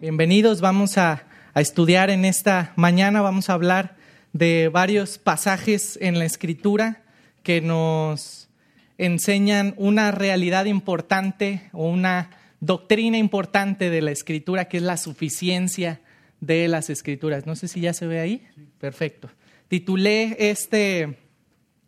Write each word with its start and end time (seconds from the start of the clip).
Bienvenidos, 0.00 0.62
vamos 0.62 0.96
a, 0.96 1.26
estudiar 1.54 2.08
en 2.08 2.24
esta 2.24 2.72
mañana, 2.74 3.20
vamos 3.20 3.50
a 3.50 3.52
hablar 3.52 3.96
de 4.32 4.70
varios 4.72 5.18
pasajes 5.18 5.98
en 6.00 6.18
la 6.18 6.24
escritura 6.24 7.02
que 7.42 7.60
nos 7.60 8.48
enseñan 8.96 9.74
una 9.76 10.10
realidad 10.10 10.64
importante 10.64 11.68
o 11.74 11.86
una 11.90 12.30
doctrina 12.60 13.18
importante 13.18 13.90
de 13.90 14.00
la 14.00 14.10
escritura 14.10 14.68
que 14.68 14.78
es 14.78 14.82
la 14.82 14.96
suficiencia 14.96 16.00
de 16.40 16.66
las 16.68 16.88
escrituras. 16.88 17.44
No 17.44 17.54
sé 17.54 17.68
si 17.68 17.82
ya 17.82 17.92
se 17.92 18.06
ve 18.06 18.20
ahí. 18.20 18.46
Perfecto. 18.78 19.28
Titulé 19.68 20.34
este, 20.38 21.18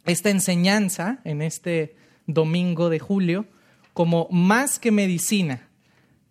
esta 0.05 0.29
enseñanza 0.29 1.21
en 1.25 1.41
este 1.41 1.97
domingo 2.27 2.91
de 2.91 2.99
julio 2.99 3.47
como 3.95 4.29
Más 4.31 4.79
que 4.79 4.91
medicina 4.91 5.67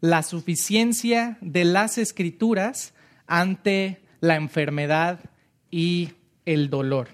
la 0.02 0.24
suficiencia 0.24 1.38
de 1.42 1.64
las 1.64 1.98
escrituras 1.98 2.94
ante 3.28 4.02
la 4.20 4.36
enfermedad 4.36 5.20
y 5.70 6.12
el 6.46 6.70
dolor. 6.70 7.10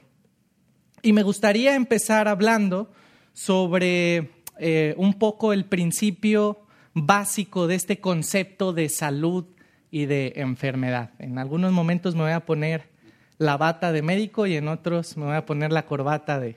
Y 1.02 1.14
me 1.14 1.24
gustaría 1.24 1.76
empezar 1.76 2.28
hablando 2.28 2.92
sobre 3.34 4.32
eh, 4.60 4.96
un 4.98 5.14
poco 5.14 5.54
el 5.54 5.66
principio 5.66 6.66
básico 6.94 7.68
de 7.68 7.76
este 7.76 8.00
concepto 8.00 8.74
de 8.74 8.90
salud 8.90 9.46
y 9.92 10.06
de 10.06 10.34
enfermedad. 10.38 11.12
En 11.20 11.38
algunos 11.38 11.72
momentos 11.72 12.16
me 12.16 12.24
voy 12.24 12.32
a 12.32 12.46
poner 12.46 12.90
la 13.38 13.58
bata 13.58 13.92
de 13.92 14.02
médico 14.02 14.48
y 14.48 14.56
en 14.56 14.68
otros 14.68 15.16
me 15.18 15.26
voy 15.26 15.36
a 15.36 15.46
poner 15.46 15.72
la 15.72 15.86
corbata 15.86 16.40
de, 16.40 16.56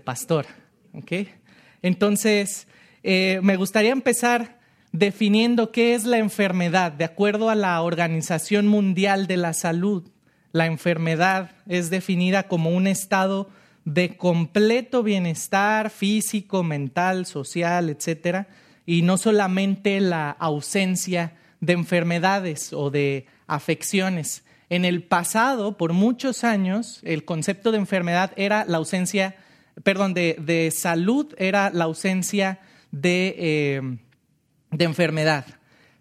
pastor. 0.00 0.46
Entonces, 1.82 2.66
eh, 3.02 3.40
me 3.42 3.56
gustaría 3.56 3.92
empezar 3.92 4.57
definiendo 4.92 5.72
qué 5.72 5.94
es 5.94 6.04
la 6.04 6.18
enfermedad. 6.18 6.92
De 6.92 7.04
acuerdo 7.04 7.50
a 7.50 7.54
la 7.54 7.80
Organización 7.82 8.66
Mundial 8.66 9.26
de 9.26 9.36
la 9.36 9.52
Salud, 9.52 10.10
la 10.52 10.66
enfermedad 10.66 11.52
es 11.66 11.90
definida 11.90 12.44
como 12.44 12.70
un 12.70 12.86
estado 12.86 13.50
de 13.84 14.16
completo 14.16 15.02
bienestar 15.02 15.90
físico, 15.90 16.62
mental, 16.62 17.26
social, 17.26 17.88
etcétera, 17.88 18.48
y 18.84 19.02
no 19.02 19.16
solamente 19.16 20.00
la 20.00 20.30
ausencia 20.30 21.34
de 21.60 21.72
enfermedades 21.74 22.72
o 22.72 22.90
de 22.90 23.26
afecciones. 23.46 24.44
En 24.70 24.84
el 24.84 25.02
pasado, 25.02 25.76
por 25.76 25.92
muchos 25.92 26.44
años, 26.44 27.00
el 27.02 27.24
concepto 27.24 27.72
de 27.72 27.78
enfermedad 27.78 28.32
era 28.36 28.64
la 28.66 28.76
ausencia, 28.76 29.36
perdón, 29.82 30.12
de, 30.12 30.72
salud 30.74 31.34
era 31.38 31.70
la 31.70 31.84
ausencia 31.84 32.60
de 32.90 33.34
eh, 33.38 33.98
de 34.70 34.84
enfermedad. 34.84 35.46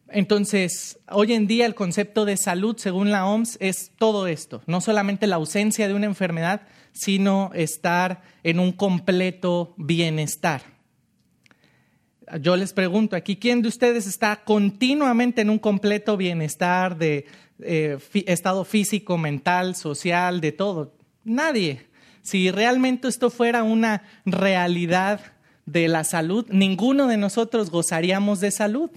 Entonces, 0.09 0.99
hoy 1.09 1.33
en 1.33 1.47
día 1.47 1.65
el 1.65 1.75
concepto 1.75 2.25
de 2.25 2.37
salud, 2.37 2.77
según 2.77 3.11
la 3.11 3.25
OMS, 3.25 3.57
es 3.59 3.91
todo 3.97 4.27
esto, 4.27 4.61
no 4.65 4.79
solamente 4.79 5.27
la 5.27 5.35
ausencia 5.35 5.87
de 5.87 5.93
una 5.93 6.05
enfermedad, 6.05 6.61
sino 6.93 7.51
estar 7.53 8.21
en 8.43 8.59
un 8.59 8.71
completo 8.71 9.73
bienestar. 9.77 10.61
Yo 12.41 12.55
les 12.57 12.73
pregunto 12.73 13.15
aquí, 13.15 13.37
¿quién 13.37 13.61
de 13.61 13.69
ustedes 13.69 14.05
está 14.05 14.43
continuamente 14.43 15.41
en 15.41 15.49
un 15.49 15.59
completo 15.59 16.17
bienestar 16.17 16.97
de 16.97 17.25
eh, 17.59 17.97
estado 18.25 18.65
físico, 18.65 19.17
mental, 19.17 19.75
social, 19.75 20.41
de 20.41 20.51
todo? 20.51 20.93
Nadie. 21.23 21.87
Si 22.21 22.51
realmente 22.51 23.07
esto 23.07 23.29
fuera 23.29 23.63
una 23.63 24.03
realidad, 24.25 25.21
de 25.67 25.87
la 25.89 26.03
salud, 26.05 26.47
ninguno 26.49 27.07
de 27.07 27.17
nosotros 27.17 27.69
gozaríamos 27.69 28.39
de 28.39 28.51
salud. 28.51 28.89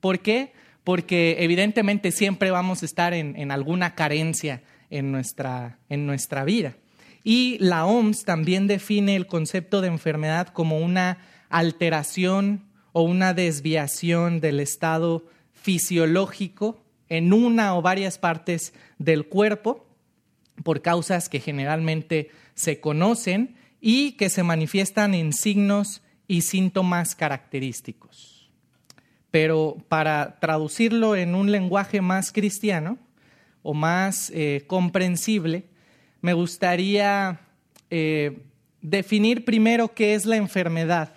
¿Por 0.00 0.18
qué? 0.18 0.52
Porque 0.84 1.36
evidentemente 1.38 2.10
siempre 2.10 2.50
vamos 2.50 2.82
a 2.82 2.86
estar 2.86 3.14
en, 3.14 3.50
alguna 3.52 3.94
carencia 3.94 4.62
en 4.90 5.12
nuestra, 5.12 5.78
en 5.88 6.04
nuestra 6.04 6.44
vida. 6.44 6.74
Y 7.22 7.56
la 7.60 7.86
OMS 7.86 8.24
también 8.24 8.66
define 8.66 9.14
el 9.14 9.28
concepto 9.28 9.80
de 9.80 9.88
enfermedad 9.88 10.48
como 10.48 10.80
una 10.80 11.18
alteración 11.48 12.64
o 12.90 13.02
una 13.02 13.32
desviación 13.32 14.40
del 14.40 14.58
estado 14.58 15.24
fisiológico 15.52 16.82
en 17.08 17.32
una 17.32 17.76
o 17.76 17.82
varias 17.82 18.18
partes 18.18 18.74
del 18.98 19.28
cuerpo 19.28 19.86
por 20.64 20.82
causas 20.82 21.28
que 21.28 21.38
generalmente 21.38 22.30
se 22.54 22.80
conocen 22.80 23.54
y 23.84 24.12
que 24.12 24.30
se 24.30 24.44
manifiestan 24.44 25.12
en 25.12 25.32
signos 25.32 26.02
y 26.28 26.42
síntomas 26.42 27.16
característicos. 27.16 28.48
Pero 29.32 29.76
para 29.88 30.38
traducirlo 30.38 31.16
en 31.16 31.34
un 31.34 31.50
lenguaje 31.50 32.00
más 32.00 32.30
cristiano 32.30 32.96
o 33.62 33.74
más 33.74 34.30
eh, 34.30 34.62
comprensible, 34.68 35.64
me 36.20 36.32
gustaría 36.32 37.40
eh, 37.90 38.38
definir 38.80 39.44
primero 39.44 39.92
qué 39.94 40.14
es 40.14 40.26
la 40.26 40.36
enfermedad 40.36 41.14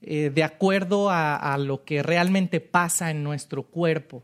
eh, 0.00 0.30
de 0.32 0.44
acuerdo 0.44 1.10
a, 1.10 1.56
lo 1.58 1.84
que 1.84 2.04
realmente 2.04 2.60
pasa 2.60 3.10
en 3.10 3.24
nuestro 3.24 3.64
cuerpo. 3.64 4.22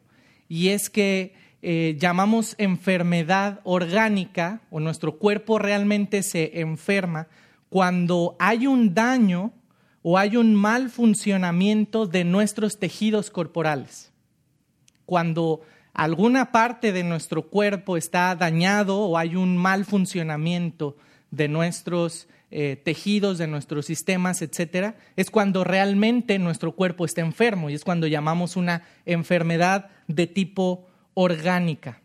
Y 0.48 0.68
es 0.68 0.90
que 0.90 1.34
llamamos 1.62 2.54
enfermedad 2.56 3.60
orgánica 3.64 4.62
o 4.70 4.80
nuestro 4.80 5.18
cuerpo 5.18 5.58
realmente 5.58 6.22
se 6.22 6.60
enferma 6.60 7.28
cuando 7.70 8.36
hay 8.38 8.66
un 8.66 8.94
daño 8.94 9.52
o 10.02 10.18
hay 10.18 10.36
un 10.36 10.54
mal 10.54 10.90
funcionamiento 10.90 12.06
de 12.06 12.24
nuestros 12.24 12.78
tejidos 12.78 13.30
corporales. 13.30 14.12
Cuando 15.06 15.62
alguna 15.94 16.52
parte 16.52 16.92
de 16.92 17.04
nuestro 17.04 17.48
cuerpo 17.48 17.96
está 17.96 18.34
dañado 18.34 18.98
o 18.98 19.16
hay 19.16 19.36
un 19.36 19.56
mal 19.56 19.84
funcionamiento 19.84 20.96
de 21.30 21.48
nuestros 21.48 22.28
eh, 22.50 22.80
tejidos, 22.82 23.38
de 23.38 23.46
nuestros 23.46 23.86
sistemas, 23.86 24.42
etcétera, 24.42 24.96
es 25.14 25.30
cuando 25.30 25.62
realmente 25.62 26.40
nuestro 26.40 26.72
cuerpo 26.72 27.04
está 27.04 27.20
enfermo 27.20 27.70
y 27.70 27.74
es 27.74 27.84
cuando 27.84 28.08
llamamos 28.08 28.56
una 28.56 28.82
enfermedad 29.06 29.90
de 30.08 30.26
tipo 30.26 30.88
orgánica. 31.14 32.00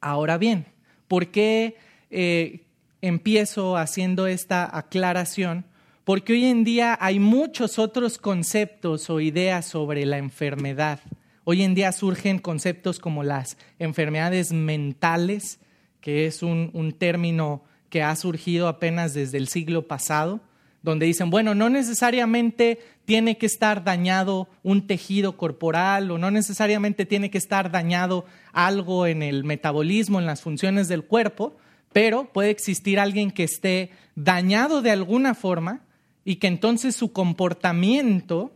Ahora 0.00 0.38
bien, 0.38 0.66
¿por 1.06 1.26
qué 1.26 1.76
eh, 2.10 2.64
empiezo 3.00 3.76
haciendo 3.76 4.26
esta 4.26 4.76
aclaración 4.76 5.64
porque 6.08 6.32
hoy 6.32 6.46
en 6.46 6.64
día 6.64 6.96
hay 7.02 7.18
muchos 7.20 7.78
otros 7.78 8.16
conceptos 8.16 9.10
o 9.10 9.20
ideas 9.20 9.66
sobre 9.66 10.06
la 10.06 10.16
enfermedad. 10.16 11.00
Hoy 11.44 11.62
en 11.62 11.74
día 11.74 11.92
surgen 11.92 12.38
conceptos 12.38 12.98
como 12.98 13.22
las 13.22 13.58
enfermedades 13.78 14.50
mentales, 14.50 15.60
que 16.00 16.24
es 16.24 16.42
un, 16.42 16.94
término 16.98 17.62
que 17.90 18.02
ha 18.02 18.16
surgido 18.16 18.68
apenas 18.68 19.12
desde 19.12 19.36
el 19.36 19.48
siglo 19.48 19.86
pasado, 19.86 20.40
donde 20.82 21.04
dicen, 21.04 21.28
bueno, 21.28 21.54
no 21.54 21.68
necesariamente 21.68 22.78
tiene 23.04 23.36
que 23.36 23.44
estar 23.44 23.84
dañado 23.84 24.48
un 24.62 24.86
tejido 24.86 25.36
corporal 25.36 26.10
o 26.10 26.16
no 26.16 26.30
necesariamente 26.30 27.04
tiene 27.04 27.30
que 27.30 27.36
estar 27.36 27.70
dañado 27.70 28.24
algo 28.54 29.06
en 29.06 29.22
el 29.22 29.44
metabolismo, 29.44 30.20
en 30.20 30.26
las 30.26 30.40
funciones 30.40 30.88
del 30.88 31.04
cuerpo, 31.04 31.58
pero 31.92 32.32
puede 32.32 32.50
existir 32.50 32.98
alguien 32.98 33.30
que 33.30 33.44
esté 33.44 33.90
dañado 34.14 34.82
de 34.82 34.90
alguna 34.90 35.34
forma 35.34 35.84
y 36.24 36.36
que 36.36 36.46
entonces 36.46 36.94
su 36.94 37.12
comportamiento 37.12 38.52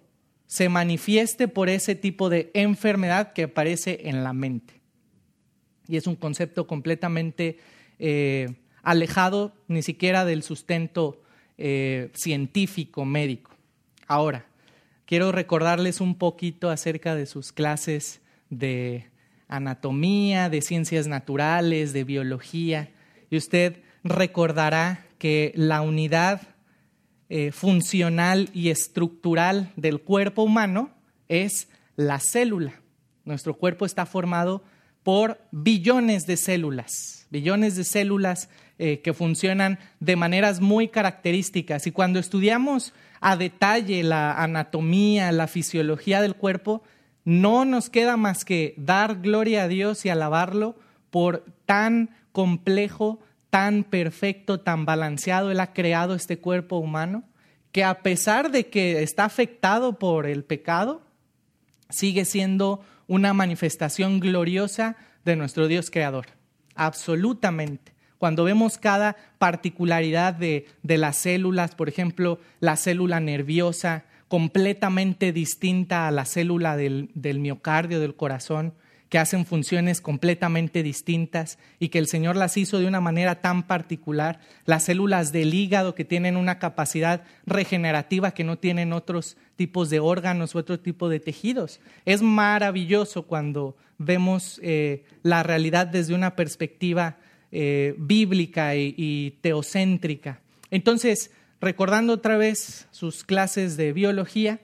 se 0.47 0.69
manifieste 0.69 1.49
por 1.49 1.69
ese 1.69 1.95
tipo 1.95 2.29
de 2.29 2.51
enfermedad 2.53 3.33
que 3.33 3.45
aparece 3.45 4.01
en 4.05 4.23
la 4.23 4.33
mente. 4.33 4.81
Y 5.89 5.97
es 5.97 6.07
un 6.07 6.17
concepto 6.17 6.67
completamente 6.67 7.59
eh, 7.99 8.55
alejado 8.83 9.55
ni 9.69 9.83
siquiera 9.83 10.25
del 10.25 10.43
sustento 10.43 11.23
eh, 11.57 12.11
científico, 12.13 13.05
médico. 13.05 13.53
Ahora, 14.07 14.47
quiero 15.07 15.33
recordarles 15.33 16.01
un 16.01 16.17
poquito 16.17 16.69
acerca 16.69 17.15
de 17.15 17.27
sus 17.27 17.53
clases 17.53 18.21
de 18.51 19.07
anatomía, 19.49 20.51
de 20.51 20.61
ciencias 20.61 21.07
naturales, 21.07 21.93
de 21.93 22.05
biología 22.05 22.91
y 23.33 23.39
usted 23.39 23.79
recordará 24.05 25.07
que 25.17 25.53
la 25.57 25.81
unidad 25.81 26.43
eh, 27.31 27.51
funcional 27.51 28.51
y 28.53 28.69
estructural 28.69 29.73
del 29.75 30.03
cuerpo 30.03 30.43
humano 30.43 30.91
es 31.31 31.71
la 31.97 32.21
célula. 32.21 32.83
Nuestro 33.25 33.55
cuerpo 33.55 33.87
está 33.87 34.05
formado 34.05 34.63
por 35.03 35.41
billones 35.51 36.27
de 36.27 36.37
células, 36.37 37.27
billones 37.31 37.75
de 37.75 37.85
células 37.85 38.51
eh, 38.79 39.01
que 39.01 39.15
funcionan 39.15 39.79
de 39.99 40.15
maneras 40.15 40.61
muy 40.61 40.89
características. 40.89 41.87
Y 41.87 41.91
cuando 41.91 42.19
estudiamos 42.19 42.93
a 43.23 43.37
detalle 43.37 44.03
la 44.03 44.35
anatomía, 44.43 45.33
la 45.33 45.47
fisiología 45.47 46.21
del 46.21 46.35
cuerpo, 46.35 46.83
no 47.25 47.65
nos 47.65 47.89
queda 47.89 48.19
más 48.19 48.45
que 48.45 48.75
dar 48.77 49.23
gloria 49.23 49.63
a 49.63 49.69
Dios 49.69 50.05
y 50.05 50.11
alabarlo 50.11 50.77
por 51.09 51.47
tan 51.65 52.11
complejo, 52.33 53.21
tan 53.51 53.85
perfecto, 53.85 54.61
tan 54.61 54.85
balanceado, 54.85 55.51
Él 55.51 55.61
ha 55.61 55.73
creado 55.73 56.15
este 56.15 56.39
cuerpo 56.39 56.79
humano, 56.79 57.25
que 57.71 57.85
a 57.85 58.03
pesar 58.03 58.51
de 58.51 58.69
que 58.69 59.03
está 59.03 59.25
afectado 59.25 59.99
por 59.99 60.27
el 60.27 60.45
pecado, 60.45 61.03
sigue 61.91 62.25
siendo 62.25 62.81
una 63.07 63.33
manifestación 63.35 64.21
gloriosa 64.21 64.97
de 65.25 65.37
nuestro 65.37 65.69
Dios 65.69 65.91
creador. 65.91 66.27
Absolutamente. 66.75 67.93
Cuando 68.19 68.45
vemos 68.45 68.79
cada 68.79 69.17
particularidad 69.39 70.35
de, 70.35 70.67
las 70.83 71.17
células, 71.17 71.75
por 71.75 71.89
ejemplo, 71.89 72.39
la 72.61 72.77
célula 72.77 73.21
nerviosa, 73.21 74.05
completamente 74.29 75.33
distinta 75.33 76.07
a 76.07 76.11
la 76.11 76.25
célula 76.25 76.77
del, 76.77 77.11
del 77.15 77.41
miocardio, 77.41 78.01
del 78.01 78.15
corazón, 78.15 78.75
que 79.13 79.19
hacen 79.19 79.45
funciones 79.45 80.01
completamente 80.01 80.83
distintas 80.83 81.59
y 81.79 81.91
que 81.91 81.99
el 81.99 82.07
Señor 82.07 82.35
las 82.35 82.57
hizo 82.57 82.79
de 82.79 82.87
una 82.87 83.03
manera 83.03 83.43
tan 83.43 83.65
particular, 83.65 84.41
las 84.65 84.85
células 84.85 85.33
del 85.33 85.53
hígado 85.53 85.95
que 85.95 86.07
tienen 86.07 86.35
una 86.39 86.59
capacidad 86.59 87.23
regenerativa 87.45 88.31
que 88.31 88.43
no 88.43 88.57
tienen 88.57 88.95
otros 88.95 89.37
tipos 89.57 89.91
de 89.91 90.01
órganos 90.01 90.55
u 90.55 90.59
otro 90.61 90.81
tipo 90.81 91.11
de 91.11 91.21
tejidos. 91.21 91.79
Es 92.07 92.23
maravilloso 92.23 93.25
cuando 93.25 93.77
vemos 93.99 94.59
eh, 94.63 95.05
la 95.23 95.43
realidad 95.43 95.87
desde 95.87 96.15
una 96.15 96.35
perspectiva 96.35 97.19
eh, 97.51 97.95
bíblica 97.99 98.77
y 98.77 99.37
teocéntrica. 99.43 100.41
Entonces, 100.71 101.33
recordando 101.61 102.15
otra 102.15 102.39
vez 102.39 102.89
sus 102.93 103.25
clases 103.25 103.77
de 103.77 103.93
biología, 103.93 104.61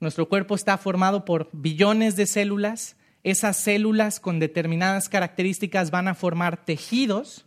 nuestro 0.00 0.28
cuerpo 0.28 0.56
está 0.56 0.76
formado 0.76 1.24
por 1.24 1.50
billones 1.52 2.16
de 2.16 2.26
células, 2.26 2.96
esas 3.24 3.56
células 3.56 4.20
con 4.20 4.38
determinadas 4.38 5.08
características 5.08 5.90
van 5.90 6.08
a 6.08 6.14
formar 6.14 6.64
tejidos 6.64 7.46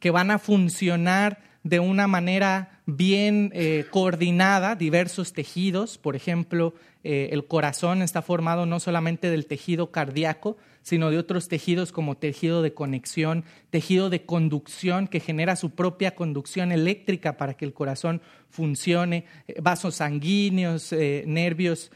que 0.00 0.10
van 0.10 0.30
a 0.30 0.38
funcionar 0.38 1.42
de 1.64 1.80
una 1.80 2.06
manera 2.06 2.80
bien 2.86 3.50
eh, 3.52 3.84
coordinada, 3.90 4.74
diversos 4.74 5.32
tejidos. 5.32 5.98
Por 5.98 6.16
ejemplo, 6.16 6.74
eh, 7.04 7.28
el 7.32 7.46
corazón 7.46 8.00
está 8.00 8.22
formado 8.22 8.64
no 8.64 8.80
solamente 8.80 9.28
del 9.28 9.46
tejido 9.46 9.90
cardíaco, 9.90 10.56
sino 10.82 11.10
de 11.10 11.18
otros 11.18 11.48
tejidos 11.48 11.92
como 11.92 12.16
tejido 12.16 12.62
de 12.62 12.74
conexión, 12.74 13.44
tejido 13.70 14.08
de 14.08 14.24
conducción 14.24 15.08
que 15.08 15.20
genera 15.20 15.56
su 15.56 15.70
propia 15.70 16.14
conducción 16.14 16.72
eléctrica 16.72 17.36
para 17.36 17.54
que 17.54 17.64
el 17.64 17.74
corazón 17.74 18.22
funcione, 18.48 19.26
eh, 19.46 19.60
vasos 19.60 19.96
sanguíneos, 19.96 20.92
nervios 20.92 21.90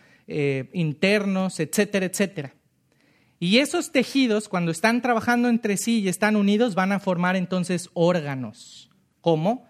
internos, 0.72 1.60
etcétera, 1.60 2.06
etcétera. 2.06 2.54
Y 3.42 3.58
esos 3.58 3.90
tejidos, 3.90 4.48
cuando 4.48 4.70
están 4.70 5.02
trabajando 5.02 5.48
entre 5.48 5.76
sí 5.76 5.98
y 5.98 6.06
están 6.06 6.36
unidos, 6.36 6.76
van 6.76 6.92
a 6.92 7.00
formar 7.00 7.34
entonces 7.34 7.90
órganos, 7.92 8.88
como 9.20 9.66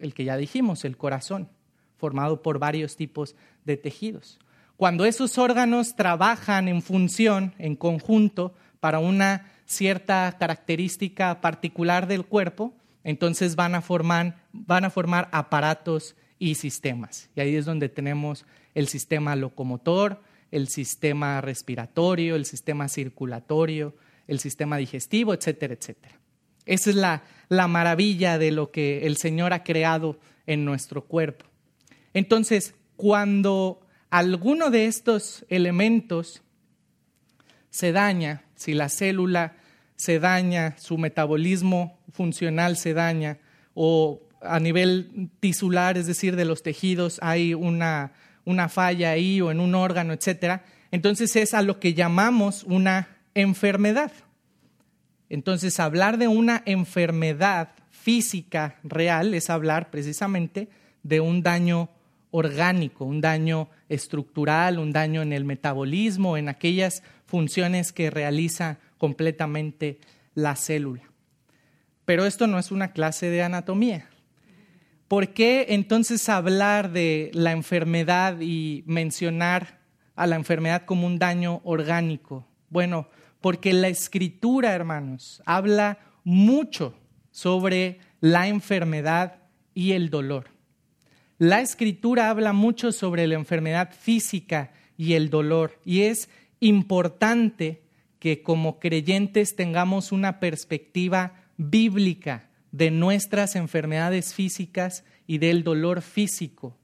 el 0.00 0.14
que 0.14 0.24
ya 0.24 0.36
dijimos, 0.36 0.84
el 0.84 0.96
corazón, 0.96 1.48
formado 1.96 2.42
por 2.42 2.58
varios 2.58 2.96
tipos 2.96 3.36
de 3.64 3.76
tejidos. 3.76 4.40
Cuando 4.76 5.04
esos 5.04 5.38
órganos 5.38 5.94
trabajan 5.94 6.66
en 6.66 6.82
función, 6.82 7.54
en 7.58 7.76
conjunto, 7.76 8.52
para 8.80 8.98
una 8.98 9.52
cierta 9.64 10.36
característica 10.36 11.40
particular 11.40 12.08
del 12.08 12.26
cuerpo, 12.26 12.74
entonces 13.04 13.54
van 13.54 13.76
a 13.76 13.80
formar, 13.80 14.42
van 14.52 14.84
a 14.84 14.90
formar 14.90 15.28
aparatos 15.30 16.16
y 16.40 16.56
sistemas. 16.56 17.30
Y 17.36 17.42
ahí 17.42 17.54
es 17.54 17.64
donde 17.64 17.88
tenemos 17.88 18.44
el 18.74 18.88
sistema 18.88 19.36
locomotor, 19.36 20.20
el 20.54 20.68
sistema 20.68 21.40
respiratorio, 21.40 22.36
el 22.36 22.46
sistema 22.46 22.88
circulatorio, 22.88 23.96
el 24.28 24.38
sistema 24.38 24.76
digestivo, 24.76 25.34
etcétera, 25.34 25.74
etcétera. 25.74 26.20
Esa 26.64 26.90
es 26.90 26.96
la, 26.96 27.24
la 27.48 27.66
maravilla 27.66 28.38
de 28.38 28.52
lo 28.52 28.70
que 28.70 29.04
el 29.04 29.16
Señor 29.16 29.52
ha 29.52 29.64
creado 29.64 30.16
en 30.46 30.64
nuestro 30.64 31.02
cuerpo. 31.02 31.44
Entonces, 32.12 32.76
cuando 32.94 33.80
alguno 34.10 34.70
de 34.70 34.86
estos 34.86 35.44
elementos 35.48 36.42
se 37.70 37.90
daña, 37.90 38.44
si 38.54 38.74
la 38.74 38.88
célula 38.88 39.56
se 39.96 40.20
daña, 40.20 40.76
su 40.78 40.98
metabolismo 40.98 41.98
funcional 42.12 42.76
se 42.76 42.94
daña, 42.94 43.38
o 43.74 44.22
a 44.40 44.60
nivel 44.60 45.30
tisular, 45.40 45.98
es 45.98 46.06
decir, 46.06 46.36
de 46.36 46.44
los 46.44 46.62
tejidos, 46.62 47.18
hay 47.22 47.54
una 47.54 48.12
una 48.44 48.68
falla 48.68 49.10
ahí 49.10 49.40
o 49.40 49.50
en 49.50 49.60
un 49.60 49.74
órgano, 49.74 50.12
etcétera, 50.12 50.64
entonces 50.90 51.34
es 51.36 51.54
a 51.54 51.62
lo 51.62 51.80
que 51.80 51.94
llamamos 51.94 52.64
una 52.64 53.08
enfermedad. 53.34 54.12
Entonces, 55.28 55.80
hablar 55.80 56.18
de 56.18 56.28
una 56.28 56.62
enfermedad 56.66 57.70
física 57.90 58.76
real 58.84 59.34
es 59.34 59.50
hablar 59.50 59.90
precisamente 59.90 60.68
de 61.02 61.20
un 61.20 61.42
daño 61.42 61.88
orgánico, 62.30 63.04
un 63.04 63.20
daño 63.20 63.68
estructural, 63.88 64.78
un 64.78 64.92
daño 64.92 65.22
en 65.22 65.32
el 65.32 65.44
metabolismo, 65.44 66.36
en 66.36 66.48
aquellas 66.48 67.02
funciones 67.26 67.92
que 67.92 68.10
realiza 68.10 68.78
completamente 68.98 69.98
la 70.34 70.56
célula. 70.56 71.02
Pero 72.04 72.26
esto 72.26 72.46
no 72.46 72.58
es 72.58 72.70
una 72.70 72.92
clase 72.92 73.30
de 73.30 73.42
anatomía. 73.42 74.08
¿Por 75.08 75.34
qué 75.34 75.66
entonces 75.70 76.28
hablar 76.28 76.90
de 76.90 77.30
la 77.34 77.52
enfermedad 77.52 78.40
y 78.40 78.84
mencionar 78.86 79.80
a 80.16 80.26
la 80.26 80.36
enfermedad 80.36 80.86
como 80.86 81.06
un 81.06 81.18
daño 81.18 81.60
orgánico? 81.64 82.46
Bueno, 82.70 83.08
porque 83.42 83.74
la 83.74 83.88
escritura, 83.88 84.72
hermanos, 84.72 85.42
habla 85.44 85.98
mucho 86.24 86.94
sobre 87.30 87.98
la 88.20 88.48
enfermedad 88.48 89.42
y 89.74 89.92
el 89.92 90.08
dolor. 90.08 90.46
La 91.36 91.60
escritura 91.60 92.30
habla 92.30 92.54
mucho 92.54 92.90
sobre 92.90 93.26
la 93.26 93.34
enfermedad 93.34 93.92
física 93.92 94.72
y 94.96 95.12
el 95.12 95.28
dolor 95.28 95.78
y 95.84 96.02
es 96.02 96.30
importante 96.60 97.82
que 98.18 98.42
como 98.42 98.78
creyentes 98.78 99.54
tengamos 99.54 100.12
una 100.12 100.40
perspectiva 100.40 101.34
bíblica 101.58 102.48
de 102.74 102.90
nuestras 102.90 103.54
enfermedades 103.54 104.34
físicas 104.34 105.04
y 105.28 105.38
del 105.38 105.62
dolor 105.62 106.02
físico, 106.02 106.76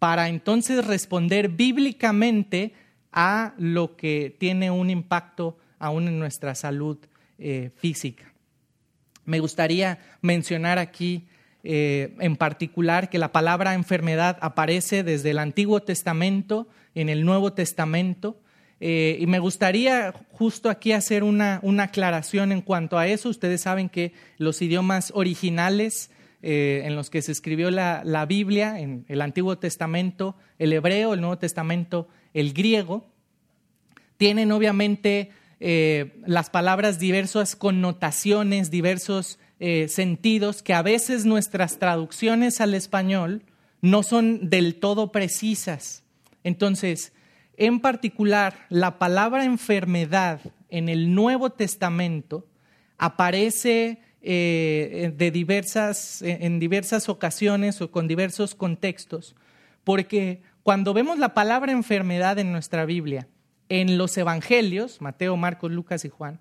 para 0.00 0.28
entonces 0.28 0.84
responder 0.84 1.50
bíblicamente 1.50 2.74
a 3.12 3.54
lo 3.56 3.94
que 3.94 4.34
tiene 4.40 4.72
un 4.72 4.90
impacto 4.90 5.56
aún 5.78 6.08
en 6.08 6.18
nuestra 6.18 6.56
salud 6.56 6.98
eh, 7.38 7.70
física. 7.76 8.32
Me 9.24 9.38
gustaría 9.38 10.00
mencionar 10.20 10.80
aquí 10.80 11.28
eh, 11.62 12.16
en 12.18 12.34
particular 12.34 13.08
que 13.08 13.20
la 13.20 13.30
palabra 13.30 13.74
enfermedad 13.74 14.38
aparece 14.40 15.04
desde 15.04 15.30
el 15.30 15.38
Antiguo 15.38 15.80
Testamento, 15.80 16.66
en 16.96 17.08
el 17.08 17.24
Nuevo 17.24 17.52
Testamento, 17.52 18.40
eh, 18.80 19.16
y 19.20 19.26
me 19.26 19.38
gustaría 19.38 20.12
justo 20.32 20.68
aquí 20.68 20.92
hacer 20.92 21.24
una, 21.24 21.60
aclaración 21.78 22.52
en 22.52 22.60
cuanto 22.60 22.98
a 22.98 23.06
eso. 23.06 23.28
Ustedes 23.28 23.62
saben 23.62 23.88
que 23.88 24.12
los 24.38 24.60
idiomas 24.60 25.12
originales 25.14 26.10
eh, 26.42 26.82
en 26.84 26.94
los 26.94 27.08
que 27.08 27.22
se 27.22 27.32
escribió 27.32 27.70
la, 27.70 28.26
Biblia, 28.28 28.78
en 28.78 29.04
el 29.08 29.22
Antiguo 29.22 29.58
Testamento, 29.58 30.36
el 30.58 30.72
hebreo, 30.72 31.14
el 31.14 31.20
Nuevo 31.20 31.38
Testamento, 31.38 32.08
el 32.34 32.52
griego, 32.52 33.06
tienen 34.18 34.52
obviamente 34.52 35.30
eh, 35.58 36.20
las 36.26 36.50
palabras 36.50 36.98
diversas 36.98 37.56
connotaciones, 37.56 38.70
diversos 38.70 39.38
sentidos 39.88 40.62
que 40.62 40.74
a 40.74 40.82
veces 40.82 41.24
nuestras 41.24 41.78
traducciones 41.78 42.60
al 42.60 42.74
español 42.74 43.42
no 43.80 44.02
son 44.02 44.50
del 44.50 44.74
todo 44.74 45.12
precisas. 45.12 46.02
Entonces, 46.44 47.14
en 47.56 47.80
particular, 47.80 48.66
la 48.68 48.98
palabra 48.98 49.44
enfermedad 49.44 50.40
en 50.68 50.88
el 50.88 51.14
Nuevo 51.14 51.50
Testamento 51.50 52.46
aparece 52.98 54.00
eh, 54.22 55.12
de 55.16 55.30
diversas, 55.30 56.20
en 56.22 56.58
diversas 56.58 57.08
ocasiones 57.08 57.80
o 57.80 57.90
con 57.90 58.08
diversos 58.08 58.54
contextos, 58.54 59.36
porque 59.84 60.42
cuando 60.62 60.92
vemos 60.92 61.18
la 61.18 61.32
palabra 61.32 61.72
enfermedad 61.72 62.38
en 62.38 62.52
nuestra 62.52 62.84
Biblia, 62.84 63.28
en 63.68 63.98
los 63.98 64.16
evangelios, 64.18 65.00
Mateo, 65.00 65.36
Marcos, 65.36 65.70
Lucas 65.70 66.04
y 66.04 66.08
Juan, 66.08 66.40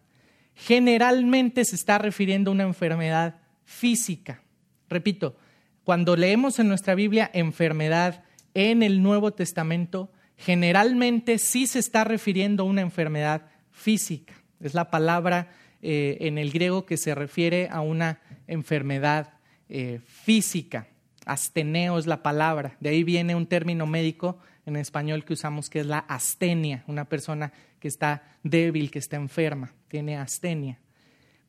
generalmente 0.56 1.66
se 1.66 1.76
está 1.76 1.98
refiriendo 1.98 2.50
a 2.50 2.54
una 2.54 2.64
enfermedad 2.64 3.36
física. 3.64 4.42
Repito, 4.90 5.38
cuando 5.84 6.16
leemos 6.16 6.60
en 6.60 6.68
nuestra 6.68 6.96
Biblia 6.96 7.30
enfermedad 7.34 8.24
en 8.54 8.82
el 8.82 9.04
Nuevo 9.04 9.34
Testamento, 9.34 10.12
generalmente 10.38 11.38
sí 11.38 11.68
se 11.68 11.80
está 11.80 12.04
refiriendo 12.04 12.64
a 12.64 12.68
una 12.68 12.82
enfermedad 12.82 13.48
física. 13.72 14.34
Es 14.60 14.74
la 14.74 14.90
palabra 14.90 15.52
eh, 15.82 16.18
en 16.22 16.38
el 16.38 16.52
griego 16.52 16.86
que 16.86 16.98
se 16.98 17.14
refiere 17.14 17.70
a 17.72 17.82
una 17.82 18.20
enfermedad 18.48 19.34
eh, 19.70 20.00
física. 20.06 20.88
Asteneo 21.26 21.98
es 21.98 22.08
la 22.08 22.24
palabra. 22.24 22.78
De 22.80 22.90
ahí 22.90 23.04
viene 23.04 23.36
un 23.36 23.48
término 23.48 23.86
médico 23.86 24.40
en 24.66 24.76
español 24.76 25.26
que 25.26 25.34
usamos 25.34 25.70
que 25.70 25.82
es 25.82 25.86
la 25.86 26.00
astenia, 26.00 26.84
una 26.88 27.06
persona 27.06 27.52
que 27.80 27.88
está 27.88 28.24
débil, 28.44 28.90
que 28.90 29.00
está 29.00 29.16
enferma, 29.16 29.74
tiene 29.88 30.18
astenia. 30.18 30.80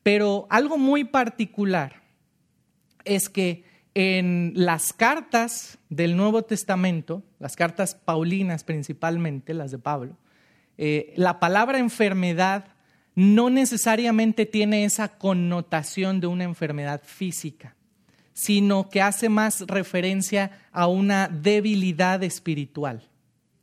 Pero 0.03 0.47
algo 0.51 0.79
muy 0.79 1.05
particular 1.05 2.03
es 3.05 3.29
que 3.29 3.65
en 3.99 4.53
las 4.55 4.93
cartas 4.93 5.79
del 5.89 6.19
Nuevo 6.19 6.43
Testamento, 6.43 7.23
las 7.39 7.57
cartas 7.57 7.95
paulinas 7.95 8.63
principalmente, 8.63 9.55
las 9.55 9.71
de 9.71 9.79
Pablo, 9.79 10.19
eh, 10.77 11.15
la 11.17 11.41
palabra 11.41 11.79
enfermedad 11.79 12.67
no 13.15 13.49
necesariamente 13.49 14.45
tiene 14.45 14.85
esa 14.85 15.17
connotación 15.17 16.21
de 16.21 16.27
una 16.27 16.45
enfermedad 16.45 17.01
física, 17.07 17.75
sino 18.35 18.91
que 18.91 19.01
hace 19.01 19.31
más 19.31 19.63
referencia 19.67 20.51
a 20.73 20.89
una 20.89 21.29
debilidad 21.29 22.23
espiritual. 22.23 23.09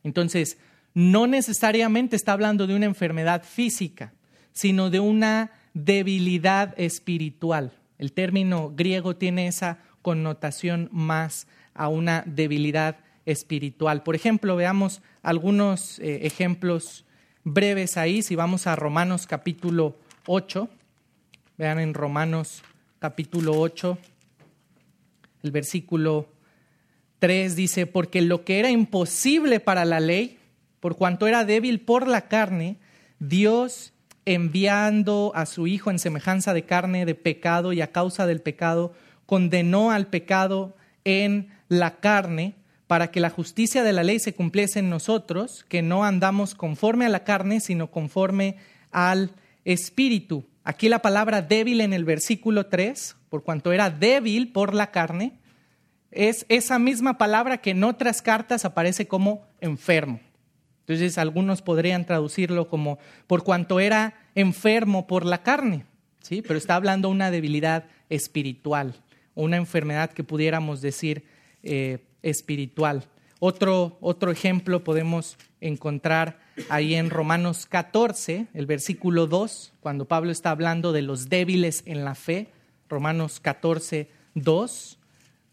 Entonces, 0.04 0.58
no 0.96 1.28
necesariamente 1.28 2.16
está 2.16 2.32
hablando 2.32 2.66
de 2.66 2.76
una 2.76 2.88
enfermedad 2.88 3.44
física, 3.44 4.14
sino 4.52 4.90
de 4.90 5.00
una 5.00 5.52
debilidad 5.76 6.74
espiritual. 6.80 7.72
El 8.00 8.14
término 8.14 8.74
griego 8.76 9.16
tiene 9.16 9.46
esa 9.46 9.78
connotación 10.04 10.90
más 10.92 11.48
a 11.74 11.88
una 11.88 12.24
debilidad 12.28 12.98
espiritual. 13.26 14.04
Por 14.04 14.14
ejemplo, 14.14 14.56
veamos 14.56 15.02
algunos 15.24 15.98
eh, 15.98 16.28
ejemplos 16.28 17.06
breves 17.44 17.98
ahí. 17.98 18.22
Si 18.22 18.36
vamos 18.36 18.68
a 18.68 18.76
Romanos 18.76 19.26
capítulo 19.26 19.98
8, 20.28 20.70
vean 21.58 21.80
en 21.80 21.96
Romanos 21.96 22.62
capítulo 23.00 23.60
8, 23.60 23.98
el 25.44 25.52
versículo 25.52 26.28
3 27.20 27.56
dice, 27.56 27.86
porque 27.86 28.22
lo 28.22 28.44
que 28.46 28.60
era 28.60 28.70
imposible 28.70 29.60
para 29.60 29.86
la 29.86 30.00
ley, 30.00 30.38
por 30.80 30.96
cuanto 30.98 31.28
era 31.28 31.46
débil 31.46 31.82
por 31.82 32.08
la 32.08 32.28
carne, 32.28 32.78
Dios 33.20 33.94
enviando 34.26 35.32
a 35.36 35.46
su 35.46 35.68
Hijo 35.68 35.92
en 35.92 36.00
semejanza 36.00 36.54
de 36.54 36.64
carne 36.64 37.06
de 37.06 37.16
pecado 37.16 37.74
y 37.74 37.82
a 37.82 37.92
causa 37.92 38.26
del 38.26 38.42
pecado, 38.42 38.94
condenó 39.34 39.90
al 39.90 40.06
pecado 40.06 40.76
en 41.06 41.50
la 41.68 41.96
carne 41.96 42.54
para 42.86 43.10
que 43.10 43.20
la 43.20 43.32
justicia 43.32 43.82
de 43.82 43.92
la 43.92 44.04
ley 44.04 44.20
se 44.20 44.36
cumpliese 44.36 44.78
en 44.78 44.92
nosotros, 44.92 45.66
que 45.68 45.82
no 45.82 46.06
andamos 46.06 46.54
conforme 46.54 47.08
a 47.08 47.10
la 47.10 47.24
carne, 47.24 47.60
sino 47.60 47.90
conforme 47.90 48.58
al 48.92 49.32
Espíritu. 49.66 50.46
Aquí 50.64 50.88
la 50.88 51.02
palabra 51.02 51.42
débil 51.42 51.82
en 51.82 51.94
el 51.94 52.06
versículo 52.06 52.68
3, 52.68 53.16
por 53.32 53.44
cuanto 53.44 53.72
era 53.72 53.90
débil 53.90 54.52
por 54.52 54.76
la 54.76 54.92
carne, 54.92 55.40
es 56.12 56.46
esa 56.48 56.78
misma 56.78 57.18
palabra 57.18 57.58
que 57.58 57.72
en 57.72 57.84
otras 57.84 58.22
cartas 58.22 58.66
aparece 58.66 59.08
como 59.08 59.48
enfermo. 59.62 60.20
Entonces 60.82 61.18
algunos 61.18 61.64
podrían 61.64 62.06
traducirlo 62.06 62.68
como 62.68 63.00
por 63.26 63.44
cuanto 63.44 63.80
era 63.80 64.14
enfermo 64.36 65.08
por 65.08 65.26
la 65.26 65.42
carne, 65.42 65.88
¿sí? 66.22 66.44
Pero 66.44 66.60
está 66.60 66.76
hablando 66.76 67.08
de 67.08 67.16
una 67.16 67.32
debilidad 67.32 67.86
espiritual, 68.10 68.94
una 69.36 69.58
enfermedad 69.58 70.12
que 70.12 70.24
pudiéramos 70.24 70.82
decir 70.82 71.24
eh, 71.64 72.00
espiritual. 72.22 73.06
Otro, 73.40 73.98
otro 74.00 74.32
ejemplo 74.32 74.84
podemos 74.84 75.38
encontrar 75.60 76.40
ahí 76.70 76.96
en 76.96 77.10
Romanos 77.10 77.66
14, 77.66 78.48
el 78.54 78.66
versículo 78.66 79.28
2, 79.28 79.74
cuando 79.80 80.06
Pablo 80.06 80.32
está 80.32 80.52
hablando 80.52 80.92
de 80.92 81.02
los 81.02 81.30
débiles 81.30 81.84
en 81.86 82.06
la 82.06 82.16
fe. 82.16 82.48
Romanos 82.90 83.40
14, 83.40 84.08
2 84.36 85.00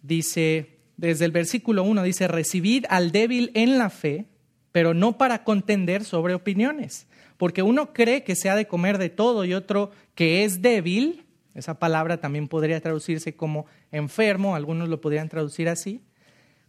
dice, 0.03 0.79
desde 0.97 1.25
el 1.25 1.33
versículo 1.33 1.83
1 1.83 2.03
dice, 2.03 2.29
recibid 2.29 2.85
al 2.89 3.13
débil 3.13 3.51
en 3.55 3.79
la 3.79 3.91
fe, 3.91 4.27
pero 4.73 4.95
no 4.95 5.19
para 5.19 5.45
contender 5.45 6.05
sobre 6.05 6.35
opiniones, 6.35 7.07
porque 7.37 7.63
uno 7.63 7.93
cree 7.93 8.23
que 8.23 8.37
se 8.37 8.51
ha 8.51 8.57
de 8.57 8.67
comer 8.67 8.99
de 8.99 9.09
todo 9.09 9.45
y 9.45 9.55
otro 9.55 9.91
que 10.15 10.45
es 10.45 10.63
débil, 10.63 11.25
esa 11.55 11.79
palabra 11.79 12.21
también 12.21 12.49
podría 12.49 12.81
traducirse 12.81 13.35
como 13.35 13.67
enfermo, 13.91 14.55
algunos 14.55 14.89
lo 14.89 15.01
podrían 15.01 15.29
traducir 15.29 15.69
así, 15.69 16.01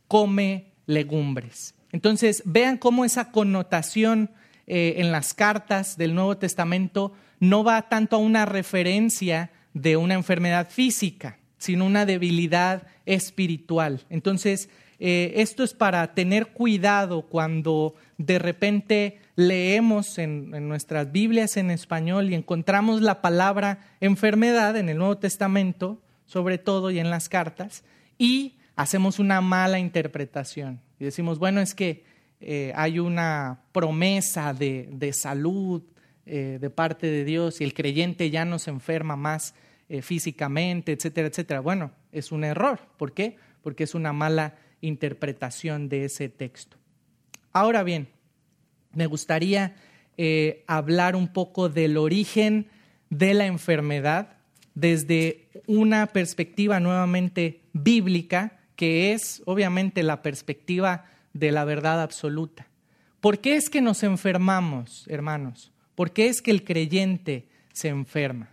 come 0.08 0.74
legumbres. 0.86 1.76
Entonces, 1.92 2.44
vean 2.46 2.78
cómo 2.78 3.06
esa 3.06 3.32
connotación 3.32 4.32
eh, 4.68 4.96
en 4.98 5.12
las 5.12 5.34
cartas 5.34 5.98
del 5.98 6.16
Nuevo 6.16 6.38
Testamento 6.38 7.14
no 7.40 7.64
va 7.64 7.90
tanto 7.90 8.16
a 8.16 8.20
una 8.20 8.46
referencia 8.46 9.52
de 9.74 9.98
una 9.98 10.14
enfermedad 10.14 10.70
física, 10.70 11.38
sino 11.58 11.86
una 11.86 12.06
debilidad 12.06 12.88
espiritual. 13.06 14.02
Entonces, 14.10 14.70
eh, 15.04 15.42
esto 15.42 15.64
es 15.64 15.74
para 15.74 16.14
tener 16.14 16.50
cuidado 16.50 17.24
cuando 17.24 17.96
de 18.20 18.38
repente 18.38 19.18
leemos 19.36 20.20
en, 20.20 20.54
en, 20.54 20.70
nuestras 20.70 21.12
Biblias 21.12 21.58
en 21.58 21.72
español 21.72 22.30
y 22.30 22.36
encontramos 22.36 23.02
la 23.02 23.20
palabra 23.20 23.80
enfermedad 24.00 24.78
en 24.78 24.90
el 24.90 25.00
Nuevo 25.00 25.18
Testamento, 25.18 26.00
sobre 26.28 26.60
todo 26.60 26.92
y 26.92 27.00
en 27.00 27.10
las 27.10 27.30
cartas, 27.30 27.84
y 28.20 28.60
hacemos 28.76 29.18
una 29.18 29.42
mala 29.42 29.80
interpretación. 29.80 30.80
Y 31.00 31.06
decimos, 31.06 31.40
bueno, 31.40 31.62
es 31.62 31.74
que 31.74 32.04
eh, 32.40 32.72
hay 32.76 33.00
una 33.00 33.64
promesa 33.72 34.54
de, 34.54 34.88
de 34.92 35.14
salud 35.14 35.82
eh, 36.28 36.60
de 36.62 36.70
parte 36.70 37.08
de 37.08 37.26
Dios 37.26 37.60
y 37.60 37.64
el 37.64 37.74
creyente 37.74 38.30
ya 38.30 38.46
no 38.46 38.60
se 38.60 38.70
enferma 38.70 39.16
más 39.16 39.56
físicamente, 40.04 40.94
etcétera, 40.94 41.28
etcétera. 41.28 41.60
Bueno, 41.60 41.92
es 42.14 42.32
un 42.32 42.46
error. 42.46 42.80
¿Por 42.96 43.12
qué? 43.12 43.36
Porque 43.62 43.84
es 43.84 43.94
una 43.94 44.14
mala 44.14 44.56
interpretación 44.82 45.90
de 45.90 46.06
ese 46.06 46.30
texto. 46.30 46.78
Ahora 47.54 47.84
bien, 47.84 48.08
me 48.94 49.06
gustaría 49.06 49.76
eh, 50.18 50.64
hablar 50.68 51.16
un 51.16 51.28
poco 51.28 51.70
del 51.70 51.98
origen 51.98 52.68
de 53.10 53.34
la 53.34 53.46
enfermedad 53.46 54.38
desde 54.74 55.50
una 55.68 56.08
perspectiva 56.08 56.80
nuevamente 56.80 57.62
bíblica, 57.74 58.60
que 58.76 59.14
es 59.14 59.42
obviamente 59.46 60.04
la 60.04 60.22
perspectiva 60.22 61.06
de 61.34 61.52
la 61.52 61.66
verdad 61.66 62.02
absoluta. 62.02 62.68
¿Por 63.20 63.40
qué 63.40 63.56
es 63.56 63.70
que 63.70 63.82
nos 63.82 64.04
enfermamos, 64.04 65.06
hermanos? 65.08 65.72
¿Por 65.96 66.12
qué 66.12 66.28
es 66.28 66.42
que 66.42 66.52
el 66.52 66.64
creyente 66.64 67.48
se 67.74 67.90
enferma? 67.90 68.50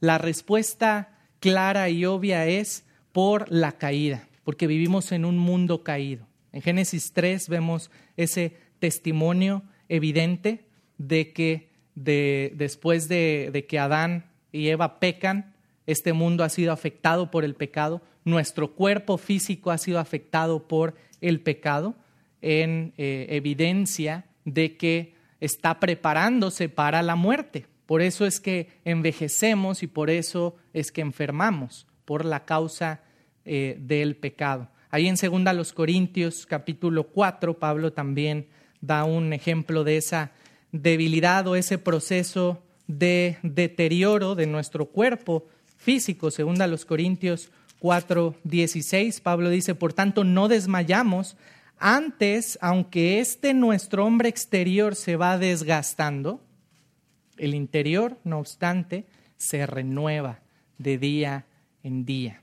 La 0.00 0.18
respuesta 0.18 1.18
clara 1.40 1.88
y 1.88 2.04
obvia 2.04 2.46
es 2.46 2.84
por 3.12 3.50
la 3.50 3.72
caída 3.72 4.28
porque 4.46 4.68
vivimos 4.68 5.10
en 5.10 5.24
un 5.24 5.38
mundo 5.38 5.82
caído. 5.82 6.24
En 6.52 6.62
Génesis 6.62 7.12
3 7.12 7.48
vemos 7.48 7.90
ese 8.16 8.56
testimonio 8.78 9.64
evidente 9.88 10.66
de 10.98 11.32
que 11.32 11.72
después 11.96 13.08
de, 13.08 13.66
que 13.68 13.78
Adán 13.80 14.30
y 14.52 14.68
Eva 14.68 15.00
pecan, 15.00 15.52
este 15.88 16.12
mundo 16.12 16.44
ha 16.44 16.48
sido 16.48 16.72
afectado 16.72 17.28
por 17.28 17.44
el 17.44 17.56
pecado, 17.56 18.02
nuestro 18.24 18.76
cuerpo 18.76 19.18
físico 19.18 19.72
ha 19.72 19.78
sido 19.78 19.98
afectado 19.98 20.68
por 20.68 20.94
el 21.20 21.40
pecado, 21.40 21.96
en 22.40 22.94
eh, 22.98 23.26
evidencia 23.30 24.26
de 24.44 24.76
que 24.76 25.16
está 25.40 25.80
preparándose 25.80 26.68
para 26.68 27.02
la 27.02 27.16
muerte. 27.16 27.66
Por 27.84 28.00
eso 28.00 28.24
es 28.24 28.38
que 28.38 28.68
envejecemos 28.84 29.82
y 29.82 29.88
por 29.88 30.08
eso 30.08 30.54
es 30.72 30.92
que 30.92 31.00
enfermamos, 31.00 31.88
por 32.04 32.24
la 32.24 32.44
causa 32.44 33.00
eh, 33.48 33.76
del 33.78 34.16
pecado. 34.16 34.68
Ahí 34.90 35.06
en 35.06 35.14
2 35.14 35.72
Corintios 35.72 36.46
capítulo 36.46 37.04
4, 37.04 37.60
Pablo 37.60 37.92
también 37.92 38.48
da 38.80 39.04
un 39.04 39.32
ejemplo 39.32 39.84
de 39.84 39.98
esa 39.98 40.32
debilidad 40.72 41.46
o 41.46 41.54
ese 41.54 41.78
proceso 41.78 42.60
de 42.88 43.38
deterioro 43.44 44.34
de 44.34 44.48
nuestro 44.48 44.86
cuerpo 44.86 45.46
físico. 45.76 46.30
2 46.30 46.84
Corintios 46.86 47.50
4, 47.78 48.34
16, 48.42 49.20
Pablo 49.20 49.48
dice, 49.48 49.76
por 49.76 49.92
tanto, 49.92 50.24
no 50.24 50.48
desmayamos. 50.48 51.36
Antes, 51.78 52.58
aunque 52.60 53.20
este 53.20 53.54
nuestro 53.54 54.04
hombre 54.04 54.28
exterior 54.28 54.96
se 54.96 55.14
va 55.14 55.38
desgastando, 55.38 56.42
el 57.36 57.54
interior, 57.54 58.18
no 58.24 58.40
obstante, 58.40 59.06
se 59.36 59.66
renueva 59.66 60.40
de 60.78 60.98
día 60.98 61.46
en 61.84 62.04
día 62.04 62.42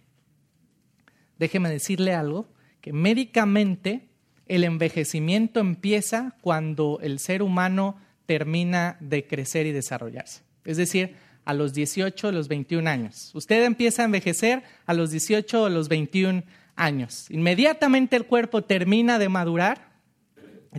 déjeme 1.44 1.70
decirle 1.70 2.14
algo, 2.14 2.48
que 2.80 2.94
médicamente 2.94 4.08
el 4.48 4.64
envejecimiento 4.64 5.60
empieza 5.60 6.38
cuando 6.40 7.00
el 7.02 7.20
ser 7.20 7.44
humano 7.44 7.98
termina 8.26 8.96
de 9.02 9.28
crecer 9.28 9.66
y 9.66 9.74
desarrollarse. 9.74 10.44
Es 10.64 10.78
decir, 10.78 11.16
a 11.44 11.54
los 11.54 11.74
18 11.74 12.30
o 12.30 12.32
los 12.32 12.48
21 12.48 12.90
años. 12.90 13.32
Usted 13.34 13.66
empieza 13.66 14.04
a 14.04 14.06
envejecer 14.06 14.64
a 14.86 14.94
los 14.94 15.12
18 15.12 15.64
o 15.64 15.70
los 15.70 15.90
21 15.90 16.44
años. 16.78 17.30
Inmediatamente 17.30 18.16
el 18.16 18.26
cuerpo 18.26 18.64
termina 18.64 19.20
de 19.20 19.28
madurar, 19.28 19.92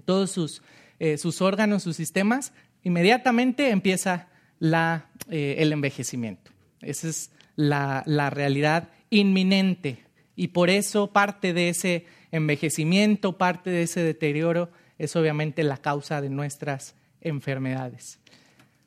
todos 0.06 0.30
sus, 0.30 0.62
eh, 0.98 1.18
sus 1.18 1.42
órganos, 1.42 1.82
sus 1.82 1.96
sistemas, 1.96 2.54
inmediatamente 2.82 3.68
empieza 3.68 4.28
la, 4.58 5.10
eh, 5.28 5.56
el 5.58 5.74
envejecimiento. 5.74 6.52
Esa 6.80 7.08
es 7.08 7.30
la, 7.54 8.02
la 8.06 8.30
realidad 8.30 8.88
inminente 9.10 10.04
y 10.36 10.48
por 10.48 10.70
eso 10.70 11.12
parte 11.12 11.52
de 11.52 11.68
ese 11.68 12.06
envejecimiento, 12.32 13.38
parte 13.38 13.70
de 13.70 13.82
ese 13.82 14.00
deterioro 14.00 14.70
es 14.98 15.14
obviamente 15.16 15.62
la 15.62 15.76
causa 15.76 16.20
de 16.20 16.30
nuestras 16.30 16.94
enfermedades. 17.20 18.18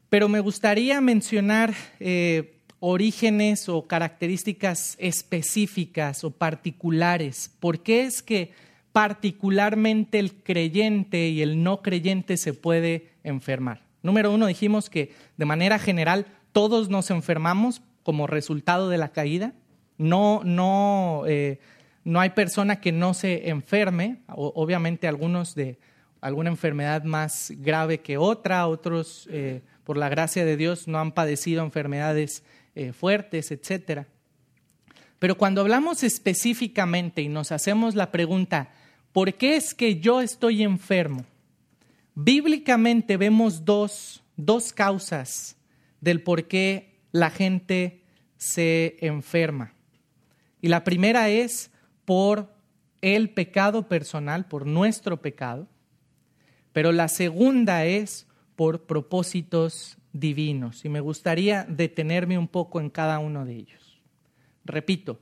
Pero 0.09 0.29
me 0.29 0.39
gustaría 0.39 1.01
mencionar 1.01 1.73
eh, 1.99 2.59
orígenes 2.79 3.67
o 3.69 3.87
características 3.87 4.95
específicas 4.99 6.23
o 6.23 6.31
particulares. 6.31 7.51
¿Por 7.59 7.83
qué 7.83 8.03
es 8.03 8.21
que 8.21 8.51
particularmente 8.97 10.17
el 10.17 10.33
creyente 10.33 11.27
y 11.27 11.43
el 11.43 11.61
no 11.61 11.83
creyente 11.83 12.35
se 12.35 12.55
puede 12.55 13.09
enfermar. 13.23 13.83
Número 14.01 14.33
uno, 14.33 14.47
dijimos 14.47 14.89
que 14.89 15.13
de 15.37 15.45
manera 15.45 15.77
general 15.77 16.25
todos 16.51 16.89
nos 16.89 17.11
enfermamos 17.11 17.83
como 18.01 18.25
resultado 18.25 18.89
de 18.89 18.97
la 18.97 19.09
caída. 19.09 19.53
No, 19.97 20.41
no, 20.43 21.23
eh, 21.27 21.59
no 22.03 22.19
hay 22.19 22.29
persona 22.31 22.79
que 22.79 22.91
no 22.91 23.13
se 23.13 23.49
enferme. 23.49 24.21
obviamente 24.27 25.07
algunos 25.07 25.55
de 25.55 25.77
alguna 26.21 26.49
enfermedad 26.49 27.03
más 27.03 27.51
grave 27.57 27.99
que 27.99 28.17
otra, 28.17 28.67
otros 28.67 29.27
eh, 29.31 29.61
por 29.83 29.97
la 29.97 30.09
gracia 30.09 30.45
de 30.45 30.57
Dios 30.57 30.87
no 30.87 30.99
han 30.99 31.11
padecido 31.11 31.63
enfermedades 31.63 32.43
eh, 32.75 32.91
fuertes, 32.91 33.51
etcétera. 33.51 34.07
Pero 35.19 35.37
cuando 35.37 35.61
hablamos 35.61 36.03
específicamente 36.03 37.21
y 37.21 37.29
nos 37.29 37.51
hacemos 37.51 37.95
la 37.95 38.11
pregunta, 38.11 38.71
¿por 39.13 39.33
qué 39.33 39.55
es 39.55 39.73
que 39.73 39.99
yo 39.99 40.21
estoy 40.21 40.63
enfermo? 40.63 41.25
Bíblicamente 42.13 43.17
vemos 43.17 43.65
dos, 43.65 44.23
dos 44.35 44.73
causas 44.73 45.55
del 46.01 46.21
por 46.21 46.47
qué 46.47 46.99
la 47.11 47.29
gente 47.29 48.03
se 48.37 48.97
enferma. 49.01 49.73
Y 50.67 50.69
la 50.69 50.83
primera 50.83 51.29
es 51.29 51.71
por 52.03 52.53
el 52.99 53.29
pecado 53.29 53.87
personal, 53.87 54.49
por 54.49 54.65
nuestro 54.65 55.21
pecado. 55.21 55.69
Pero 56.73 56.91
la 56.91 57.07
segunda 57.07 57.85
es 57.85 58.27
por 58.57 58.85
propósitos 58.85 59.97
divinos. 60.11 60.83
Y 60.83 60.89
me 60.89 60.99
gustaría 60.99 61.63
detenerme 61.69 62.37
un 62.37 62.49
poco 62.49 62.81
en 62.81 62.89
cada 62.89 63.19
uno 63.19 63.45
de 63.45 63.55
ellos. 63.55 64.01
Repito, 64.65 65.21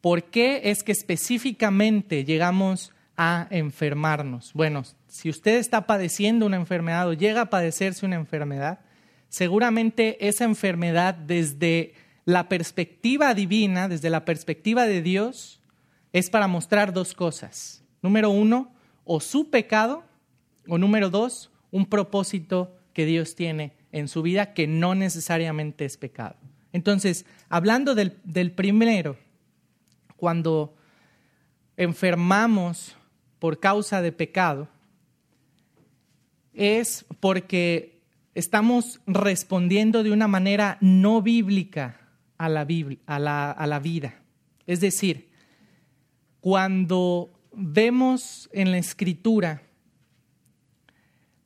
¿por 0.00 0.24
qué 0.24 0.62
es 0.64 0.82
que 0.82 0.90
específicamente 0.90 2.24
llegamos 2.24 2.92
a 3.16 3.46
enfermarnos? 3.50 4.52
Bueno, 4.52 4.82
si 5.06 5.30
usted 5.30 5.58
está 5.58 5.86
padeciendo 5.86 6.44
una 6.44 6.56
enfermedad 6.56 7.08
o 7.08 7.12
llega 7.12 7.42
a 7.42 7.50
padecerse 7.50 8.04
una 8.04 8.16
enfermedad, 8.16 8.80
seguramente 9.28 10.26
esa 10.26 10.42
enfermedad 10.42 11.14
desde 11.14 11.94
la 12.24 12.48
perspectiva 12.48 13.34
divina, 13.34 13.88
desde 13.88 14.10
la 14.10 14.24
perspectiva 14.24 14.86
de 14.86 15.02
Dios, 15.02 15.60
es 16.12 16.30
para 16.30 16.46
mostrar 16.46 16.92
dos 16.92 17.14
cosas. 17.14 17.82
Número 18.02 18.30
uno, 18.30 18.72
o 19.04 19.20
su 19.20 19.50
pecado, 19.50 20.04
o 20.68 20.78
número 20.78 21.10
dos, 21.10 21.50
un 21.70 21.86
propósito 21.86 22.76
que 22.92 23.06
Dios 23.06 23.34
tiene 23.34 23.72
en 23.90 24.08
su 24.08 24.22
vida 24.22 24.54
que 24.54 24.66
no 24.66 24.94
necesariamente 24.94 25.84
es 25.84 25.96
pecado. 25.96 26.36
Entonces, 26.72 27.26
hablando 27.48 27.94
del, 27.94 28.52
primero, 28.52 29.18
cuando 30.16 30.74
enfermamos 31.76 32.96
por 33.38 33.58
causa 33.60 34.00
de 34.00 34.12
pecado, 34.12 34.68
es 36.54 37.04
porque 37.20 38.02
estamos 38.34 39.00
respondiendo 39.06 40.02
de 40.02 40.12
una 40.12 40.28
manera 40.28 40.78
no 40.80 41.22
bíblica 41.22 42.01
a 42.42 42.48
la, 42.48 43.50
a 43.50 43.66
la, 43.66 43.78
vida. 43.78 44.14
Es 44.66 44.80
decir, 44.80 45.30
cuando 46.40 47.30
vemos 47.52 48.50
en 48.52 48.72
la 48.72 48.78
escritura 48.78 49.62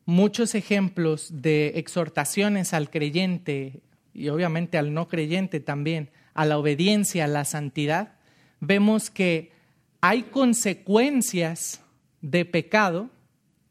muchos 0.05 0.55
ejemplos 0.55 1.29
de 1.31 1.73
exhortaciones 1.75 2.73
al 2.73 2.89
creyente 2.89 3.81
y 4.13 4.29
obviamente 4.29 4.77
al 4.77 4.93
no 4.93 5.07
creyente 5.07 5.59
también, 5.59 6.09
a 6.33 6.45
la 6.45 6.57
obediencia, 6.57 7.25
a 7.25 7.27
la 7.27 7.45
santidad, 7.45 8.15
vemos 8.59 9.11
que 9.11 9.51
hay 10.01 10.23
consecuencias 10.23 11.81
de 12.21 12.45
pecado 12.45 13.09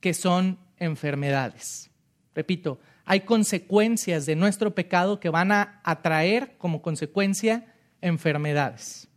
que 0.00 0.14
son 0.14 0.58
enfermedades. 0.78 1.90
Repito, 2.34 2.78
hay 3.06 3.20
consecuencias 3.20 4.26
de 4.26 4.34
nuestro 4.34 4.74
pecado 4.74 5.20
que 5.20 5.30
van 5.30 5.52
a 5.52 5.80
atraer 5.84 6.56
como 6.58 6.82
consecuencia 6.82 7.72
enfermedades. 8.00 9.08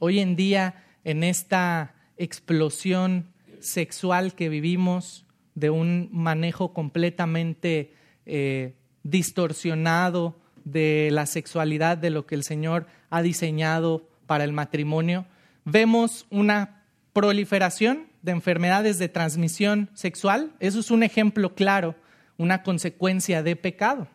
Hoy 0.00 0.18
en 0.18 0.36
día, 0.36 0.84
en 1.04 1.22
esta 1.22 1.94
explosión 2.16 3.32
sexual 3.60 4.34
que 4.34 4.48
vivimos, 4.48 5.24
de 5.54 5.70
un 5.70 6.08
manejo 6.12 6.72
completamente 6.72 7.92
eh, 8.26 8.74
distorsionado 9.02 10.38
de 10.64 11.08
la 11.12 11.26
sexualidad, 11.26 11.96
de 11.98 12.10
lo 12.10 12.26
que 12.26 12.34
el 12.34 12.44
Señor 12.44 12.86
ha 13.10 13.22
diseñado 13.22 14.08
para 14.26 14.44
el 14.44 14.52
matrimonio, 14.52 15.26
vemos 15.64 16.26
una 16.30 16.84
proliferación 17.12 18.08
de 18.22 18.32
enfermedades 18.32 18.98
de 18.98 19.08
transmisión 19.08 19.90
sexual. 19.94 20.52
Eso 20.60 20.80
es 20.80 20.90
un 20.90 21.02
ejemplo 21.02 21.54
claro, 21.54 21.96
una 22.38 22.62
consecuencia 22.62 23.42
de 23.42 23.56
pecado. 23.56 24.08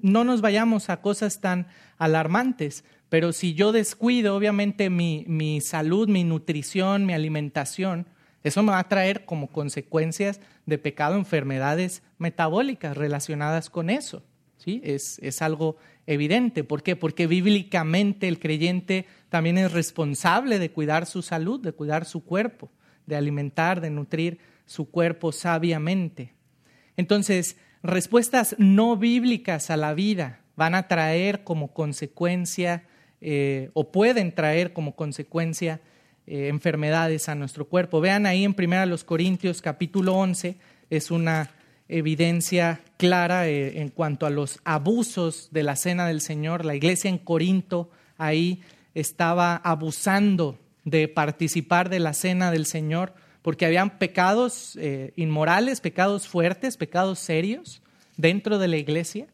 No 0.00 0.22
nos 0.22 0.40
vayamos 0.40 0.90
a 0.90 1.00
cosas 1.00 1.40
tan 1.40 1.66
alarmantes, 1.98 2.84
pero 3.08 3.32
si 3.32 3.54
yo 3.54 3.72
descuido, 3.72 4.36
obviamente, 4.36 4.90
mi, 4.90 5.24
mi 5.26 5.60
salud, 5.60 6.08
mi 6.08 6.24
nutrición, 6.24 7.04
mi 7.04 7.12
alimentación, 7.12 8.06
eso 8.42 8.62
me 8.62 8.72
va 8.72 8.78
a 8.78 8.88
traer 8.88 9.24
como 9.24 9.48
consecuencias 9.48 10.40
de 10.66 10.78
pecado 10.78 11.16
enfermedades 11.16 12.02
metabólicas 12.18 12.96
relacionadas 12.96 13.70
con 13.70 13.90
eso. 13.90 14.22
¿sí? 14.56 14.80
Es, 14.84 15.18
es 15.20 15.42
algo 15.42 15.76
evidente. 16.06 16.64
¿Por 16.64 16.82
qué? 16.82 16.96
Porque 16.96 17.26
bíblicamente 17.26 18.28
el 18.28 18.38
creyente 18.38 19.06
también 19.28 19.58
es 19.58 19.72
responsable 19.72 20.58
de 20.58 20.70
cuidar 20.70 21.06
su 21.06 21.22
salud, 21.22 21.60
de 21.60 21.72
cuidar 21.72 22.04
su 22.04 22.24
cuerpo, 22.24 22.70
de 23.06 23.16
alimentar, 23.16 23.80
de 23.80 23.90
nutrir 23.90 24.38
su 24.66 24.90
cuerpo 24.90 25.32
sabiamente. 25.32 26.34
Entonces, 26.96 27.56
respuestas 27.82 28.54
no 28.58 28.96
bíblicas 28.96 29.70
a 29.70 29.76
la 29.76 29.94
vida 29.94 30.40
van 30.56 30.74
a 30.74 30.88
traer 30.88 31.44
como 31.44 31.72
consecuencia 31.72 32.84
eh, 33.20 33.70
o 33.74 33.90
pueden 33.90 34.34
traer 34.34 34.72
como 34.72 34.94
consecuencia 34.94 35.80
eh, 36.26 36.48
enfermedades 36.48 37.28
a 37.28 37.34
nuestro 37.34 37.68
cuerpo. 37.68 38.00
Vean 38.00 38.26
ahí 38.26 38.44
en 38.44 38.54
1 38.58 38.96
Corintios 39.06 39.62
capítulo 39.62 40.14
11, 40.14 40.56
es 40.90 41.10
una 41.10 41.50
evidencia 41.88 42.80
clara 42.96 43.48
eh, 43.48 43.80
en 43.80 43.88
cuanto 43.88 44.26
a 44.26 44.30
los 44.30 44.60
abusos 44.64 45.48
de 45.50 45.62
la 45.62 45.76
cena 45.76 46.06
del 46.06 46.20
Señor. 46.20 46.64
La 46.64 46.74
iglesia 46.74 47.10
en 47.10 47.18
Corinto 47.18 47.90
ahí 48.18 48.62
estaba 48.94 49.56
abusando 49.56 50.58
de 50.84 51.08
participar 51.08 51.88
de 51.90 52.00
la 52.00 52.12
cena 52.12 52.50
del 52.50 52.66
Señor 52.66 53.14
porque 53.42 53.66
habían 53.66 53.98
pecados 53.98 54.76
eh, 54.80 55.12
inmorales, 55.16 55.80
pecados 55.80 56.28
fuertes, 56.28 56.76
pecados 56.76 57.18
serios 57.18 57.82
dentro 58.16 58.58
de 58.58 58.68
la 58.68 58.76
iglesia 58.76 59.26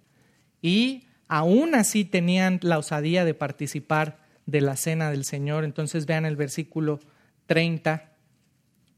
y 0.62 1.05
aún 1.29 1.75
así 1.75 2.05
tenían 2.05 2.59
la 2.62 2.79
osadía 2.79 3.25
de 3.25 3.35
participar 3.35 4.18
de 4.47 4.62
la 4.62 4.77
cena 4.77 5.11
del 5.11 5.25
Señor. 5.25 5.64
Entonces 5.64 6.07
vean 6.07 6.25
el 6.25 6.37
versículo 6.37 7.01
30. 7.47 8.11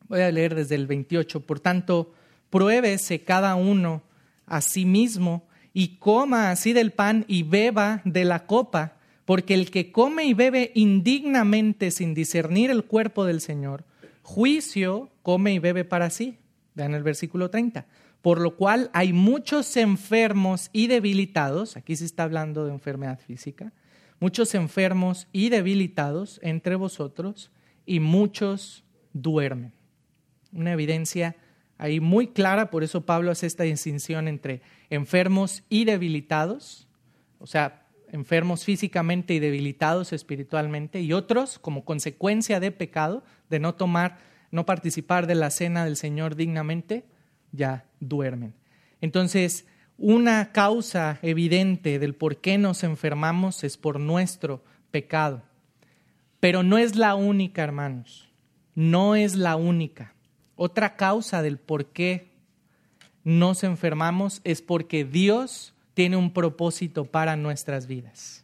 Voy 0.08 0.20
a 0.20 0.30
leer 0.30 0.54
desde 0.54 0.76
el 0.76 0.86
28. 0.86 1.40
Por 1.40 1.58
tanto, 1.58 2.14
pruébese 2.50 3.24
cada 3.24 3.56
uno 3.56 4.02
a 4.46 4.60
sí 4.60 4.84
mismo 4.84 5.48
y 5.72 5.96
coma 5.98 6.50
así 6.50 6.72
del 6.72 6.92
pan 6.92 7.24
y 7.28 7.42
beba 7.42 8.00
de 8.04 8.24
la 8.24 8.46
copa, 8.46 8.96
porque 9.24 9.54
el 9.54 9.70
que 9.70 9.92
come 9.92 10.24
y 10.24 10.34
bebe 10.34 10.72
indignamente 10.74 11.90
sin 11.90 12.14
discernir 12.14 12.70
el 12.70 12.84
cuerpo 12.84 13.24
del 13.24 13.40
Señor, 13.40 13.84
juicio 14.30 15.10
come 15.22 15.52
y 15.52 15.58
bebe 15.58 15.84
para 15.84 16.08
sí. 16.08 16.38
Vean 16.74 16.94
el 16.94 17.02
versículo 17.02 17.50
30. 17.50 17.86
Por 18.22 18.40
lo 18.40 18.56
cual 18.56 18.90
hay 18.92 19.12
muchos 19.12 19.76
enfermos 19.76 20.70
y 20.72 20.86
debilitados, 20.86 21.76
aquí 21.76 21.96
se 21.96 22.04
está 22.04 22.22
hablando 22.22 22.64
de 22.64 22.72
enfermedad 22.72 23.18
física, 23.18 23.72
muchos 24.20 24.54
enfermos 24.54 25.26
y 25.32 25.48
debilitados 25.48 26.38
entre 26.42 26.76
vosotros, 26.76 27.50
y 27.86 27.98
muchos 27.98 28.84
duermen. 29.14 29.72
Una 30.52 30.74
evidencia 30.74 31.34
ahí 31.76 31.98
muy 31.98 32.28
clara, 32.28 32.70
por 32.70 32.84
eso 32.84 33.06
Pablo 33.06 33.32
hace 33.32 33.46
esta 33.46 33.64
distinción 33.64 34.28
entre 34.28 34.62
enfermos 34.90 35.64
y 35.68 35.86
debilitados, 35.86 36.86
o 37.40 37.46
sea, 37.46 37.79
enfermos 38.12 38.64
físicamente 38.64 39.34
y 39.34 39.38
debilitados 39.38 40.12
espiritualmente, 40.12 41.00
y 41.00 41.12
otros 41.12 41.58
como 41.58 41.84
consecuencia 41.84 42.60
de 42.60 42.72
pecado, 42.72 43.22
de 43.48 43.58
no 43.58 43.74
tomar, 43.74 44.18
no 44.50 44.66
participar 44.66 45.26
de 45.26 45.34
la 45.34 45.50
cena 45.50 45.84
del 45.84 45.96
Señor 45.96 46.36
dignamente, 46.36 47.04
ya 47.52 47.86
duermen. 48.00 48.54
Entonces, 49.00 49.66
una 49.96 50.52
causa 50.52 51.18
evidente 51.22 51.98
del 51.98 52.14
por 52.14 52.40
qué 52.40 52.58
nos 52.58 52.84
enfermamos 52.84 53.64
es 53.64 53.76
por 53.76 54.00
nuestro 54.00 54.64
pecado. 54.90 55.42
Pero 56.40 56.62
no 56.62 56.78
es 56.78 56.96
la 56.96 57.14
única, 57.14 57.62
hermanos. 57.62 58.30
No 58.74 59.14
es 59.14 59.36
la 59.36 59.56
única. 59.56 60.14
Otra 60.56 60.96
causa 60.96 61.42
del 61.42 61.58
por 61.58 61.86
qué 61.86 62.30
nos 63.24 63.62
enfermamos 63.62 64.40
es 64.44 64.62
porque 64.62 65.04
Dios 65.04 65.74
tiene 66.00 66.16
un 66.16 66.32
propósito 66.32 67.04
para 67.04 67.36
nuestras 67.36 67.86
vidas. 67.86 68.42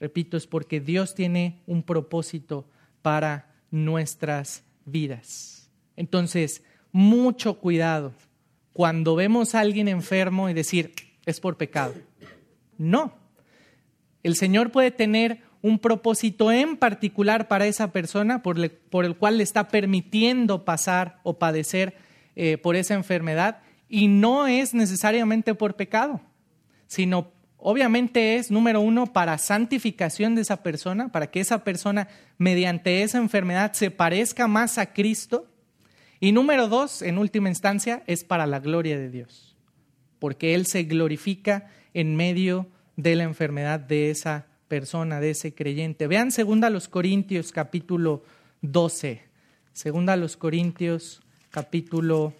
Repito, 0.00 0.36
es 0.36 0.48
porque 0.48 0.80
Dios 0.80 1.14
tiene 1.14 1.62
un 1.64 1.84
propósito 1.84 2.68
para 3.02 3.54
nuestras 3.70 4.64
vidas. 4.84 5.70
Entonces, 5.94 6.64
mucho 6.90 7.60
cuidado 7.60 8.14
cuando 8.72 9.14
vemos 9.14 9.54
a 9.54 9.60
alguien 9.60 9.86
enfermo 9.86 10.50
y 10.50 10.54
decir, 10.54 10.92
es 11.24 11.38
por 11.38 11.56
pecado. 11.56 11.94
No. 12.78 13.14
El 14.24 14.34
Señor 14.34 14.72
puede 14.72 14.90
tener 14.90 15.42
un 15.62 15.78
propósito 15.78 16.50
en 16.50 16.76
particular 16.76 17.46
para 17.46 17.68
esa 17.68 17.92
persona 17.92 18.42
por, 18.42 18.58
el 18.58 19.16
cual 19.16 19.38
le 19.38 19.44
está 19.44 19.68
permitiendo 19.68 20.64
pasar 20.64 21.20
o 21.22 21.38
padecer 21.38 21.94
eh, 22.34 22.58
por 22.58 22.74
esa 22.74 22.94
enfermedad 22.94 23.62
y 23.88 24.08
no 24.08 24.48
es 24.48 24.74
necesariamente 24.74 25.54
por 25.54 25.76
pecado, 25.76 26.22
sino 26.86 27.32
obviamente 27.58 28.36
es, 28.36 28.50
número 28.50 28.80
uno, 28.80 29.12
para 29.12 29.38
santificación 29.38 30.34
de 30.34 30.42
esa 30.42 30.62
persona, 30.62 31.10
para 31.10 31.30
que 31.30 31.40
esa 31.40 31.64
persona 31.64 32.08
mediante 32.38 33.02
esa 33.02 33.18
enfermedad 33.18 33.72
se 33.72 33.90
parezca 33.90 34.46
más 34.46 34.78
a 34.78 34.92
Cristo. 34.92 35.46
Y 36.20 36.32
número 36.32 36.68
dos, 36.68 37.02
en 37.02 37.18
última 37.18 37.48
instancia, 37.48 38.02
es 38.06 38.24
para 38.24 38.46
la 38.46 38.60
gloria 38.60 38.96
de 38.98 39.10
Dios, 39.10 39.56
porque 40.18 40.54
Él 40.54 40.66
se 40.66 40.84
glorifica 40.84 41.70
en 41.92 42.16
medio 42.16 42.68
de 42.96 43.16
la 43.16 43.24
enfermedad 43.24 43.80
de 43.80 44.10
esa 44.10 44.46
persona, 44.68 45.20
de 45.20 45.30
ese 45.30 45.54
creyente. 45.54 46.06
Vean 46.06 46.30
segunda 46.32 46.70
los 46.70 46.88
Corintios 46.88 47.52
capítulo 47.52 48.24
12. 48.62 49.22
Segunda 49.72 50.16
los 50.16 50.36
Corintios 50.36 51.20
capítulo 51.50 52.34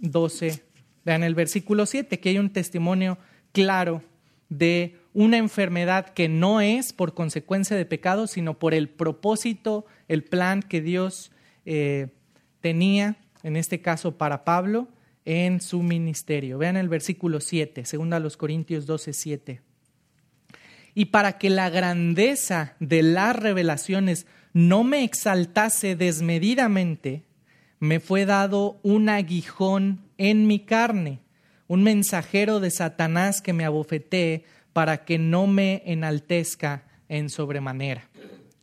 12. 0.00 0.62
Vean 1.04 1.22
el 1.22 1.34
versículo 1.34 1.86
7, 1.86 2.18
que 2.18 2.30
hay 2.30 2.38
un 2.38 2.50
testimonio 2.50 3.18
claro 3.52 4.02
de 4.48 4.96
una 5.12 5.38
enfermedad 5.38 6.10
que 6.10 6.28
no 6.28 6.60
es 6.60 6.92
por 6.92 7.14
consecuencia 7.14 7.76
de 7.76 7.84
pecado, 7.84 8.26
sino 8.26 8.58
por 8.58 8.74
el 8.74 8.88
propósito, 8.88 9.86
el 10.08 10.24
plan 10.24 10.62
que 10.62 10.80
Dios 10.80 11.32
eh, 11.64 12.08
tenía, 12.60 13.16
en 13.42 13.56
este 13.56 13.80
caso 13.80 14.18
para 14.18 14.44
Pablo, 14.44 14.88
en 15.24 15.60
su 15.60 15.82
ministerio. 15.82 16.58
Vean 16.58 16.76
el 16.76 16.88
versículo 16.88 17.40
7, 17.40 17.84
segunda 17.84 18.18
los 18.20 18.36
Corintios 18.36 18.86
12, 18.86 19.12
7 19.12 19.62
y 20.94 21.06
para 21.06 21.38
que 21.38 21.50
la 21.50 21.70
grandeza 21.70 22.74
de 22.80 23.02
las 23.02 23.36
revelaciones 23.36 24.26
no 24.52 24.84
me 24.84 25.04
exaltase 25.04 25.96
desmedidamente, 25.96 27.24
me 27.78 28.00
fue 28.00 28.26
dado 28.26 28.78
un 28.82 29.08
aguijón 29.08 30.00
en 30.18 30.46
mi 30.46 30.60
carne, 30.60 31.20
un 31.70 31.84
mensajero 31.84 32.58
de 32.58 32.72
Satanás 32.72 33.40
que 33.40 33.52
me 33.52 33.64
abofetee 33.64 34.42
para 34.72 35.04
que 35.04 35.18
no 35.18 35.46
me 35.46 35.84
enaltezca 35.86 36.82
en 37.08 37.30
sobremanera. 37.30 38.08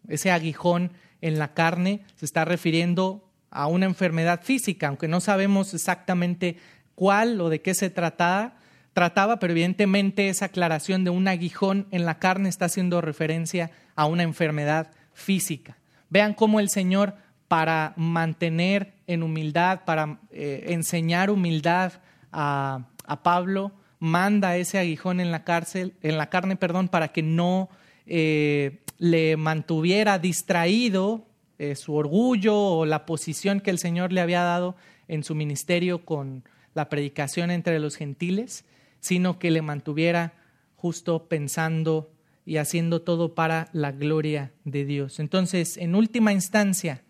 Ese 0.10 0.30
aguijón 0.30 0.92
en 1.22 1.40
la 1.40 1.54
carne 1.54 2.02
se 2.18 2.26
está 2.26 2.44
refiriendo 2.44 3.32
a 3.50 3.68
una 3.68 3.86
enfermedad 3.86 4.42
física, 4.44 4.90
aunque 4.90 5.08
no 5.08 5.22
sabemos 5.22 5.74
exactamente 5.74 6.58
cuál 6.96 7.40
o 7.40 7.48
de 7.48 7.62
qué 7.62 7.76
se 7.76 7.90
trataba, 7.90 8.56
trataba, 8.92 9.40
pero 9.40 9.54
evidentemente 9.54 10.28
esa 10.28 10.48
aclaración 10.48 11.06
de 11.06 11.10
un 11.10 11.30
aguijón 11.30 11.88
en 11.92 12.04
la 12.04 12.20
carne 12.20 12.50
está 12.50 12.66
haciendo 12.66 13.00
referencia 13.00 13.72
a 13.96 14.06
una 14.06 14.24
enfermedad 14.24 14.92
física. 15.14 15.78
Vean 16.10 16.34
cómo 16.34 16.60
el 16.60 16.68
Señor, 16.68 17.16
para 17.48 17.94
mantener 17.96 18.96
en 19.08 19.24
humildad, 19.24 19.86
para 19.86 20.20
eh, 20.30 20.66
enseñar 20.68 21.30
humildad 21.30 21.94
a, 22.34 22.90
Pablo, 23.24 23.72
manda 24.00 24.58
ese 24.58 24.78
aguijón 24.78 25.20
en 25.20 25.32
la 25.32 25.44
cárcel, 25.44 25.94
en 26.02 26.18
la 26.18 26.30
carne, 26.30 26.56
perdón, 26.56 26.88
para 26.88 27.08
que 27.10 27.24
no 27.24 27.70
eh, 28.06 28.84
le 29.00 29.38
mantuviera 29.38 30.20
distraído 30.20 31.26
eh, 31.58 31.76
su 31.76 31.96
orgullo 31.96 32.56
o 32.56 32.86
la 32.86 33.06
posición 33.06 33.62
que 33.62 33.72
el 33.72 33.80
Señor 33.80 34.14
le 34.14 34.22
había 34.22 34.44
dado 34.44 34.76
en 35.08 35.24
su 35.24 35.34
ministerio 35.34 36.06
con 36.06 36.44
la 36.74 36.90
predicación 36.90 37.50
entre 37.50 37.80
los 37.80 37.96
gentiles 37.96 38.66
sino 39.00 39.40
que 39.40 39.52
le 39.52 39.62
mantuviera 39.62 40.34
justo 40.76 41.28
pensando 41.28 42.12
y 42.46 42.58
haciendo 42.58 43.02
todo 43.02 43.36
para 43.36 43.70
la 43.74 43.92
gloria 43.92 44.54
de 44.64 44.86
Dios. 44.86 45.20
Entonces, 45.20 45.78
en 45.78 45.96
última 45.96 46.34
instancia, 46.34 47.04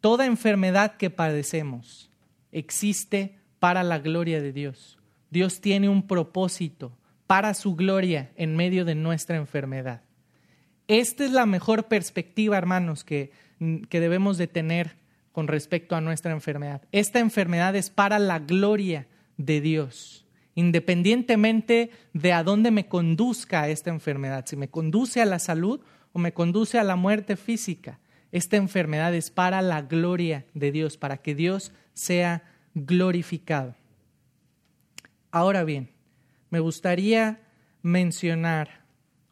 toda 0.00 0.26
enfermedad 0.26 0.96
que 0.96 1.10
padecemos 1.10 2.10
existe 2.52 3.38
para 3.58 3.82
la 3.82 3.98
gloria 3.98 4.40
de 4.40 4.52
Dios. 4.52 4.93
Dios 5.34 5.60
tiene 5.60 5.88
un 5.88 6.06
propósito 6.06 6.96
para 7.26 7.54
su 7.54 7.74
gloria 7.74 8.30
en 8.36 8.54
medio 8.54 8.84
de 8.84 8.94
nuestra 8.94 9.36
enfermedad. 9.36 10.02
Esta 10.86 11.24
es 11.24 11.32
la 11.32 11.44
mejor 11.44 11.88
perspectiva, 11.88 12.56
hermanos, 12.56 13.02
que, 13.02 13.32
que 13.88 13.98
debemos 13.98 14.38
de 14.38 14.46
tener 14.46 14.96
con 15.32 15.48
respecto 15.48 15.96
a 15.96 16.00
nuestra 16.00 16.30
enfermedad. 16.30 16.82
Esta 16.92 17.18
enfermedad 17.18 17.74
es 17.74 17.90
para 17.90 18.20
la 18.20 18.38
gloria 18.38 19.08
de 19.36 19.60
Dios 19.60 20.20
independientemente 20.56 21.90
de 22.12 22.32
a 22.32 22.44
dónde 22.44 22.70
me 22.70 22.86
conduzca 22.86 23.68
esta 23.68 23.90
enfermedad, 23.90 24.44
si 24.46 24.54
me 24.54 24.68
conduce 24.68 25.20
a 25.20 25.24
la 25.24 25.40
salud 25.40 25.80
o 26.12 26.20
me 26.20 26.32
conduce 26.32 26.78
a 26.78 26.84
la 26.84 26.94
muerte 26.94 27.36
física. 27.36 27.98
Esta 28.30 28.56
enfermedad 28.56 29.12
es 29.16 29.32
para 29.32 29.62
la 29.62 29.82
gloria 29.82 30.46
de 30.54 30.70
Dios, 30.70 30.96
para 30.96 31.16
que 31.16 31.34
Dios 31.34 31.72
sea 31.92 32.44
glorificado. 32.74 33.74
Ahora 35.34 35.64
bien, 35.64 35.90
me 36.50 36.60
gustaría 36.60 37.40
mencionar 37.82 38.84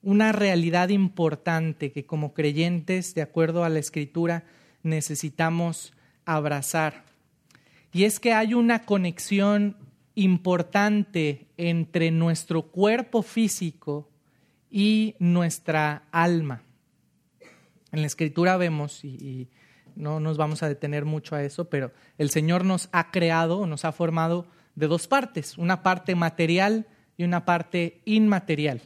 una 0.03 0.33
realidad 0.33 0.89
importante 0.89 1.93
que 1.93 2.07
como 2.07 2.35
creyentes, 2.35 3.15
de 3.15 3.23
acuerdo 3.23 3.63
a 3.63 3.69
la 3.69 3.79
escritura, 3.79 4.43
necesitamos 4.83 5.93
abrazar. 6.25 7.05
Y 7.93 8.03
es 8.03 8.19
que 8.19 8.33
hay 8.33 8.53
una 8.53 8.85
conexión 8.85 9.77
importante 10.17 11.47
entre 11.57 12.11
nuestro 12.11 12.63
cuerpo 12.63 13.23
físico 13.23 14.11
y 14.73 15.15
nuestra 15.21 16.03
alma. 16.11 16.63
En 17.93 18.01
la 18.01 18.09
escritura 18.09 18.57
vemos, 18.57 19.05
y, 19.05 19.47
no 19.95 20.19
nos 20.19 20.37
vamos 20.37 20.65
a 20.65 20.69
detener 20.69 21.05
mucho 21.05 21.37
a 21.37 21.45
eso, 21.45 21.71
pero 21.71 21.93
el 22.19 22.31
Señor 22.31 22.65
nos 22.65 22.89
ha 22.91 23.13
creado, 23.13 23.69
nos 23.69 23.85
ha 23.85 23.93
formado 23.93 24.49
de 24.75 24.87
dos 24.87 25.07
partes, 25.07 25.59
una 25.59 25.83
parte 25.83 26.15
material 26.15 26.87
y 27.17 27.25
una 27.25 27.45
parte 27.45 28.01
inmaterial. 28.05 28.83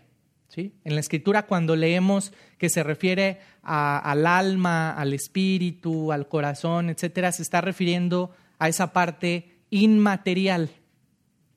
¿sí? 0.49 0.73
En 0.85 0.95
la 0.95 1.01
escritura 1.01 1.47
cuando 1.47 1.77
leemos 1.77 2.33
que 2.59 2.69
se 2.69 2.83
refiere 2.83 3.41
al 3.63 4.27
alma, 4.27 4.93
al 4.93 5.13
espíritu, 5.13 6.13
al 6.13 6.29
corazón, 6.29 6.91
etcétera, 6.91 7.33
se 7.33 7.43
está 7.43 7.61
refiriendo 7.61 8.31
a 8.59 8.69
esa 8.69 8.93
parte 8.93 9.57
inmaterial. 9.71 10.71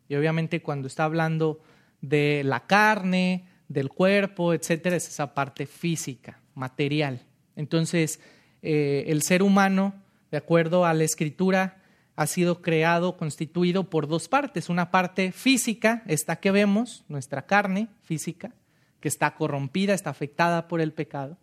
Y 0.08 0.16
obviamente 0.16 0.62
cuando 0.62 0.88
está 0.88 1.06
hablando 1.06 1.62
de 2.02 2.44
la 2.44 2.66
carne, 2.66 3.46
del 3.68 3.90
cuerpo, 3.90 4.54
etcétera, 4.54 4.96
es 4.96 5.08
esa 5.08 5.34
parte 5.34 5.66
física, 5.66 6.40
material. 6.56 7.22
Entonces, 7.56 8.20
eh, 8.62 9.06
el 9.08 9.22
ser 9.22 9.44
humano, 9.44 9.94
de 10.32 10.38
acuerdo 10.38 10.86
a 10.86 10.94
la 10.94 11.04
escritura, 11.04 11.79
ha 12.20 12.28
sido 12.28 12.62
creado, 12.62 13.16
constituido 13.16 13.90
por 13.90 14.06
dos 14.06 14.28
partes. 14.28 14.68
Una 14.68 14.92
parte 14.92 15.32
física, 15.32 16.04
esta 16.06 16.36
que 16.36 16.52
vemos, 16.52 17.06
nuestra 17.08 17.46
carne 17.46 17.88
física, 18.04 18.52
que 19.00 19.08
está 19.08 19.36
corrompida, 19.36 19.94
está 19.94 20.10
afectada 20.10 20.68
por 20.68 20.82
el 20.82 20.92
pecado. 20.92 21.38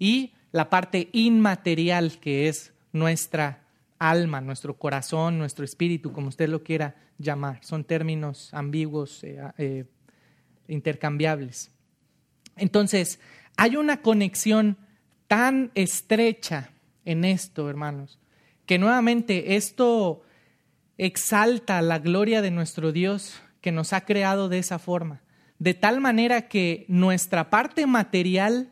Y 0.00 0.32
la 0.50 0.68
parte 0.68 1.10
inmaterial, 1.12 2.18
que 2.18 2.48
es 2.48 2.72
nuestra 2.90 3.62
alma, 4.00 4.40
nuestro 4.40 4.76
corazón, 4.76 5.38
nuestro 5.38 5.64
espíritu, 5.64 6.12
como 6.12 6.26
usted 6.26 6.48
lo 6.48 6.64
quiera 6.64 6.96
llamar. 7.18 7.60
Son 7.62 7.84
términos 7.84 8.52
ambiguos, 8.52 9.22
eh, 9.22 9.40
eh, 9.58 9.84
intercambiables. 10.66 11.70
Entonces, 12.56 13.20
hay 13.56 13.76
una 13.76 14.02
conexión 14.02 14.76
tan 15.28 15.70
estrecha 15.76 16.70
en 17.04 17.24
esto, 17.24 17.70
hermanos, 17.70 18.19
que 18.70 18.78
nuevamente 18.78 19.56
esto 19.56 20.22
exalta 20.96 21.82
la 21.82 21.98
gloria 21.98 22.40
de 22.40 22.52
nuestro 22.52 22.92
Dios 22.92 23.42
que 23.60 23.72
nos 23.72 23.92
ha 23.92 24.02
creado 24.02 24.48
de 24.48 24.58
esa 24.58 24.78
forma, 24.78 25.22
de 25.58 25.74
tal 25.74 26.00
manera 26.00 26.46
que 26.46 26.84
nuestra 26.86 27.50
parte 27.50 27.88
material 27.88 28.68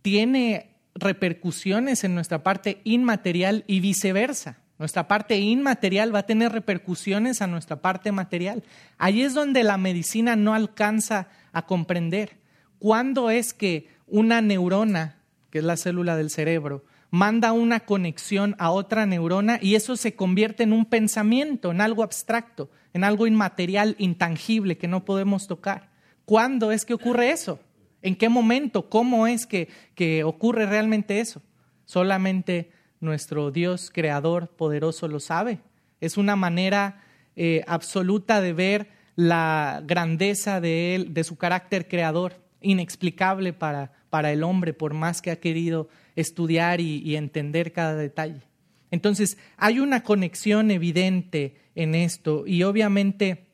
tiene 0.00 0.76
repercusiones 0.94 2.04
en 2.04 2.14
nuestra 2.14 2.44
parte 2.44 2.82
inmaterial 2.84 3.64
y 3.66 3.80
viceversa. 3.80 4.58
Nuestra 4.78 5.08
parte 5.08 5.36
inmaterial 5.38 6.14
va 6.14 6.20
a 6.20 6.26
tener 6.26 6.52
repercusiones 6.52 7.42
a 7.42 7.48
nuestra 7.48 7.82
parte 7.82 8.12
material. 8.12 8.62
Ahí 8.96 9.22
es 9.22 9.34
donde 9.34 9.64
la 9.64 9.76
medicina 9.76 10.36
no 10.36 10.54
alcanza 10.54 11.26
a 11.52 11.66
comprender. 11.66 12.38
¿Cuándo 12.78 13.28
es 13.28 13.54
que 13.54 13.88
una 14.06 14.40
neurona, 14.40 15.16
que 15.50 15.58
es 15.58 15.64
la 15.64 15.76
célula 15.76 16.16
del 16.16 16.30
cerebro, 16.30 16.84
manda 17.12 17.52
una 17.52 17.80
conexión 17.80 18.56
a 18.58 18.70
otra 18.70 19.04
neurona 19.04 19.58
y 19.60 19.74
eso 19.74 19.96
se 19.96 20.16
convierte 20.16 20.62
en 20.62 20.72
un 20.72 20.86
pensamiento, 20.86 21.70
en 21.70 21.82
algo 21.82 22.02
abstracto, 22.02 22.70
en 22.94 23.04
algo 23.04 23.26
inmaterial, 23.26 23.94
intangible 23.98 24.78
que 24.78 24.88
no 24.88 25.04
podemos 25.04 25.46
tocar? 25.46 25.90
¿Cuándo 26.24 26.72
es 26.72 26.86
que 26.86 26.94
ocurre 26.94 27.30
eso? 27.30 27.60
¿En 28.00 28.16
qué 28.16 28.30
momento? 28.30 28.88
¿Cómo 28.88 29.26
es 29.26 29.46
que, 29.46 29.68
que 29.94 30.24
ocurre 30.24 30.64
realmente 30.64 31.20
eso? 31.20 31.42
Solamente 31.84 32.72
nuestro 32.98 33.50
Dios 33.50 33.90
creador 33.92 34.48
poderoso 34.48 35.06
lo 35.06 35.20
sabe. 35.20 35.60
Es 36.00 36.16
una 36.16 36.34
manera 36.34 37.04
eh, 37.36 37.62
absoluta 37.66 38.40
de 38.40 38.54
ver 38.54 38.88
la 39.16 39.82
grandeza 39.84 40.62
de 40.62 40.94
él, 40.94 41.12
de 41.12 41.24
su 41.24 41.36
carácter 41.36 41.88
creador, 41.88 42.40
inexplicable 42.62 43.52
para, 43.52 43.92
para 44.08 44.32
el 44.32 44.42
hombre, 44.44 44.72
por 44.72 44.94
más 44.94 45.20
que 45.20 45.30
ha 45.30 45.40
querido 45.40 45.90
estudiar 46.16 46.80
y 46.80 47.16
entender 47.16 47.72
cada 47.72 47.94
detalle. 47.94 48.42
Entonces, 48.92 49.38
hay 49.56 49.80
una 49.80 50.04
conexión 50.04 50.70
evidente 50.70 51.56
en 51.74 51.94
esto 51.94 52.44
y 52.46 52.62
obviamente 52.62 53.46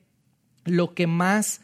lo 0.65 0.93
que 0.93 1.07
más 1.07 1.61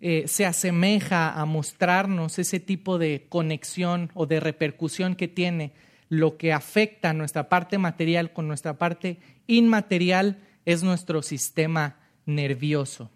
eh, 0.00 0.28
se 0.28 0.46
asemeja 0.46 1.32
a 1.32 1.44
mostrarnos 1.44 2.38
ese 2.38 2.60
tipo 2.60 2.98
de 2.98 3.26
conexión 3.28 4.10
o 4.14 4.26
de 4.26 4.38
repercusión 4.38 5.16
que 5.16 5.26
tiene 5.26 5.72
lo 6.08 6.36
que 6.36 6.52
afecta 6.52 7.10
a 7.10 7.14
nuestra 7.14 7.48
parte 7.48 7.76
material 7.76 8.32
con 8.32 8.46
nuestra 8.46 8.78
parte 8.78 9.18
inmaterial 9.48 10.38
es 10.64 10.84
nuestro 10.84 11.22
sistema 11.22 11.96
nervioso, 12.24 13.10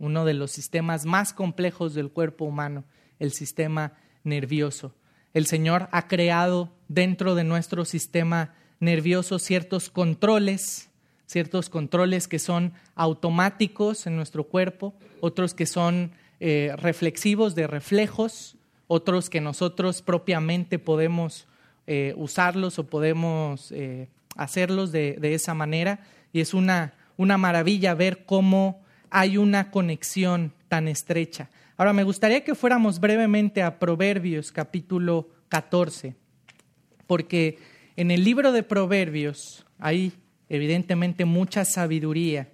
uno 0.00 0.24
de 0.24 0.34
los 0.34 0.50
sistemas 0.50 1.06
más 1.06 1.32
complejos 1.32 1.94
del 1.94 2.10
cuerpo 2.10 2.44
humano, 2.44 2.84
el 3.20 3.30
sistema 3.30 3.92
nervioso. 4.24 4.94
El 5.34 5.46
Señor 5.46 5.88
ha 5.92 6.08
creado 6.08 6.72
dentro 6.88 7.34
de 7.34 7.44
nuestro 7.44 7.84
sistema 7.84 8.54
nervioso 8.80 9.38
ciertos 9.38 9.90
controles 9.90 10.88
ciertos 11.28 11.68
controles 11.68 12.26
que 12.26 12.38
son 12.38 12.72
automáticos 12.96 14.06
en 14.06 14.16
nuestro 14.16 14.44
cuerpo, 14.44 14.94
otros 15.20 15.52
que 15.52 15.66
son 15.66 16.10
eh, 16.40 16.72
reflexivos 16.78 17.54
de 17.54 17.66
reflejos, 17.66 18.56
otros 18.86 19.28
que 19.28 19.42
nosotros 19.42 20.00
propiamente 20.00 20.78
podemos 20.78 21.46
eh, 21.86 22.14
usarlos 22.16 22.78
o 22.78 22.86
podemos 22.86 23.70
eh, 23.72 24.08
hacerlos 24.36 24.90
de, 24.90 25.18
esa 25.20 25.52
manera. 25.52 26.00
Y 26.32 26.40
es 26.40 26.54
una, 26.54 26.94
una 27.18 27.36
maravilla 27.36 27.94
ver 27.94 28.24
cómo 28.24 28.80
hay 29.10 29.36
una 29.36 29.70
conexión 29.70 30.54
tan 30.68 30.88
estrecha. 30.88 31.50
Ahora, 31.78 31.92
me 31.92 32.02
gustaría 32.02 32.42
que 32.42 32.56
fuéramos 32.56 32.98
brevemente 32.98 33.62
a 33.62 33.78
Proverbios 33.78 34.50
capítulo 34.50 35.28
14, 35.48 36.16
porque 37.06 37.58
en 37.94 38.10
el 38.10 38.24
libro 38.24 38.50
de 38.50 38.64
Proverbios 38.64 39.64
hay 39.78 40.12
evidentemente 40.48 41.24
mucha 41.24 41.64
sabiduría. 41.64 42.48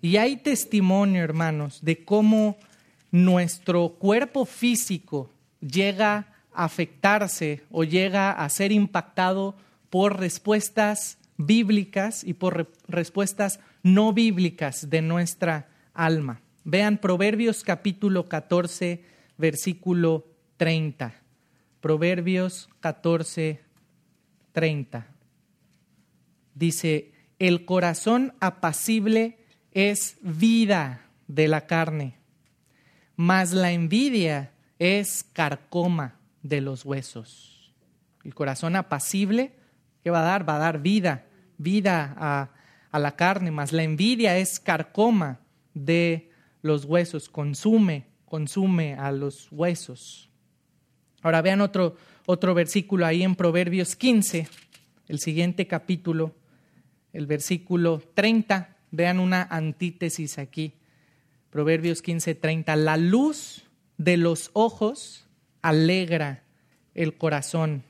Y 0.00 0.16
hay 0.16 0.36
testimonio, 0.36 1.24
hermanos, 1.24 1.80
de 1.82 2.04
cómo 2.04 2.56
nuestro 3.10 3.96
cuerpo 3.98 4.44
físico 4.44 5.28
llega 5.60 6.32
a 6.54 6.64
afectarse 6.64 7.64
o 7.72 7.82
llega 7.82 8.30
a 8.30 8.48
ser 8.48 8.70
impactado 8.70 9.56
por 9.90 10.20
respuestas 10.20 11.18
bíblicas 11.36 12.22
y 12.22 12.34
por 12.34 12.70
respuestas 12.86 13.58
no 13.82 14.12
bíblicas 14.12 14.88
de 14.88 15.02
nuestra 15.02 15.66
alma. 15.94 16.42
Vean 16.70 16.98
Proverbios 16.98 17.64
capítulo 17.64 18.28
14, 18.28 19.02
versículo 19.38 20.26
30. 20.58 21.14
Proverbios 21.80 22.68
14, 22.80 23.62
30. 24.52 25.06
Dice, 26.54 27.12
el 27.38 27.64
corazón 27.64 28.34
apacible 28.40 29.38
es 29.72 30.18
vida 30.20 31.06
de 31.26 31.48
la 31.48 31.66
carne, 31.66 32.18
mas 33.16 33.54
la 33.54 33.72
envidia 33.72 34.52
es 34.78 35.24
carcoma 35.32 36.16
de 36.42 36.60
los 36.60 36.84
huesos. 36.84 37.72
El 38.24 38.34
corazón 38.34 38.76
apacible, 38.76 39.54
¿qué 40.04 40.10
va 40.10 40.20
a 40.20 40.24
dar? 40.24 40.46
Va 40.46 40.56
a 40.56 40.58
dar 40.58 40.82
vida, 40.82 41.24
vida 41.56 42.14
a, 42.18 42.50
a 42.90 42.98
la 42.98 43.16
carne, 43.16 43.52
mas 43.52 43.72
la 43.72 43.84
envidia 43.84 44.36
es 44.36 44.60
carcoma 44.60 45.40
de 45.72 46.27
los 46.68 46.84
huesos, 46.84 47.28
consume, 47.28 48.06
consume 48.24 48.94
a 48.94 49.10
los 49.10 49.48
huesos. 49.50 50.30
Ahora 51.22 51.42
vean 51.42 51.60
otro, 51.60 51.96
otro 52.26 52.54
versículo 52.54 53.04
ahí 53.04 53.24
en 53.24 53.34
Proverbios 53.34 53.96
15, 53.96 54.46
el 55.08 55.18
siguiente 55.18 55.66
capítulo 55.66 56.34
el 57.12 57.26
versículo 57.26 58.02
30. 58.14 58.76
Vean 58.90 59.18
una 59.18 59.42
antítesis 59.42 60.38
aquí. 60.38 60.74
Proverbios 61.50 62.02
15, 62.02 62.34
30. 62.34 62.76
La 62.76 62.96
luz 62.96 63.64
de 63.96 64.16
los 64.16 64.50
ojos 64.52 65.26
alegra 65.62 66.44
el 66.94 67.16
corazón 67.16 67.84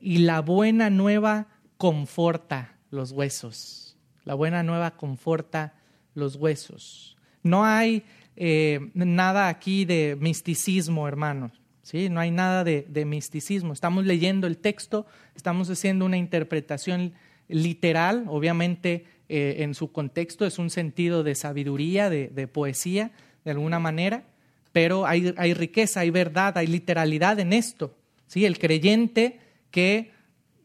y 0.00 0.18
la 0.18 0.40
buena 0.40 0.90
nueva 0.90 1.48
conforta 1.76 2.76
los 2.90 3.12
huesos. 3.12 3.96
La 4.24 4.34
buena 4.34 4.62
nueva 4.62 4.96
conforta 4.96 5.74
los 6.14 6.36
huesos. 6.36 7.16
No 7.42 7.64
hay 7.64 8.04
eh, 8.36 8.90
nada 8.94 9.48
aquí 9.48 9.84
de 9.84 10.16
misticismo, 10.18 11.06
hermanos. 11.06 11.60
¿sí? 11.82 12.08
No 12.08 12.20
hay 12.20 12.30
nada 12.30 12.64
de, 12.64 13.04
misticismo. 13.04 13.72
Estamos 13.72 14.06
leyendo 14.06 14.46
el 14.46 14.58
texto, 14.58 15.06
estamos 15.34 15.68
haciendo 15.70 16.04
una 16.04 16.16
interpretación 16.16 17.12
literal, 17.48 18.26
obviamente 18.28 19.06
eh, 19.28 19.56
en 19.58 19.74
su 19.74 19.90
contexto 19.90 20.46
es 20.46 20.58
un 20.58 20.70
sentido 20.70 21.22
de 21.24 21.34
sabiduría, 21.34 22.08
de, 22.10 22.48
poesía, 22.48 23.10
de 23.44 23.50
alguna 23.50 23.78
manera, 23.78 24.24
pero 24.72 25.06
hay, 25.06 25.34
hay, 25.36 25.52
riqueza, 25.54 26.00
hay 26.00 26.10
verdad, 26.10 26.56
hay 26.58 26.68
literalidad 26.68 27.40
en 27.40 27.52
esto. 27.52 27.96
¿sí? 28.26 28.46
El 28.46 28.58
creyente 28.58 29.40
que 29.70 30.12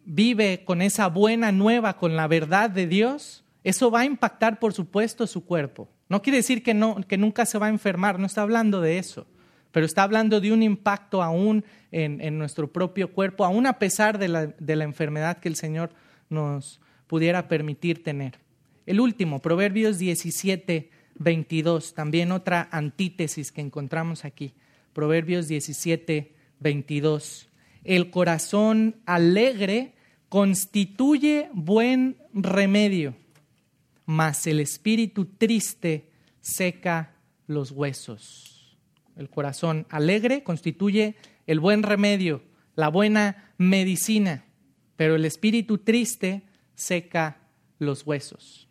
vive 0.05 0.63
con 0.63 0.81
esa 0.81 1.07
buena 1.07 1.51
nueva, 1.51 1.97
con 1.97 2.15
la 2.15 2.27
verdad 2.27 2.69
de 2.69 2.85
Dios, 2.85 3.43
eso 3.63 3.89
va 3.89 4.01
a 4.01 4.05
impactar, 4.05 4.59
por 4.59 4.73
supuesto, 4.73 5.25
su 5.25 5.43
cuerpo. 5.43 5.89
No 6.09 6.21
quiere 6.21 6.37
decir 6.37 6.63
que, 6.63 6.73
no, 6.73 6.97
que 7.07 7.17
nunca 7.17 7.45
se 7.45 7.57
va 7.57 7.67
a 7.67 7.69
enfermar, 7.69 8.19
no 8.19 8.25
está 8.25 8.41
hablando 8.41 8.81
de 8.81 8.97
eso, 8.97 9.25
pero 9.71 9.85
está 9.85 10.03
hablando 10.03 10.39
de 10.39 10.51
un 10.51 10.63
impacto 10.63 11.23
aún 11.23 11.65
en, 11.91 12.21
en 12.21 12.37
nuestro 12.37 12.71
propio 12.71 13.11
cuerpo, 13.11 13.43
aún 13.45 13.65
a 13.65 13.79
pesar 13.79 14.19
de 14.19 14.27
la, 14.27 14.47
de 14.47 14.75
la 14.75 14.83
enfermedad 14.83 15.37
que 15.37 15.49
el 15.49 15.55
Señor 15.55 15.91
nos 16.29 16.79
pudiera 17.07 17.47
permitir 17.47 18.03
tener. 18.03 18.39
El 18.85 18.99
último, 18.99 19.41
Proverbios 19.41 19.97
17, 19.97 20.89
22, 21.15 21.93
también 21.93 22.31
otra 22.31 22.67
antítesis 22.71 23.51
que 23.51 23.61
encontramos 23.61 24.25
aquí. 24.25 24.53
Proverbios 24.93 25.47
17, 25.47 26.33
22. 26.59 27.49
El 27.83 28.11
corazón 28.11 28.95
alegre 29.05 29.93
constituye 30.29 31.49
buen 31.53 32.17
remedio, 32.33 33.15
mas 34.05 34.47
el 34.47 34.59
espíritu 34.59 35.25
triste 35.25 36.09
seca 36.41 37.15
los 37.47 37.71
huesos. 37.71 38.77
El 39.15 39.29
corazón 39.29 39.87
alegre 39.89 40.43
constituye 40.43 41.15
el 41.47 41.59
buen 41.59 41.83
remedio, 41.83 42.43
la 42.75 42.89
buena 42.89 43.53
medicina 43.57 44.45
pero 44.95 45.15
el 45.15 45.25
espíritu 45.25 45.77
triste 45.77 46.43
seca 46.73 47.37
los 47.79 48.05
huesos. 48.05 48.67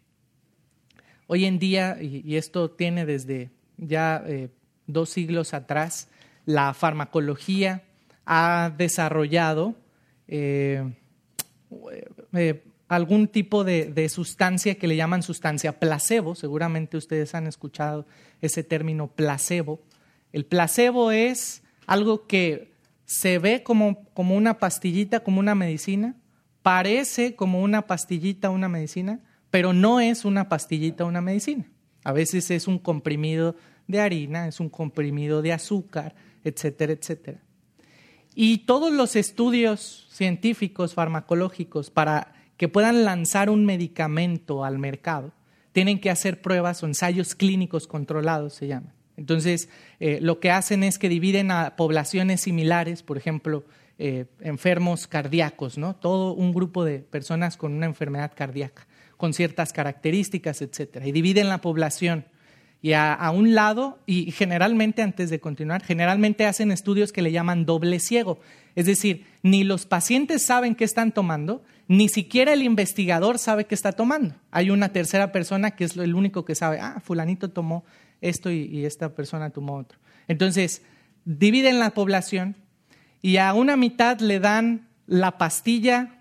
Hoy 1.27 1.45
en 1.45 1.59
día, 1.59 1.99
y 2.01 2.37
esto 2.37 2.71
tiene 2.71 3.07
desde 3.07 3.51
ya 3.77 4.23
eh, 4.27 4.51
dos 4.87 5.11
siglos 5.11 5.55
atrás, 5.55 6.09
la 6.45 6.75
farmacología 6.75 7.85
ha 8.27 8.73
desarrollado 8.77 9.75
eh, 10.29 10.95
eh, 12.35 12.63
algún 12.97 13.29
tipo 13.29 13.65
de, 13.65 14.09
sustancia 14.09 14.77
que 14.77 14.87
le 14.87 14.97
llaman 14.97 15.23
sustancia 15.23 15.79
placebo. 15.79 16.35
Seguramente 16.35 16.97
ustedes 16.97 17.35
han 17.35 17.47
escuchado 17.47 18.07
ese 18.41 18.63
término 18.63 19.09
placebo. 19.09 19.81
El 20.33 20.45
placebo 20.47 21.11
es 21.11 21.63
algo 21.87 22.27
que 22.27 22.73
se 23.05 23.39
ve 23.39 23.63
como, 23.63 24.05
como 24.15 24.37
una 24.37 24.59
pastillita, 24.59 25.21
como 25.21 25.41
una 25.41 25.55
medicina, 25.55 26.17
parece 26.63 27.37
como 27.37 27.63
una 27.63 27.87
pastillita, 27.87 28.51
una 28.51 28.69
medicina, 28.69 29.21
pero 29.51 29.73
no 29.73 30.01
es 30.01 30.25
una 30.25 30.49
pastillita, 30.49 31.05
una 31.05 31.21
medicina. 31.21 31.71
A 32.03 32.13
veces 32.13 32.51
es 32.51 32.67
un 32.67 32.79
comprimido 32.79 33.57
de 33.87 34.01
harina, 34.01 34.49
es 34.49 34.61
un 34.61 34.69
comprimido 34.69 35.43
de 35.43 35.53
azúcar, 35.53 36.15
etcétera, 36.43 36.93
etcétera. 36.93 37.43
Y 38.35 38.59
todos 38.59 38.93
los 38.93 39.15
estudios 39.15 40.09
científicos, 40.11 40.95
farmacológicos, 40.95 41.91
para 41.91 42.35
que 42.57 42.69
puedan 42.69 43.05
lanzar 43.05 43.51
un 43.51 43.65
medicamento 43.67 44.65
al 44.65 44.79
mercado, 44.79 45.33
tienen 45.73 46.01
que 46.01 46.11
hacer 46.11 46.41
pruebas 46.41 46.83
o 46.83 46.87
ensayos 46.87 47.35
clínicos 47.35 47.87
controlados, 47.87 48.55
se 48.55 48.69
llaman. 48.69 48.93
Entonces, 49.17 49.69
eh, 50.01 50.19
lo 50.21 50.41
que 50.41 50.51
hacen 50.51 50.83
es 50.83 50.99
que 50.99 51.09
dividen 51.09 51.51
a 51.51 51.77
poblaciones 51.77 52.41
similares, 52.41 53.03
por 53.03 53.17
ejemplo, 53.17 53.65
eh, 53.99 54.27
enfermos 54.41 55.07
cardíacos, 55.07 55.79
¿no? 55.79 55.95
Todo 55.95 56.33
un 56.35 56.53
grupo 56.53 56.85
de 56.85 56.99
personas 56.99 57.57
con 57.57 57.73
una 57.73 57.87
enfermedad 57.87 58.33
cardíaca, 58.35 58.87
con 59.17 59.33
ciertas 59.33 59.73
características, 59.73 60.63
etcétera, 60.63 61.07
y 61.07 61.13
dividen 61.13 61.49
la 61.49 61.61
población. 61.61 62.25
Y 62.83 62.93
a, 62.93 63.31
un 63.35 63.55
lado, 63.55 63.99
y 64.05 64.31
generalmente 64.33 65.01
antes 65.01 65.31
de 65.31 65.41
continuar, 65.41 65.83
generalmente 65.83 66.45
hacen 66.45 66.71
estudios 66.71 67.13
que 67.13 67.23
le 67.23 67.33
llaman 67.33 67.65
doble 67.65 67.99
ciego. 67.99 68.41
Es 68.75 68.85
decir, 68.85 69.25
ni 69.43 69.65
los 69.65 69.87
pacientes 69.87 70.43
saben 70.43 70.75
qué 70.75 70.85
están 70.85 71.13
tomando, 71.13 71.63
ni 71.87 72.09
siquiera 72.09 72.53
el 72.53 72.63
investigador 72.63 73.39
sabe 73.39 73.67
qué 73.67 73.75
está 73.75 73.93
tomando. 73.93 74.35
Hay 74.51 74.71
una 74.71 74.91
tercera 74.91 75.33
persona 75.33 75.73
que 75.73 75.85
es 75.85 75.97
el 75.97 76.15
único 76.15 76.45
que 76.45 76.55
sabe, 76.55 76.81
ah, 76.81 77.01
fulanito 77.05 77.51
tomó 77.51 77.85
esto 78.21 78.51
y, 78.51 78.87
esta 78.87 79.15
persona 79.15 79.51
tomó 79.51 79.77
otro. 79.77 79.99
Entonces, 80.29 80.83
dividen 81.25 81.79
la 81.79 81.91
población 81.91 82.57
y 83.21 83.37
a 83.37 83.53
una 83.53 83.77
mitad 83.77 84.19
le 84.21 84.41
dan 84.41 84.89
la 85.07 85.37
pastilla 85.37 86.21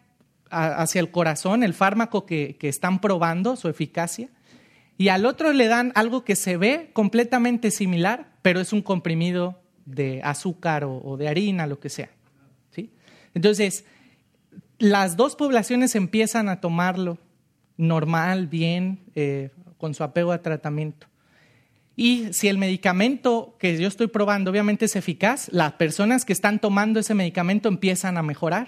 hacia 0.49 0.99
el 0.99 1.11
corazón, 1.11 1.63
el 1.63 1.73
fármaco 1.73 2.25
que, 2.25 2.57
están 2.61 2.99
probando, 2.99 3.55
su 3.55 3.69
eficacia, 3.69 4.29
y 4.97 5.07
al 5.07 5.25
otro 5.25 5.51
le 5.53 5.67
dan 5.67 5.91
algo 5.95 6.23
que 6.23 6.35
se 6.35 6.57
ve 6.57 6.91
completamente 6.93 7.71
similar, 7.71 8.33
pero 8.41 8.59
es 8.59 8.73
un 8.73 8.81
comprimido 8.81 9.59
de 9.85 10.21
azúcar 10.23 10.83
o, 10.83 11.17
de 11.17 11.27
harina, 11.27 11.65
lo 11.65 11.79
que 11.79 11.89
sea. 11.89 12.09
¿sí? 12.69 12.91
Entonces, 13.33 13.85
las 14.83 15.15
dos 15.15 15.37
poblaciones 15.37 15.95
empiezan 15.95 16.49
a 16.49 16.59
tomarlo 16.59 17.17
normal, 17.77 18.47
bien, 18.47 18.99
eh, 19.15 19.49
con 19.77 19.93
su 19.93 20.03
apego 20.03 20.33
a 20.33 20.41
tratamiento. 20.41 21.07
Y 21.95 22.33
si 22.33 22.49
el 22.49 22.57
medicamento 22.57 23.55
que 23.59 23.77
yo 23.77 23.87
estoy 23.87 24.07
probando 24.07 24.51
obviamente 24.51 24.85
es 24.85 24.97
eficaz, 24.97 25.47
las 25.53 25.73
personas 25.73 26.25
que 26.25 26.33
están 26.33 26.59
tomando 26.59 26.99
ese 26.99 27.13
medicamento 27.13 27.69
empiezan 27.69 28.17
a 28.17 28.23
mejorar, 28.23 28.67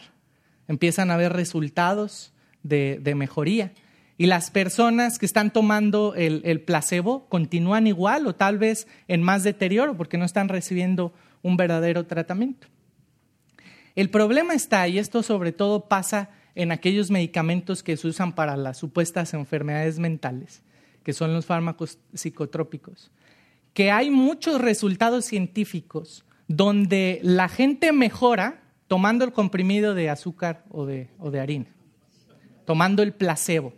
empiezan 0.69 1.11
a 1.11 1.17
ver 1.17 1.33
resultados 1.33 2.31
de, 2.63 3.13
mejoría. 3.13 3.73
Y 4.17 4.27
las 4.27 4.51
personas 4.51 5.19
que 5.19 5.25
están 5.25 5.51
tomando 5.51 6.15
el, 6.15 6.43
el, 6.45 6.61
placebo 6.61 7.27
continúan 7.27 7.87
igual 7.87 8.25
o 8.25 8.35
tal 8.35 8.57
vez 8.57 8.87
en 9.09 9.21
más 9.21 9.43
deterioro 9.43 9.97
porque 9.97 10.17
no 10.17 10.23
están 10.23 10.47
recibiendo 10.47 11.13
un 11.41 11.57
verdadero 11.57 12.05
tratamiento. 12.05 12.67
El 13.95 14.09
problema 14.09 14.53
está, 14.53 14.87
y 14.87 14.99
esto 14.99 15.23
sobre 15.23 15.51
todo 15.51 15.87
pasa 15.87 16.29
en 16.53 16.71
aquellos 16.71 17.11
medicamentos 17.11 17.83
que 17.83 17.97
se 17.97 18.07
usan 18.07 18.33
para 18.33 18.57
las 18.57 18.77
supuestas 18.77 19.33
enfermedades 19.33 19.99
mentales, 19.99 20.61
que 21.03 21.13
son 21.13 21.33
los 21.33 21.45
fármacos 21.45 21.99
psicotrópicos, 22.13 23.11
que 23.73 23.91
hay 23.91 24.09
muchos 24.09 24.59
resultados 24.61 25.25
científicos 25.25 26.25
donde 26.47 27.19
la 27.23 27.49
gente 27.49 27.91
mejora 27.91 28.61
tomando 28.87 29.25
el 29.25 29.33
comprimido 29.33 29.95
de 29.95 30.09
azúcar 30.09 30.63
o 30.69 30.85
de, 30.85 31.09
harina, 31.39 31.67
tomando 32.65 33.01
el 33.01 33.13
placebo, 33.13 33.73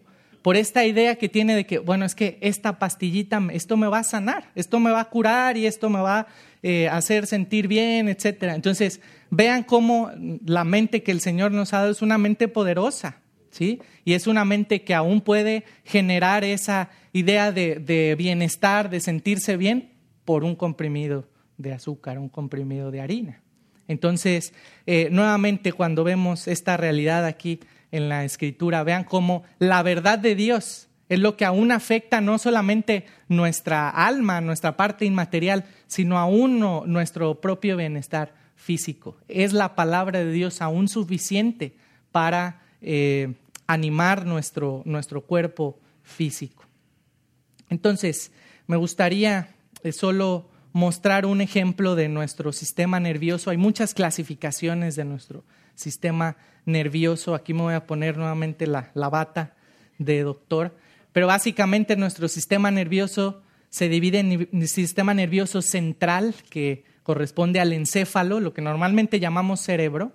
por 0.47 0.55
esta 0.55 0.85
idea 0.85 1.17
que 1.17 1.27
tiene 1.27 1.57
de 1.57 1.65
que, 1.65 1.77
bueno, 1.77 2.05
es 2.05 2.15
que 2.15 2.37
esta 2.39 2.79
pastillita, 2.79 3.45
esto 3.51 3.75
me 3.75 3.87
va 3.87 3.99
a 3.99 4.03
sanar, 4.05 4.49
esto 4.55 4.79
me 4.79 4.91
va 4.91 5.01
a 5.01 5.09
curar 5.09 5.57
y 5.57 5.65
esto 5.65 5.89
me 5.89 5.99
va 5.99 6.19
a 6.19 6.27
eh, 6.63 6.87
hacer 6.87 7.27
sentir 7.27 7.67
bien, 7.67 8.07
etc. 8.07 8.43
Entonces, 8.55 9.01
vean 9.29 9.63
cómo 9.63 10.09
la 10.45 10.63
mente 10.63 11.03
que 11.03 11.11
el 11.11 11.19
Señor 11.19 11.51
nos 11.51 11.73
ha 11.73 11.79
dado 11.79 11.91
es 11.91 12.01
una 12.01 12.17
mente 12.17 12.47
poderosa 12.47 13.17
¿sí? 13.49 13.81
Y 14.05 14.13
es 14.13 14.25
una 14.25 14.45
mente 14.45 14.85
que 14.85 14.93
aún 14.93 15.19
puede 15.19 15.65
generar 15.83 16.45
esa 16.45 16.91
idea 17.11 17.51
de, 17.51 18.15
bienestar, 18.17 18.89
de 18.89 19.01
sentirse 19.01 19.57
bien 19.57 19.95
por 20.23 20.45
un 20.45 20.55
comprimido 20.55 21.27
de 21.57 21.73
azúcar, 21.73 22.19
un 22.19 22.29
comprimido 22.29 22.89
de 22.89 23.01
harina. 23.01 23.41
Entonces, 23.89 24.53
eh, 24.85 25.09
nuevamente 25.11 25.73
cuando 25.73 26.05
vemos 26.05 26.47
esta 26.47 26.77
realidad 26.77 27.25
aquí 27.25 27.59
en 27.91 28.09
la 28.09 28.25
escritura, 28.25 28.83
vean 28.83 29.03
cómo 29.03 29.43
la 29.59 29.83
verdad 29.83 30.19
de 30.19 30.35
Dios 30.35 30.87
es 31.09 31.19
lo 31.19 31.37
que 31.37 31.45
aún 31.45 31.71
afecta 31.71 32.19
no 32.21 32.37
solamente 32.37 33.05
nuestra 33.29 33.89
alma, 33.89 34.41
nuestra 34.41 34.75
parte 34.75 35.05
inmaterial, 35.05 35.65
sino 35.87 36.17
aún 36.17 36.59
nuestro 36.59 37.39
propio 37.39 37.77
bienestar 37.77 38.33
físico. 38.55 39.17
Es 39.27 39.53
la 39.53 39.75
palabra 39.75 40.19
de 40.19 40.31
Dios 40.31 40.61
aún 40.61 40.89
suficiente 40.89 41.75
para 42.11 42.61
eh, 42.81 43.35
animar 43.67 44.25
nuestro, 44.25 44.81
nuestro 44.85 45.21
cuerpo 45.21 45.79
físico. 46.03 46.65
Entonces, 47.69 48.31
me 48.65 48.75
gustaría 48.75 49.55
eh, 49.83 49.93
solo 49.93 50.49
mostrar 50.73 51.25
un 51.25 51.39
ejemplo 51.41 51.95
de 51.95 52.09
nuestro 52.09 52.51
sistema 52.51 52.99
nervioso. 52.99 53.49
Hay 53.49 53.57
muchas 53.57 53.93
clasificaciones 53.93 54.95
de 54.95 55.05
nuestro 55.05 55.45
sistema 55.75 56.31
nervioso. 56.31 56.56
Aquí 57.35 57.53
me 57.53 57.61
voy 57.61 57.73
a 57.73 57.87
poner 57.87 58.17
nuevamente 58.17 58.67
la, 58.67 58.91
la 58.93 59.09
bata 59.09 59.55
de 59.97 60.21
doctor. 60.21 60.75
Pero 61.13 61.27
básicamente 61.27 61.95
nuestro 61.95 62.27
sistema 62.27 62.69
nervioso 62.69 63.41
se 63.69 63.89
divide 63.89 64.19
en 64.19 64.49
el 64.51 64.67
sistema 64.67 65.13
nervioso 65.13 65.61
central, 65.61 66.35
que 66.49 66.83
corresponde 67.03 67.59
al 67.59 67.73
encéfalo, 67.73 68.39
lo 68.39 68.53
que 68.53 68.61
normalmente 68.61 69.19
llamamos 69.19 69.61
cerebro, 69.61 70.11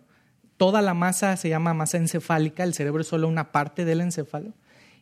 toda 0.56 0.82
la 0.82 0.94
masa 0.94 1.36
se 1.36 1.48
llama 1.48 1.74
masa 1.74 1.96
encefálica, 1.96 2.64
el 2.64 2.74
cerebro 2.74 3.00
es 3.02 3.08
solo 3.08 3.28
una 3.28 3.50
parte 3.50 3.84
del 3.84 4.00
encéfalo, 4.00 4.52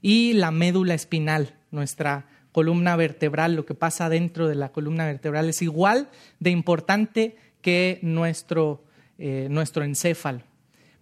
y 0.00 0.32
la 0.34 0.50
médula 0.50 0.94
espinal, 0.94 1.56
nuestra 1.70 2.26
columna 2.52 2.96
vertebral, 2.96 3.54
lo 3.54 3.66
que 3.66 3.74
pasa 3.74 4.08
dentro 4.08 4.48
de 4.48 4.54
la 4.54 4.70
columna 4.70 5.06
vertebral 5.06 5.48
es 5.48 5.62
igual 5.62 6.08
de 6.38 6.50
importante 6.50 7.36
que 7.60 7.98
nuestro, 8.02 8.84
eh, 9.18 9.48
nuestro 9.50 9.84
encéfalo. 9.84 10.49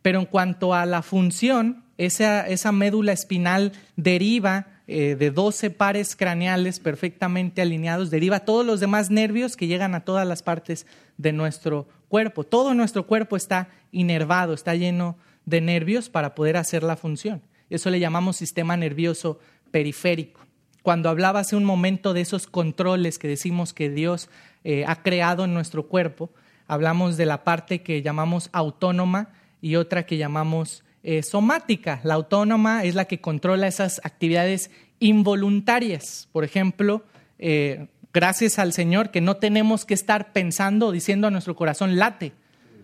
Pero 0.02 0.20
en 0.20 0.26
cuanto 0.26 0.74
a 0.74 0.86
la 0.86 1.02
función, 1.02 1.84
esa, 1.98 2.72
médula 2.72 3.12
espinal 3.12 3.72
deriva 3.96 4.66
eh, 4.86 5.16
de 5.16 5.30
12 5.30 5.70
pares 5.70 6.16
craneales 6.16 6.80
perfectamente 6.80 7.60
alineados, 7.60 8.10
deriva 8.10 8.40
todos 8.40 8.64
los 8.64 8.80
demás 8.80 9.10
nervios 9.10 9.56
que 9.56 9.66
llegan 9.66 9.94
a 9.94 10.04
todas 10.04 10.26
las 10.26 10.42
partes 10.42 10.86
de 11.18 11.32
nuestro 11.32 11.88
cuerpo. 12.08 12.44
Todo 12.44 12.72
nuestro 12.74 13.06
cuerpo 13.06 13.36
está 13.36 13.68
inervado, 13.90 14.54
está 14.54 14.74
lleno 14.74 15.16
de 15.44 15.60
nervios 15.60 16.08
para 16.08 16.34
poder 16.34 16.56
hacer 16.56 16.82
la 16.82 16.96
función. 16.96 17.42
Eso 17.68 17.90
le 17.90 18.00
llamamos 18.00 18.36
sistema 18.36 18.76
nervioso 18.76 19.40
periférico. 19.70 20.40
Cuando 20.82 21.10
hablaba 21.10 21.40
hace 21.40 21.56
un 21.56 21.64
momento 21.64 22.14
de 22.14 22.22
esos 22.22 22.46
controles 22.46 23.18
que 23.18 23.28
decimos 23.28 23.74
que 23.74 23.90
Dios 23.90 24.30
eh, 24.64 24.84
ha 24.86 25.02
creado 25.02 25.44
en 25.44 25.52
nuestro 25.52 25.86
cuerpo, 25.86 26.30
hablamos 26.66 27.16
de 27.16 27.26
la 27.26 27.44
parte 27.44 27.82
que 27.82 28.02
llamamos 28.02 28.48
autónoma 28.52 29.30
y 29.60 29.76
otra 29.76 30.06
que 30.06 30.16
llamamos 30.16 30.84
eh, 31.02 31.22
somática. 31.22 32.00
La 32.04 32.14
autónoma 32.14 32.84
es 32.84 32.94
la 32.94 33.06
que 33.06 33.20
controla 33.20 33.66
esas 33.66 34.00
actividades 34.04 34.70
involuntarias. 35.00 36.28
Por 36.32 36.44
ejemplo, 36.44 37.04
eh, 37.38 37.86
gracias 38.12 38.58
al 38.58 38.72
Señor 38.72 39.10
que 39.10 39.20
no 39.20 39.36
tenemos 39.36 39.84
que 39.84 39.94
estar 39.94 40.32
pensando, 40.32 40.92
diciendo 40.92 41.26
a 41.26 41.30
nuestro 41.30 41.56
corazón, 41.56 41.96
late, 41.96 42.32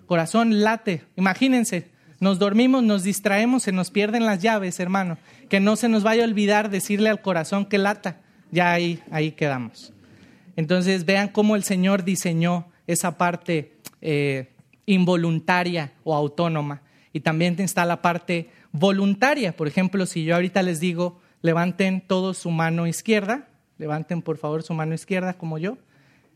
corazón 0.07 0.63
late. 0.63 1.03
Imagínense, 1.17 1.89
nos 2.21 2.39
dormimos, 2.39 2.83
nos 2.83 3.03
distraemos, 3.03 3.65
se 3.65 3.73
nos 3.73 3.91
pierden 3.91 4.25
las 4.25 4.41
llaves, 4.41 4.81
hermano. 4.81 5.19
Que 5.49 5.61
no 5.61 5.77
se 5.77 5.89
nos 5.89 6.03
vaya 6.03 6.23
a 6.23 6.27
olvidar 6.27 6.71
decirle 6.71 7.11
al 7.11 7.21
corazón 7.21 7.67
que 7.67 7.79
lata. 7.79 8.21
Ya 8.51 8.73
ahí, 8.73 9.03
ahí 9.11 9.33
quedamos. 9.33 9.93
Entonces 10.57 11.05
vean 11.05 11.29
cómo 11.29 11.57
el 11.57 11.65
Señor 11.65 12.05
diseñó 12.05 12.69
esa 12.87 13.19
parte 13.19 13.73
eh, 14.01 14.54
involuntaria 14.87 15.93
o 16.05 16.15
autónoma. 16.15 16.83
Y 17.13 17.21
también 17.21 17.57
está 17.59 17.85
la 17.85 18.03
parte 18.03 18.51
voluntaria. 18.73 19.57
Por 19.57 19.69
ejemplo, 19.69 20.07
si 20.07 20.25
yo 20.25 20.35
ahorita 20.35 20.63
les 20.63 20.81
digo, 20.81 21.21
levanten 21.43 22.01
todos 22.01 22.39
su 22.39 22.51
mano 22.51 22.87
izquierda, 22.87 23.49
Levanten 23.79 24.23
por 24.23 24.39
favor 24.39 24.63
su 24.63 24.73
mano 24.73 24.95
izquierda 24.95 25.35
como 25.35 25.59
yo. 25.59 25.79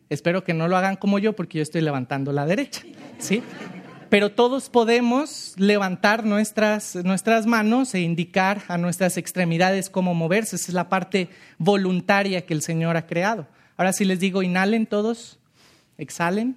Espero 0.09 0.43
que 0.43 0.55
no 0.55 0.69
lo 0.69 0.77
hagan 0.77 0.97
como 0.97 1.19
yo 1.19 1.35
porque 1.35 1.59
yo 1.59 1.63
estoy 1.63 1.83
levantando 1.83 2.33
la 2.33 2.47
derecha, 2.47 2.83
¿sí? 3.19 3.43
Pero 4.09 4.33
todos 4.33 4.71
podemos 4.71 5.55
levantar 5.59 6.25
nuestras, 6.25 6.97
nuestras 6.97 7.47
manos 7.47 7.95
e 7.95 8.01
indicar 8.01 8.63
a 8.69 8.79
nuestras 8.79 9.19
extremidades 9.19 9.91
cómo 9.91 10.15
moverse. 10.15 10.57
Esa 10.57 10.71
es 10.71 10.75
la 10.75 10.89
parte 10.89 11.29
voluntaria 11.59 12.47
que 12.47 12.55
el 12.55 12.63
Señor 12.63 12.97
ha 12.97 13.07
creado. 13.07 13.47
Ahora 13.77 13.93
si 13.93 14.05
les 14.05 14.19
digo 14.19 14.43
inhalen 14.43 14.87
todos, 14.87 15.39
exhalen. 15.99 16.57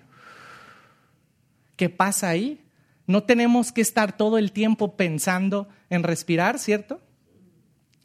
¿Qué 1.81 1.89
pasa 1.89 2.29
ahí? 2.29 2.61
No 3.07 3.23
tenemos 3.23 3.71
que 3.71 3.81
estar 3.81 4.15
todo 4.15 4.37
el 4.37 4.51
tiempo 4.51 4.95
pensando 4.95 5.67
en 5.89 6.03
respirar, 6.03 6.59
¿cierto? 6.59 7.01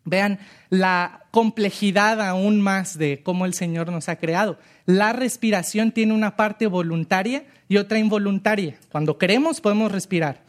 Vean 0.06 0.38
la 0.70 1.26
complejidad 1.30 2.22
aún 2.26 2.62
más 2.62 2.96
de 2.96 3.22
cómo 3.22 3.44
el 3.44 3.52
Señor 3.52 3.92
nos 3.92 4.08
ha 4.08 4.16
creado. 4.16 4.58
La 4.86 5.12
respiración 5.12 5.92
tiene 5.92 6.14
una 6.14 6.36
parte 6.36 6.66
voluntaria 6.68 7.44
y 7.68 7.76
otra 7.76 7.98
involuntaria. 7.98 8.78
Cuando 8.90 9.18
queremos 9.18 9.60
podemos 9.60 9.92
respirar, 9.92 10.42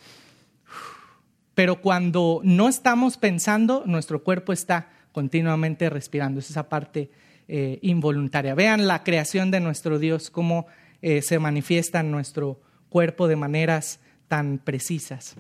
pero 1.54 1.82
cuando 1.82 2.40
no 2.46 2.70
estamos 2.70 3.18
pensando, 3.18 3.84
nuestro 3.86 4.24
cuerpo 4.24 4.54
está 4.54 4.88
continuamente 5.12 5.90
respirando. 5.90 6.40
Es 6.40 6.50
esa 6.50 6.70
parte 6.70 7.12
eh, 7.50 7.78
involuntaria. 7.82 8.56
Vean 8.56 8.88
la 8.88 9.04
creación 9.04 9.52
de 9.52 9.60
nuestro 9.60 10.00
Dios, 10.00 10.30
cómo 10.30 10.68
eh, 11.02 11.22
se 11.22 11.40
manifiesta 11.40 12.00
en 12.00 12.10
nuestro 12.10 12.62
cuerpo 12.90 13.28
de 13.28 13.36
maneras 13.36 14.00
tan 14.28 14.58
precisas. 14.58 15.36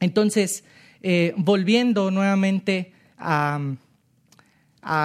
Entonces, 0.00 0.64
eh, 1.02 1.34
volviendo 1.36 2.10
nuevamente 2.10 2.92
a, 3.18 3.60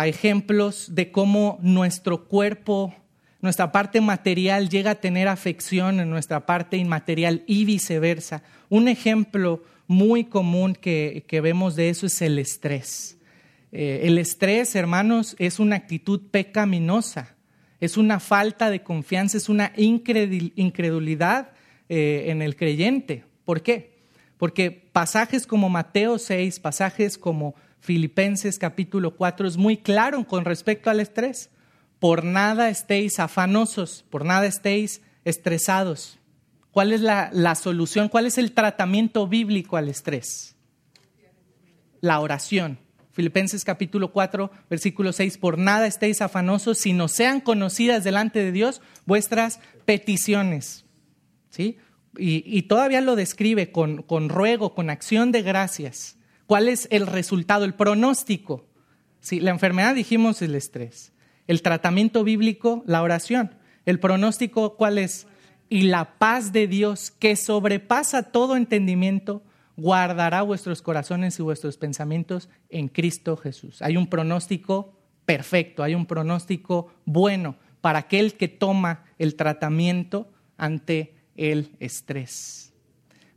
ejemplos 0.06 0.94
de 0.94 1.12
cómo 1.12 1.58
nuestro 1.62 2.26
cuerpo, 2.26 2.94
nuestra 3.40 3.72
parte 3.72 4.00
material 4.00 4.70
llega 4.70 4.92
a 4.92 4.96
tener 4.96 5.28
afección 5.28 6.00
en 6.00 6.10
nuestra 6.10 6.46
parte 6.46 6.78
inmaterial 6.78 7.44
y 7.48 7.66
viceversa. 7.66 8.44
Un 8.70 8.88
ejemplo 8.88 9.64
muy 9.88 10.26
común 10.26 10.76
que, 10.76 11.26
vemos 11.42 11.76
de 11.76 11.90
eso 11.90 12.06
es 12.06 12.22
el 12.22 12.38
estrés. 12.38 13.18
Eh, 13.72 14.02
el 14.04 14.20
estrés, 14.20 14.76
hermanos, 14.76 15.36
es 15.40 15.60
una 15.60 15.78
actitud 15.78 16.22
pecaminosa, 16.30 17.36
es 17.80 17.98
una 17.98 18.20
falta 18.20 18.70
de 18.70 18.84
confianza, 18.84 19.38
es 19.38 19.50
una 19.50 19.72
incredulidad 19.76 21.51
eh, 21.94 22.32
en 22.32 22.42
el 22.42 22.56
creyente. 22.56 23.26
¿Por 23.44 23.62
qué? 23.62 24.00
Porque 24.38 24.72
pasajes 24.72 25.46
como 25.46 25.68
Mateo 25.68 26.20
6, 26.20 26.62
pasajes 26.62 27.18
como 27.18 27.54
Filipenses 27.82 28.58
capítulo 28.58 29.18
4 29.18 29.46
es 29.46 29.58
muy 29.58 29.76
claro 29.76 30.26
con 30.26 30.46
respecto 30.46 30.90
al 30.90 31.02
estrés. 31.02 31.50
Por 32.00 32.24
nada 32.24 32.70
estéis 32.70 33.20
afanosos, 33.20 34.06
por 34.10 34.24
nada 34.24 34.46
estéis 34.46 35.02
estresados. 35.26 36.18
¿Cuál 36.72 36.94
es 36.94 37.02
la, 37.02 37.30
la 37.34 37.56
solución? 37.56 38.08
¿Cuál 38.08 38.26
es 38.26 38.38
el 38.38 38.54
tratamiento 38.54 39.28
bíblico 39.28 39.76
al 39.76 39.90
estrés? 39.90 40.56
La 42.00 42.22
oración. 42.22 42.80
Filipenses 43.12 43.66
capítulo 43.66 44.14
4, 44.14 44.50
versículo 44.70 45.12
6, 45.12 45.38
por 45.40 45.58
nada 45.58 45.88
estéis 45.88 46.22
afanosos, 46.22 46.78
sino 46.78 47.10
sean 47.10 47.42
conocidas 47.42 48.06
delante 48.06 48.40
de 48.40 48.54
Dios 48.54 48.82
vuestras 49.06 49.60
peticiones. 49.84 50.86
¿Sí? 51.52 51.78
Y, 52.18 52.64
todavía 52.64 53.00
lo 53.00 53.16
describe 53.16 53.72
con, 53.72 54.02
con 54.02 54.28
ruego, 54.28 54.74
con 54.74 54.90
acción 54.90 55.32
de 55.32 55.44
gracias 55.44 56.18
¿Cuál 56.52 56.68
es 56.68 56.90
el 56.92 57.08
resultado, 57.08 57.64
el 57.64 57.76
pronóstico? 57.76 58.66
Si 59.22 59.40
la 59.40 59.52
enfermedad 59.52 59.96
dijimos 59.96 60.42
el 60.42 60.54
estrés, 60.54 61.14
el 61.48 61.62
tratamiento 61.62 62.26
bíblico, 62.26 62.84
la 62.86 63.02
oración. 63.02 63.56
El 63.86 64.02
pronóstico, 64.02 64.76
¿cuál 64.76 64.98
es? 64.98 65.28
Y 65.70 65.84
la 65.84 66.18
paz 66.18 66.52
de 66.52 66.68
Dios 66.68 67.10
que 67.10 67.38
sobrepasa 67.38 68.24
todo 68.34 68.58
entendimiento, 68.58 69.44
guardará 69.78 70.42
vuestros 70.42 70.82
corazones 70.82 71.40
y 71.40 71.42
vuestros 71.42 71.78
pensamientos 71.78 72.50
en 72.68 72.90
Cristo 72.90 73.38
Jesús. 73.38 73.82
Hay 73.82 73.96
un 73.96 74.08
pronóstico 74.08 75.00
perfecto, 75.24 75.84
hay 75.84 75.96
un 75.96 76.06
pronóstico 76.06 76.94
bueno 77.06 77.56
para 77.80 78.00
aquel 78.00 78.34
que 78.34 78.50
toma 78.50 79.06
el 79.18 79.36
tratamiento 79.36 80.30
ante 80.58 81.16
el 81.50 81.72
estrés. 81.80 82.74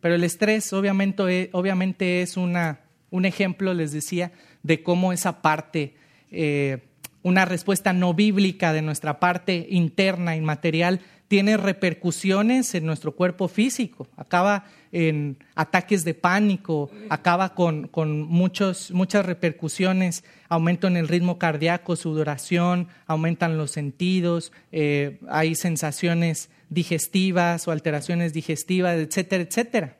Pero 0.00 0.14
el 0.14 0.24
estrés 0.24 0.72
obviamente, 0.72 1.50
obviamente 1.52 2.22
es 2.22 2.36
una 2.36 2.80
un 3.14 3.26
ejemplo, 3.26 3.74
les 3.74 3.92
decía, 3.92 4.32
de 4.64 4.82
cómo 4.82 5.12
esa 5.12 5.40
parte, 5.40 5.94
eh, 6.32 6.78
una 7.22 7.44
respuesta 7.44 7.92
no 7.92 8.12
bíblica 8.12 8.72
de 8.72 8.82
nuestra 8.82 9.20
parte 9.20 9.68
interna, 9.70 10.34
inmaterial, 10.34 11.00
tiene 11.28 11.56
repercusiones 11.56 12.74
en 12.74 12.86
nuestro 12.86 13.12
cuerpo 13.14 13.46
físico, 13.46 14.08
acaba 14.16 14.64
en 14.90 15.36
ataques 15.54 16.04
de 16.04 16.14
pánico, 16.14 16.90
acaba 17.08 17.54
con, 17.54 17.88
muchos, 18.22 18.90
muchas 18.90 19.24
repercusiones, 19.24 20.24
aumento 20.48 20.88
en 20.88 20.96
el 20.96 21.06
ritmo 21.06 21.38
cardíaco, 21.38 21.94
sudoración, 21.94 22.88
aumentan 23.06 23.56
los 23.56 23.70
sentidos, 23.70 24.50
eh, 24.72 25.20
hay 25.28 25.54
sensaciones 25.54 26.50
digestivas 26.74 27.66
o 27.66 27.70
alteraciones 27.70 28.32
digestivas, 28.32 28.96
etcétera, 28.96 29.44
etcétera. 29.44 29.96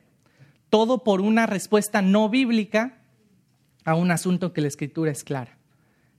Todo 0.69 1.03
por 1.03 1.21
una 1.21 1.45
respuesta 1.45 2.01
no 2.01 2.29
bíblica 2.29 2.97
a 3.85 3.95
un 3.95 4.11
asunto 4.11 4.51
que 4.53 4.61
la 4.61 4.67
escritura 4.67 5.11
es 5.11 5.23
clara. 5.23 5.57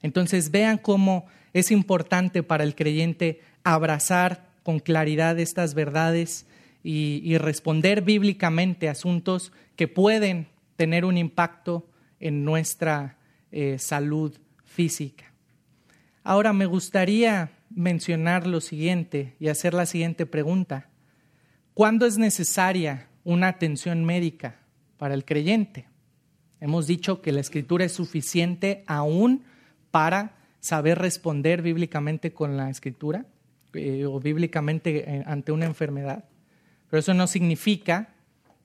Entonces 0.03 0.51
vean 0.51 0.79
cómo 0.79 1.27
es 1.53 1.71
importante 1.71 2.43
para 2.43 2.65
el 2.65 2.75
creyente 2.75 3.41
abrazar 3.65 4.47
con 4.63 4.79
claridad 4.79 5.39
estas 5.39 5.75
verdades 5.75 6.47
y, 6.83 7.37
responder 7.39 8.03
bíblicamente 8.03 8.89
a 8.89 8.93
asuntos 8.93 9.53
que 9.75 9.89
pueden 9.89 10.47
tener 10.77 11.05
un 11.05 11.19
impacto 11.19 11.89
en 12.21 12.45
nuestra 12.45 13.17
eh, 13.51 13.77
salud 13.81 14.39
física. 14.65 15.33
Ahora 16.23 16.53
me 16.53 16.67
gustaría 16.67 17.51
mencionar 17.77 18.47
lo 18.47 18.61
siguiente 18.61 19.37
y 19.39 19.49
hacer 19.49 19.75
la 19.75 19.87
siguiente 19.87 20.27
pregunta. 20.27 20.89
¿Cuándo 21.75 22.07
es 22.07 22.17
necesaria 22.17 23.09
una 23.23 23.49
atención 23.49 24.05
médica 24.05 24.57
para 24.97 25.15
el 25.15 25.25
creyente? 25.25 25.87
Hemos 26.59 26.87
dicho 26.87 27.21
que 27.21 27.33
la 27.33 27.41
escritura 27.41 27.85
es 27.85 27.93
suficiente 27.93 28.83
aún 28.87 29.45
para 29.91 30.39
saber 30.59 30.99
responder 30.99 31.61
bíblicamente 31.61 32.33
con 32.33 32.57
la 32.57 32.71
escritura 32.71 33.27
eh, 33.75 34.07
o 34.07 34.19
bíblicamente 34.21 35.05
eh, 35.09 35.23
ante 35.27 35.53
una 35.53 35.67
enfermedad. 35.67 36.25
Pero 36.89 37.01
eso 37.01 37.13
no 37.13 37.27
significa 37.27 38.15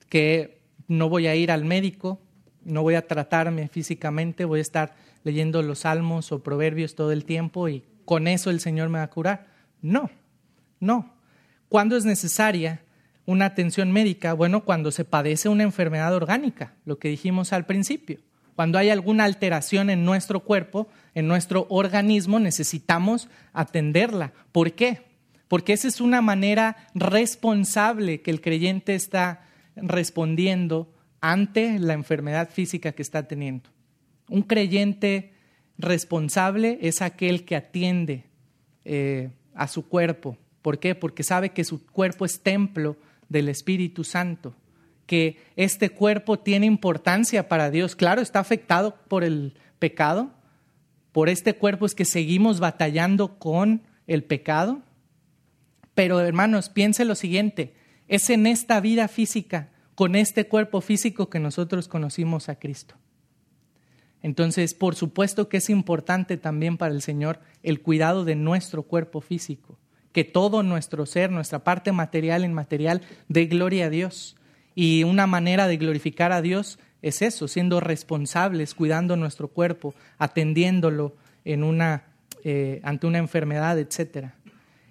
que 0.08 0.62
no 0.88 1.10
voy 1.10 1.26
a 1.26 1.36
ir 1.36 1.50
al 1.50 1.66
médico, 1.66 2.18
no 2.64 2.82
voy 2.82 2.94
a 2.94 3.06
tratarme 3.06 3.68
físicamente, 3.68 4.46
voy 4.46 4.60
a 4.60 4.62
estar 4.62 4.94
leyendo 5.22 5.60
los 5.62 5.80
salmos 5.80 6.32
o 6.32 6.42
proverbios 6.42 6.94
todo 6.94 7.12
el 7.12 7.26
tiempo 7.26 7.68
y 7.68 7.84
con 8.12 8.28
eso 8.28 8.50
el 8.50 8.60
Señor 8.60 8.90
me 8.90 8.98
va 8.98 9.04
a 9.04 9.10
curar. 9.10 9.46
No, 9.80 10.10
no. 10.80 11.14
¿Cuándo 11.70 11.96
es 11.96 12.04
necesaria 12.04 12.82
una 13.24 13.46
atención 13.46 13.90
médica? 13.90 14.34
Bueno, 14.34 14.66
cuando 14.66 14.90
se 14.90 15.06
padece 15.06 15.48
una 15.48 15.62
enfermedad 15.62 16.14
orgánica, 16.14 16.74
lo 16.84 16.98
que 16.98 17.08
dijimos 17.08 17.54
al 17.54 17.64
principio. 17.64 18.18
Cuando 18.54 18.76
hay 18.76 18.90
alguna 18.90 19.24
alteración 19.24 19.88
en 19.88 20.04
nuestro 20.04 20.40
cuerpo, 20.40 20.88
en 21.14 21.26
nuestro 21.26 21.66
organismo, 21.70 22.38
necesitamos 22.38 23.30
atenderla. 23.54 24.34
¿Por 24.52 24.72
qué? 24.72 25.06
Porque 25.48 25.72
esa 25.72 25.88
es 25.88 26.02
una 26.02 26.20
manera 26.20 26.76
responsable 26.94 28.20
que 28.20 28.30
el 28.30 28.42
creyente 28.42 28.94
está 28.94 29.46
respondiendo 29.74 30.92
ante 31.22 31.78
la 31.78 31.94
enfermedad 31.94 32.50
física 32.50 32.92
que 32.92 33.00
está 33.00 33.26
teniendo. 33.26 33.70
Un 34.28 34.42
creyente 34.42 35.31
responsable 35.82 36.78
es 36.80 37.02
aquel 37.02 37.44
que 37.44 37.56
atiende 37.56 38.24
eh, 38.84 39.30
a 39.54 39.68
su 39.68 39.86
cuerpo. 39.86 40.38
¿Por 40.62 40.78
qué? 40.78 40.94
Porque 40.94 41.22
sabe 41.22 41.50
que 41.50 41.64
su 41.64 41.84
cuerpo 41.86 42.24
es 42.24 42.40
templo 42.40 42.96
del 43.28 43.48
Espíritu 43.48 44.04
Santo, 44.04 44.54
que 45.06 45.38
este 45.56 45.90
cuerpo 45.90 46.38
tiene 46.38 46.66
importancia 46.66 47.48
para 47.48 47.70
Dios. 47.70 47.96
Claro, 47.96 48.22
está 48.22 48.40
afectado 48.40 48.96
por 49.08 49.24
el 49.24 49.54
pecado, 49.78 50.30
por 51.10 51.28
este 51.28 51.54
cuerpo 51.54 51.84
es 51.84 51.94
que 51.94 52.04
seguimos 52.04 52.60
batallando 52.60 53.38
con 53.38 53.82
el 54.06 54.24
pecado. 54.24 54.80
Pero 55.94 56.20
hermanos, 56.20 56.70
piense 56.70 57.04
lo 57.04 57.14
siguiente, 57.14 57.74
es 58.08 58.30
en 58.30 58.46
esta 58.46 58.80
vida 58.80 59.08
física, 59.08 59.68
con 59.94 60.14
este 60.16 60.46
cuerpo 60.46 60.80
físico 60.80 61.28
que 61.28 61.38
nosotros 61.38 61.86
conocimos 61.86 62.48
a 62.48 62.58
Cristo. 62.58 62.94
Entonces, 64.22 64.74
por 64.74 64.94
supuesto 64.94 65.48
que 65.48 65.56
es 65.56 65.68
importante 65.70 66.36
también 66.36 66.76
para 66.78 66.94
el 66.94 67.02
Señor 67.02 67.40
el 67.62 67.80
cuidado 67.80 68.24
de 68.24 68.36
nuestro 68.36 68.84
cuerpo 68.84 69.20
físico 69.20 69.78
que 70.12 70.24
todo 70.24 70.62
nuestro 70.62 71.06
ser, 71.06 71.30
nuestra 71.30 71.64
parte 71.64 71.90
material 71.90 72.44
inmaterial, 72.44 73.00
dé 73.28 73.46
gloria 73.46 73.86
a 73.86 73.90
Dios. 73.90 74.36
Y 74.74 75.04
una 75.04 75.26
manera 75.26 75.66
de 75.66 75.76
glorificar 75.76 76.32
a 76.32 76.42
Dios 76.42 76.78
es 77.00 77.22
eso, 77.22 77.48
siendo 77.48 77.80
responsables, 77.80 78.74
cuidando 78.74 79.16
nuestro 79.16 79.48
cuerpo, 79.48 79.94
atendiéndolo 80.18 81.16
en 81.44 81.64
una, 81.64 82.04
eh, 82.44 82.80
ante 82.84 83.06
una 83.06 83.18
enfermedad, 83.18 83.78
etc. 83.78 84.28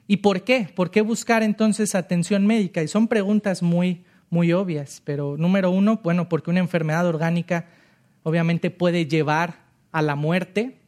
¿Y 0.07 0.17
por 0.17 0.43
qué? 0.43 0.67
¿Por 0.75 0.91
qué 0.91 1.01
buscar 1.01 1.41
entonces 1.41 1.95
atención 1.95 2.45
médica? 2.45 2.83
Y 2.83 2.87
son 2.87 3.07
preguntas 3.07 3.63
muy, 3.63 4.03
muy 4.29 4.51
obvias, 4.53 5.01
pero 5.05 5.37
número 5.37 5.71
uno, 5.71 6.01
bueno, 6.03 6.27
porque 6.29 6.49
una 6.49 6.59
enfermedad 6.59 7.07
orgánica 7.07 7.67
obviamente 8.23 8.69
puede 8.69 9.07
llevar 9.07 9.59
a 9.91 10.01
la 10.01 10.15
muerte. 10.15 10.79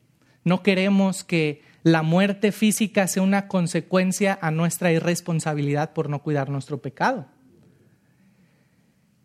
No 0.43 0.63
queremos 0.63 1.23
que 1.23 1.61
la 1.84 2.01
muerte 2.01 2.51
física 2.51 3.07
sea 3.07 3.23
una 3.23 3.47
consecuencia 3.47 4.38
a 4.41 4.51
nuestra 4.51 4.91
irresponsabilidad 4.91 5.93
por 5.93 6.09
no 6.09 6.23
cuidar 6.23 6.49
nuestro 6.49 6.81
pecado. 6.81 7.27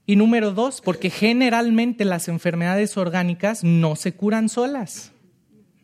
Y 0.06 0.16
número 0.16 0.52
dos, 0.52 0.80
porque 0.80 1.10
generalmente 1.10 2.04
las 2.04 2.28
enfermedades 2.28 2.96
orgánicas 2.96 3.62
no 3.62 3.94
se 3.94 4.12
curan 4.12 4.48
solas. 4.48 5.12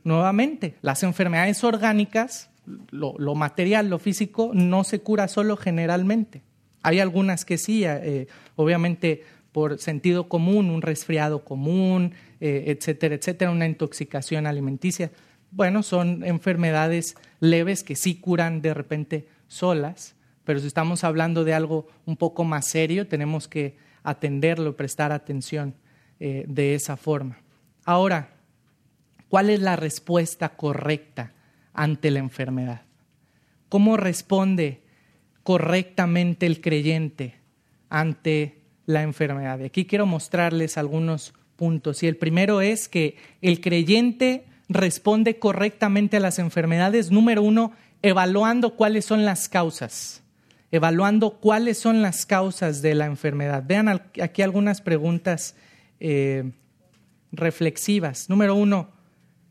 Nuevamente, 0.03 0.77
las 0.81 1.03
enfermedades 1.03 1.63
orgánicas, 1.63 2.51
lo, 2.91 3.35
material, 3.35 3.91
lo 3.91 3.99
físico, 3.99 4.51
no 4.55 4.83
se 4.83 5.01
cura 5.01 5.29
solo 5.29 5.57
generalmente. 5.57 6.43
Hay 6.83 7.01
algunas 7.01 7.45
que 7.45 7.59
sí, 7.59 7.85
eh, 7.85 8.27
obviamente 8.57 9.25
por 9.55 9.79
sentido 9.79 10.29
común, 10.29 10.69
un 10.69 10.83
resfriado 10.83 11.45
común, 11.45 12.13
eh, 12.41 12.65
etcétera, 12.67 13.15
etcétera, 13.15 13.51
una 13.51 13.67
intoxicación 13.67 14.47
alimenticia 14.47 15.11
bueno, 15.51 15.85
son 15.85 16.25
enfermedades 16.25 17.15
leves 17.39 17.85
que 17.85 17.95
sí 17.95 18.17
curan 18.17 18.61
de 18.61 18.75
repente 18.75 19.29
solas, 19.47 20.17
pero 20.43 20.59
si 20.59 20.67
estamos 20.67 21.05
hablando 21.05 21.45
de 21.45 21.55
algo 21.55 21.87
un 22.07 22.17
poco 22.17 22.43
más 22.43 22.67
serio, 22.67 23.07
tenemos 23.07 23.47
que 23.47 23.77
atenderlo, 24.03 24.77
prestar 24.77 25.13
atención 25.13 25.77
eh, 26.19 26.45
de 26.49 26.75
esa 26.75 26.97
forma. 26.97 27.39
Ahora, 27.85 28.35
¿Cuál 29.35 29.51
es 29.51 29.59
la 29.59 29.75
respuesta 29.75 30.51
correcta 30.51 31.33
ante 31.73 32.13
la 32.13 32.21
enfermedad? 32.21 32.83
¿Cómo 33.69 33.97
responde 33.97 34.85
correctamente 35.43 36.47
el 36.47 36.61
creyente 36.61 37.41
ante 37.89 38.63
la 38.87 39.03
enfermedad? 39.03 39.59
Y 39.61 39.65
aquí 39.65 39.87
quiero 39.87 40.07
mostrarles 40.07 40.79
algunos 40.79 41.35
puntos. 41.57 42.03
Y 42.03 42.07
el 42.07 42.17
primero 42.17 42.61
es 42.61 42.89
que 42.89 43.17
el 43.43 43.61
creyente 43.61 44.45
responde 44.69 45.39
correctamente 45.39 46.17
a 46.17 46.21
las 46.21 46.39
enfermedades, 46.39 47.11
número 47.11 47.43
uno, 47.43 47.73
evaluando 48.03 48.77
cuáles 48.77 49.05
son 49.05 49.25
las 49.25 49.49
causas, 49.49 50.23
evaluando 50.71 51.39
cuáles 51.41 51.79
son 51.79 52.03
las 52.03 52.27
causas 52.27 52.83
de 52.83 52.95
la 52.95 53.07
enfermedad. 53.07 53.65
Vean 53.67 53.89
aquí 53.89 54.43
algunas 54.43 54.81
preguntas 54.81 55.57
eh, 56.01 56.53
reflexivas. 57.33 58.29
Número 58.29 58.55
uno, 58.55 58.91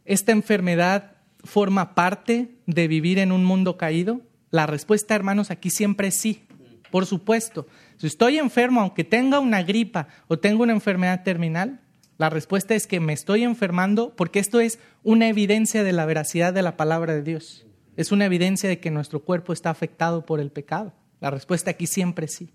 ¿esta 0.06 0.32
enfermedad 0.32 1.14
forma 1.44 1.96
parte 1.96 2.50
de 2.66 2.88
vivir 2.88 3.20
en 3.20 3.32
un 3.32 3.44
mundo 3.44 3.78
caído? 3.78 4.22
La 4.52 4.68
respuesta, 4.68 5.16
hermanos, 5.16 5.50
aquí 5.50 5.70
siempre 5.70 6.10
es 6.10 6.20
sí, 6.20 6.44
por 6.92 7.06
supuesto. 7.06 7.68
Si 8.04 8.08
estoy 8.08 8.38
enfermo, 8.38 8.82
aunque 8.82 9.06
tenga 9.06 9.39
una 9.39 9.64
gripa 9.64 10.10
o 10.28 10.38
tenga 10.38 10.62
una 10.62 10.74
enfermedad 10.74 11.24
terminal, 11.24 11.80
la 12.18 12.30
respuesta 12.30 12.76
es 12.76 12.86
que 12.86 12.99
me 12.99 13.14
estoy 13.14 13.45
enfermando 13.45 14.14
porque 14.18 14.39
esto 14.39 14.60
es 14.60 14.78
una 15.04 15.30
evidencia 15.30 15.86
de 15.86 15.93
la 15.93 16.06
veracidad 16.06 16.54
de 16.54 16.64
la 16.64 16.76
palabra 16.76 17.14
de 17.14 17.22
Dios. 17.22 17.66
Es 17.95 18.12
una 18.12 18.26
evidencia 18.26 18.68
de 18.68 18.82
que 18.82 18.91
nuestro 18.91 19.24
cuerpo 19.24 19.54
está 19.54 19.70
afectado 19.70 20.26
por 20.26 20.41
el 20.41 20.51
pecado. 20.51 20.91
La 21.22 21.32
respuesta 21.32 21.72
aquí 21.72 21.88
siempre 21.88 22.26
es 22.26 22.34
sí. 22.34 22.49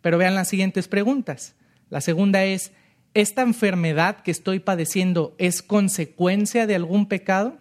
Pero 0.00 0.16
vean 0.16 0.36
las 0.36 0.46
siguientes 0.46 0.86
preguntas. 0.86 1.56
La 1.88 2.00
segunda 2.00 2.44
es, 2.44 2.70
¿esta 3.14 3.42
enfermedad 3.42 4.20
que 4.20 4.30
estoy 4.30 4.60
padeciendo 4.60 5.34
es 5.38 5.60
consecuencia 5.60 6.68
de 6.68 6.76
algún 6.76 7.06
pecado? 7.06 7.58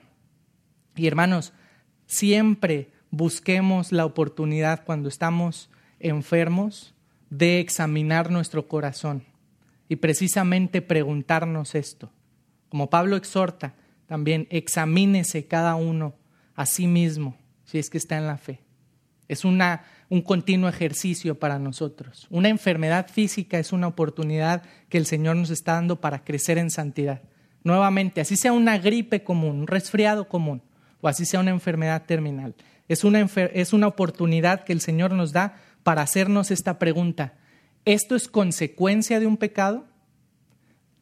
Y 0.95 1.07
hermanos, 1.07 1.51
siempre 2.05 2.91
busquemos 3.09 3.91
la 3.91 4.05
oportunidad 4.05 4.85
cuando 4.85 5.09
estamos 5.09 5.71
enfermos 5.99 6.93
de 7.29 7.59
examinar 7.59 8.31
nuestro 8.31 8.67
corazón 8.67 9.23
y 9.87 9.97
precisamente 9.97 10.81
preguntarnos 10.81 11.75
esto. 11.75 12.11
Como 12.69 12.89
Pablo 12.89 13.15
exhorta, 13.15 13.75
también 14.05 14.47
examínese 14.49 15.45
cada 15.47 15.75
uno 15.75 16.15
a 16.55 16.65
sí 16.65 16.87
mismo 16.87 17.37
si 17.63 17.79
es 17.79 17.89
que 17.89 17.97
está 17.97 18.17
en 18.17 18.27
la 18.27 18.37
fe. 18.37 18.59
Es 19.27 19.45
una, 19.45 19.83
un 20.09 20.21
continuo 20.21 20.69
ejercicio 20.69 21.37
para 21.37 21.59
nosotros. 21.59 22.25
Una 22.31 22.49
enfermedad 22.49 23.07
física 23.07 23.59
es 23.59 23.71
una 23.71 23.87
oportunidad 23.87 24.63
que 24.89 24.97
el 24.97 25.05
Señor 25.05 25.35
nos 25.35 25.51
está 25.51 25.73
dando 25.73 26.01
para 26.01 26.23
crecer 26.23 26.57
en 26.57 26.71
santidad. 26.71 27.21
Nuevamente, 27.63 28.21
así 28.21 28.35
sea 28.35 28.53
una 28.53 28.79
gripe 28.79 29.23
común, 29.23 29.59
un 29.59 29.67
resfriado 29.67 30.27
común, 30.27 30.63
o 31.01 31.07
así 31.07 31.25
sea 31.25 31.41
una 31.41 31.51
enfermedad 31.51 32.05
terminal. 32.05 32.55
Es 32.87 33.03
una, 33.03 33.21
es 33.21 33.73
una 33.73 33.87
oportunidad 33.87 34.63
que 34.63 34.73
el 34.73 34.81
Señor 34.81 35.11
nos 35.11 35.31
da 35.31 35.61
para 35.89 36.03
hacernos 36.03 36.51
esta 36.51 36.77
pregunta. 36.77 37.33
¿Esto 37.83 38.15
es 38.15 38.27
consecuencia 38.27 39.19
de 39.19 39.25
un 39.25 39.37
pecado? 39.37 39.87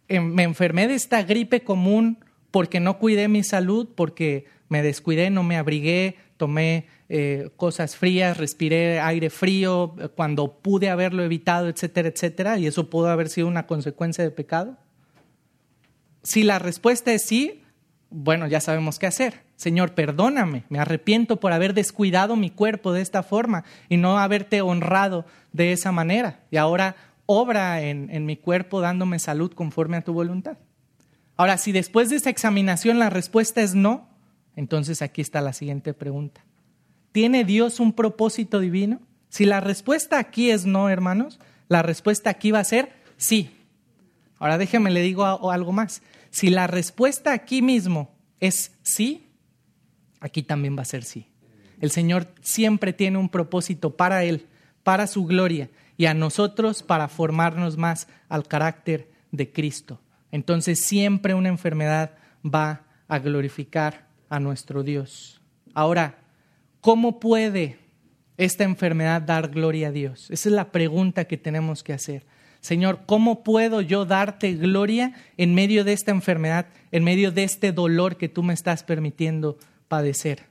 Em, 0.08 0.34
¿Me 0.34 0.44
enfermé 0.44 0.88
de 0.88 0.94
esta 0.94 1.24
gripe 1.24 1.66
común 1.66 2.24
porque 2.52 2.80
no 2.80 2.98
cuidé 2.98 3.28
mi 3.28 3.44
salud, 3.44 3.90
porque 3.96 4.46
me 4.70 4.82
descuidé, 4.82 5.30
no 5.30 5.44
me 5.44 5.58
abrigué, 5.58 6.16
tomé 6.38 6.88
eh, 7.10 7.50
cosas 7.58 7.98
frías, 7.98 8.38
respiré 8.38 9.02
aire 9.02 9.30
frío 9.30 9.94
eh, 10.00 10.08
cuando 10.08 10.60
pude 10.60 10.90
haberlo 10.90 11.22
evitado, 11.22 11.68
etcétera, 11.68 12.08
etcétera, 12.08 12.58
y 12.58 12.68
eso 12.68 12.90
pudo 12.90 13.10
haber 13.10 13.28
sido 13.28 13.48
una 13.48 13.68
consecuencia 13.68 14.24
de 14.24 14.32
pecado? 14.32 14.78
Si 16.24 16.44
la 16.44 16.60
respuesta 16.60 17.12
es 17.12 17.24
sí, 17.24 17.62
bueno, 18.10 18.48
ya 18.48 18.62
sabemos 18.62 19.00
qué 19.00 19.08
hacer. 19.08 19.44
Señor, 19.56 19.94
perdóname, 19.94 20.64
me 20.70 20.80
arrepiento 20.80 21.40
por 21.40 21.52
haber 21.52 21.74
descuidado 21.74 22.36
mi 22.36 22.50
cuerpo 22.50 22.94
de 22.94 23.02
esta 23.02 23.24
forma 23.24 23.64
y 23.90 23.98
no 23.98 24.18
haberte 24.18 24.62
honrado 24.62 25.26
de 25.52 25.72
esa 25.72 25.92
manera. 25.92 26.40
Y 26.52 26.58
ahora 26.58 26.96
obra 27.26 27.82
en, 27.82 28.10
en 28.12 28.26
mi 28.26 28.38
cuerpo 28.38 28.82
dándome 28.82 29.20
salud 29.20 29.52
conforme 29.52 29.98
a 29.98 30.04
tu 30.04 30.14
voluntad. 30.14 30.58
Ahora, 31.36 31.58
si 31.58 31.72
después 31.72 32.10
de 32.10 32.16
esa 32.16 32.30
examinación 32.30 33.00
la 33.00 33.10
respuesta 33.10 33.62
es 33.62 33.76
no, 33.76 34.08
entonces 34.56 35.02
aquí 35.02 35.22
está 35.22 35.42
la 35.42 35.54
siguiente 35.54 35.94
pregunta. 35.94 36.44
¿Tiene 37.12 37.44
Dios 37.44 37.80
un 37.80 37.94
propósito 37.94 38.60
divino? 38.60 39.00
Si 39.30 39.46
la 39.46 39.60
respuesta 39.60 40.20
aquí 40.20 40.50
es 40.50 40.66
no, 40.66 40.90
hermanos, 40.90 41.40
la 41.68 41.82
respuesta 41.82 42.30
aquí 42.30 42.52
va 42.52 42.60
a 42.60 42.64
ser 42.64 42.92
sí. 43.18 43.52
Ahora 44.40 44.58
déjeme 44.58 44.92
le 44.92 45.02
digo 45.02 45.52
algo 45.52 45.72
más. 45.72 46.02
Si 46.30 46.50
la 46.50 46.68
respuesta 46.68 47.34
aquí 47.34 47.62
mismo 47.62 48.16
es 48.40 48.72
sí, 48.82 49.28
aquí 50.20 50.44
también 50.44 50.78
va 50.78 50.82
a 50.82 50.86
ser 50.86 51.04
sí. 51.04 51.28
El 51.80 51.92
Señor 51.92 52.34
siempre 52.42 52.94
tiene 52.94 53.18
un 53.18 53.30
propósito 53.30 53.96
para 53.96 54.24
Él, 54.24 54.48
para 54.84 55.08
su 55.08 55.26
gloria 55.26 55.70
y 55.96 56.06
a 56.06 56.14
nosotros 56.14 56.84
para 56.84 57.08
formarnos 57.08 57.78
más 57.78 58.08
al 58.30 58.48
carácter 58.48 59.12
de 59.32 59.52
Cristo. 59.52 60.02
Entonces 60.32 60.80
siempre 60.80 61.34
una 61.34 61.50
enfermedad 61.50 62.12
va 62.44 62.86
a 63.08 63.20
glorificar 63.20 64.08
a 64.30 64.40
nuestro 64.40 64.84
Dios. 64.84 65.42
Ahora, 65.74 66.20
¿cómo 66.82 67.20
puede 67.20 67.80
esta 68.38 68.64
enfermedad 68.64 69.22
dar 69.22 69.50
gloria 69.50 69.90
a 69.90 69.92
Dios? 69.92 70.30
Esa 70.32 70.50
es 70.50 70.56
la 70.56 70.72
pregunta 70.72 71.26
que 71.26 71.38
tenemos 71.38 71.84
que 71.84 71.94
hacer. 71.94 72.26
Señor, 72.62 73.02
¿cómo 73.06 73.44
puedo 73.44 73.82
yo 73.82 74.06
darte 74.06 74.54
gloria 74.54 75.14
en 75.38 75.54
medio 75.56 75.84
de 75.84 75.94
esta 75.94 76.12
enfermedad, 76.12 76.68
en 76.92 77.04
medio 77.04 77.32
de 77.32 77.44
este 77.44 77.72
dolor 77.72 78.18
que 78.18 78.30
tú 78.30 78.44
me 78.44 78.54
estás 78.54 78.84
permitiendo 78.84 79.58
padecer? 79.88 80.46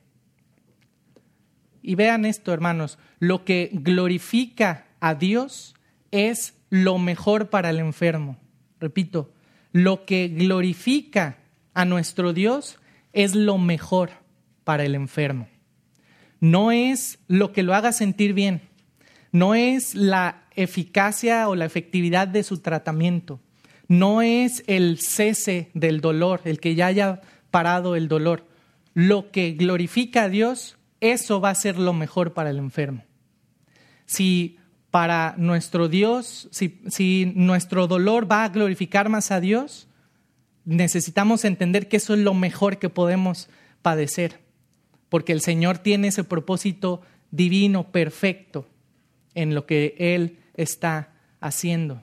Y 1.83 1.95
vean 1.95 2.25
esto, 2.25 2.53
hermanos, 2.53 2.99
lo 3.21 3.45
que 3.45 3.71
glorifica 3.73 4.87
a 5.01 5.15
Dios 5.15 5.75
es 6.11 6.55
lo 6.71 6.99
mejor 6.99 7.49
para 7.49 7.71
el 7.71 7.79
enfermo. 7.79 8.39
Repito, 8.81 9.33
lo 9.73 10.05
que 10.05 10.29
glorifica 10.29 11.39
a 11.75 11.85
nuestro 11.85 12.33
Dios 12.33 12.79
es 13.13 13.35
lo 13.35 13.59
mejor 13.59 14.11
para 14.65 14.85
el 14.85 14.95
enfermo. 14.95 15.49
No 16.41 16.73
es 16.73 17.19
lo 17.29 17.53
que 17.53 17.63
lo 17.63 17.75
haga 17.75 17.93
sentir 17.93 18.33
bien, 18.33 18.63
no 19.33 19.55
es 19.55 19.95
la 19.95 20.46
eficacia 20.57 21.49
o 21.49 21.55
la 21.55 21.65
efectividad 21.65 22.29
de 22.29 22.43
su 22.43 22.59
tratamiento, 22.59 23.41
no 23.89 24.23
es 24.23 24.65
el 24.67 24.99
cese 24.99 25.71
del 25.75 26.01
dolor, 26.01 26.41
el 26.45 26.59
que 26.59 26.75
ya 26.75 26.87
haya 26.87 27.21
parado 27.51 27.97
el 27.97 28.09
dolor. 28.09 28.47
Lo 28.95 29.31
que 29.31 29.53
glorifica 29.53 30.25
a 30.25 30.29
Dios, 30.29 30.77
eso 31.01 31.41
va 31.41 31.51
a 31.51 31.55
ser 31.55 31.79
lo 31.79 31.93
mejor 31.93 32.33
para 32.33 32.51
el 32.51 32.59
enfermo. 32.59 33.05
Si 34.07 34.59
para 34.91 35.35
nuestro 35.37 35.89
Dios, 35.89 36.49
si, 36.53 37.33
nuestro 37.35 37.87
dolor 37.87 38.31
va 38.31 38.45
a 38.45 38.49
glorificar 38.49 39.09
más 39.09 39.31
a 39.31 39.41
Dios, 39.41 39.89
necesitamos 40.65 41.45
entender 41.45 41.89
que 41.89 41.99
eso 41.99 42.15
es 42.15 42.21
lo 42.21 42.35
mejor 42.35 42.79
que 42.79 42.89
podemos 42.89 43.51
padecer, 43.83 44.41
porque 45.09 45.33
el 45.33 45.43
Señor 45.43 45.79
tiene 45.79 46.09
ese 46.09 46.25
propósito 46.25 47.03
divino, 47.31 47.93
perfecto, 47.93 48.67
en 49.35 49.55
lo 49.55 49.67
que 49.67 49.95
Él 49.99 50.39
está 50.57 51.13
haciendo. 51.41 52.03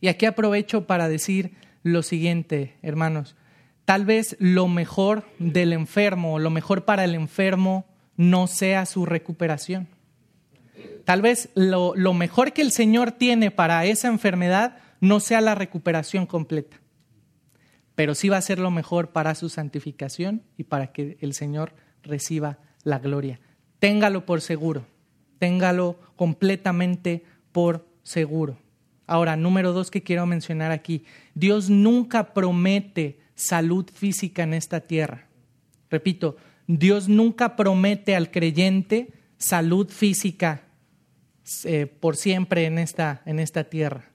Y 0.00 0.08
aquí 0.08 0.26
aprovecho 0.26 0.86
para 0.86 1.08
decir 1.08 1.52
lo 1.82 2.02
siguiente, 2.02 2.76
hermanos. 2.82 3.36
Tal 3.84 4.04
vez 4.04 4.36
lo 4.40 4.66
mejor 4.66 5.24
del 5.38 5.72
enfermo, 5.72 6.38
lo 6.38 6.50
mejor 6.50 6.84
para 6.84 7.04
el 7.04 7.14
enfermo, 7.14 7.86
no 8.16 8.46
sea 8.46 8.86
su 8.86 9.06
recuperación. 9.06 9.88
Tal 11.04 11.22
vez 11.22 11.50
lo, 11.54 11.94
mejor 12.14 12.52
que 12.52 12.62
el 12.62 12.72
Señor 12.72 13.12
tiene 13.12 13.52
para 13.52 13.84
esa 13.84 14.08
enfermedad 14.08 14.78
no 15.00 15.20
sea 15.20 15.40
la 15.40 15.54
recuperación 15.54 16.26
completa, 16.26 16.78
pero 17.94 18.16
sí 18.16 18.28
va 18.28 18.38
a 18.38 18.42
ser 18.42 18.58
lo 18.58 18.72
mejor 18.72 19.10
para 19.10 19.36
su 19.36 19.48
santificación 19.48 20.42
y 20.56 20.64
para 20.64 20.88
que 20.88 21.16
el 21.20 21.32
Señor 21.32 21.74
reciba 22.02 22.58
la 22.82 22.98
gloria. 22.98 23.38
Téngalo 23.78 24.26
por 24.26 24.40
seguro, 24.40 24.86
téngalo 25.38 25.98
completamente 26.16 27.24
por 27.52 27.86
seguro. 28.02 28.58
Ahora, 29.06 29.36
número 29.36 29.72
dos 29.72 29.90
que 29.90 30.02
quiero 30.02 30.26
mencionar 30.26 30.72
aquí, 30.72 31.04
Dios 31.34 31.70
nunca 31.70 32.34
promete 32.34 33.20
salud 33.34 33.88
física 33.92 34.42
en 34.42 34.54
esta 34.54 34.80
tierra. 34.80 35.26
Repito, 35.90 36.36
Dios 36.66 37.08
nunca 37.08 37.54
promete 37.54 38.16
al 38.16 38.30
creyente 38.30 39.12
salud 39.38 39.88
física 39.88 40.62
eh, 41.64 41.86
por 41.86 42.16
siempre 42.16 42.66
en 42.66 42.78
esta, 42.78 43.22
en 43.26 43.38
esta 43.38 43.64
tierra. 43.64 44.10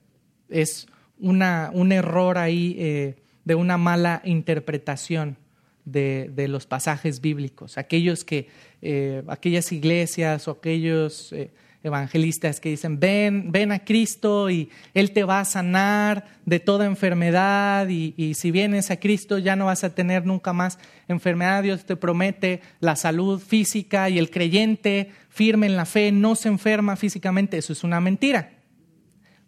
Es 0.50 0.86
una, 1.18 1.70
un 1.72 1.92
error 1.92 2.36
ahí 2.36 2.76
eh, 2.78 3.22
de 3.44 3.54
una 3.54 3.78
mala 3.78 4.20
interpretación. 4.24 5.38
De, 5.84 6.46
los 6.48 6.66
pasajes 6.66 7.20
bíblicos, 7.20 7.78
aquellos 7.78 8.24
que, 8.24 8.48
eh, 8.80 9.22
aquellas 9.28 9.72
iglesias 9.72 10.46
o 10.48 10.52
aquellos 10.52 11.32
eh, 11.32 11.50
evangelistas 11.82 12.60
que 12.60 12.68
dicen, 12.68 13.00
ven, 13.00 13.50
ven 13.50 13.72
a 13.72 13.84
Cristo 13.84 14.50
y 14.50 14.70
Él 14.94 15.12
te 15.12 15.24
va 15.24 15.40
a 15.40 15.44
sanar 15.44 16.26
de 16.46 16.60
toda 16.60 16.86
enfermedad 16.86 17.88
y, 17.88 18.14
y, 18.16 18.34
si 18.34 18.50
vienes 18.50 18.90
a 18.90 18.98
Cristo 18.98 19.38
ya 19.38 19.56
no 19.56 19.66
vas 19.66 19.82
a 19.82 19.94
tener 19.94 20.24
nunca 20.24 20.52
más 20.52 20.78
enfermedad, 21.08 21.62
Dios 21.62 21.84
te 21.84 21.96
promete 21.96 22.60
la 22.80 22.94
salud 22.94 23.40
física 23.40 24.08
y 24.08 24.18
el 24.18 24.30
creyente 24.30 25.10
firme 25.28 25.66
en 25.66 25.76
la 25.76 25.86
fe 25.86 26.12
no 26.12 26.36
se 26.36 26.48
enferma 26.48 26.94
físicamente, 26.96 27.58
eso 27.58 27.72
es 27.72 27.82
una 27.82 28.00
mentira. 28.00 28.52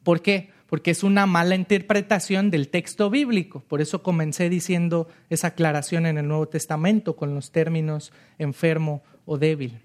¿Por 0.03 0.20
qué? 0.20 0.53
Porque 0.75 0.91
es 0.91 1.05
una 1.05 1.25
mala 1.25 1.55
interpretación 1.55 2.51
del 2.51 2.68
texto 2.68 3.09
bíblico. 3.09 3.61
Por 3.61 3.81
eso 3.81 4.03
comencé 4.03 4.49
diciendo 4.49 5.07
esa 5.31 5.47
aclaración 5.47 6.05
en 6.05 6.18
el 6.18 6.27
Nuevo 6.27 6.49
Testamento 6.49 7.14
con 7.14 7.33
los 7.33 7.53
términos 7.53 8.12
enfermo 8.41 9.05
o 9.25 9.39
débil. 9.39 9.79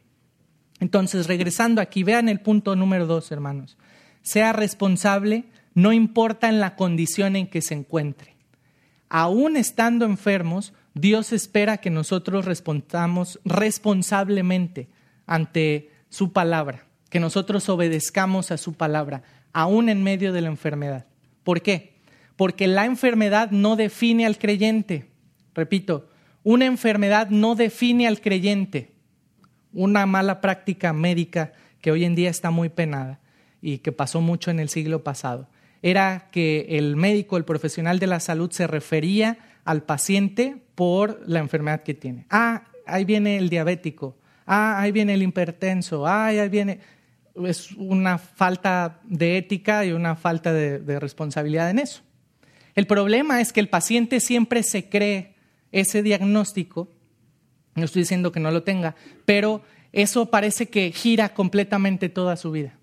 Entonces, 0.79 1.27
regresando 1.27 1.79
aquí, 1.79 2.01
vean 2.01 2.27
el 2.27 2.39
punto 2.39 2.75
número 2.75 3.05
dos, 3.05 3.31
hermanos. 3.31 3.77
Sea 4.23 4.51
responsable, 4.51 5.45
no 5.75 5.93
importa 5.93 6.49
en 6.49 6.59
la 6.59 6.75
condición 6.75 7.35
en 7.35 7.45
que 7.45 7.61
se 7.61 7.75
encuentre. 7.75 8.35
Aún 9.09 9.57
estando 9.57 10.05
enfermos, 10.05 10.73
Dios 10.95 11.33
espera 11.33 11.77
que 11.77 11.91
nosotros 11.91 12.45
respondamos 12.45 13.39
responsablemente 13.45 14.89
ante 15.27 15.91
su 16.09 16.33
palabra, 16.33 16.87
que 17.11 17.19
nosotros 17.19 17.69
obedezcamos 17.69 18.49
a 18.49 18.57
su 18.57 18.73
palabra 18.73 19.21
aún 19.53 19.89
en 19.89 20.03
medio 20.03 20.33
de 20.33 20.41
la 20.41 20.49
enfermedad. 20.49 21.05
¿Por 21.43 21.61
qué? 21.61 21.95
Porque 22.35 22.67
la 22.67 22.85
enfermedad 22.85 23.51
no 23.51 23.75
define 23.75 24.25
al 24.25 24.37
creyente. 24.37 25.09
Repito, 25.53 26.09
una 26.43 26.65
enfermedad 26.65 27.29
no 27.29 27.55
define 27.55 28.07
al 28.07 28.21
creyente. 28.21 28.91
Una 29.73 30.05
mala 30.05 30.41
práctica 30.41 30.93
médica 30.93 31.53
que 31.81 31.91
hoy 31.91 32.05
en 32.05 32.15
día 32.15 32.29
está 32.29 32.51
muy 32.51 32.69
penada 32.69 33.19
y 33.61 33.79
que 33.79 33.91
pasó 33.91 34.21
mucho 34.21 34.51
en 34.51 34.59
el 34.59 34.69
siglo 34.69 35.03
pasado 35.03 35.49
era 35.81 36.29
que 36.31 36.65
el 36.69 36.95
médico, 36.95 37.37
el 37.37 37.45
profesional 37.45 37.99
de 37.99 38.07
la 38.07 38.19
salud 38.19 38.51
se 38.51 38.67
refería 38.67 39.37
al 39.63 39.83
paciente 39.83 40.57
por 40.75 41.21
la 41.25 41.39
enfermedad 41.39 41.83
que 41.83 41.93
tiene. 41.93 42.25
Ah, 42.29 42.65
ahí 42.85 43.05
viene 43.05 43.37
el 43.37 43.49
diabético. 43.49 44.17
Ah, 44.45 44.81
ahí 44.81 44.91
viene 44.91 45.13
el 45.13 45.23
hipertenso. 45.23 46.05
Ah, 46.05 46.27
ahí 46.27 46.49
viene 46.49 46.79
es 47.45 47.71
una 47.73 48.17
falta 48.17 48.99
de 49.03 49.37
ética 49.37 49.85
y 49.85 49.91
una 49.91 50.15
falta 50.15 50.53
de, 50.53 50.99
responsabilidad 50.99 51.69
en 51.69 51.79
eso. 51.79 52.01
El 52.75 52.87
problema 52.87 53.41
es 53.41 53.51
que 53.53 53.59
el 53.59 53.69
paciente 53.69 54.19
siempre 54.19 54.63
se 54.63 54.89
cree 54.89 55.35
ese 55.71 56.01
diagnóstico, 56.01 56.89
no 57.75 57.85
estoy 57.85 58.03
diciendo 58.03 58.31
que 58.31 58.39
no 58.39 58.51
lo 58.51 58.63
tenga, 58.63 58.95
pero 59.25 59.61
eso 59.91 60.27
parece 60.27 60.67
que 60.67 60.91
gira 60.91 61.33
completamente 61.33 62.09
toda 62.09 62.35
su 62.35 62.51
vida. 62.51 62.77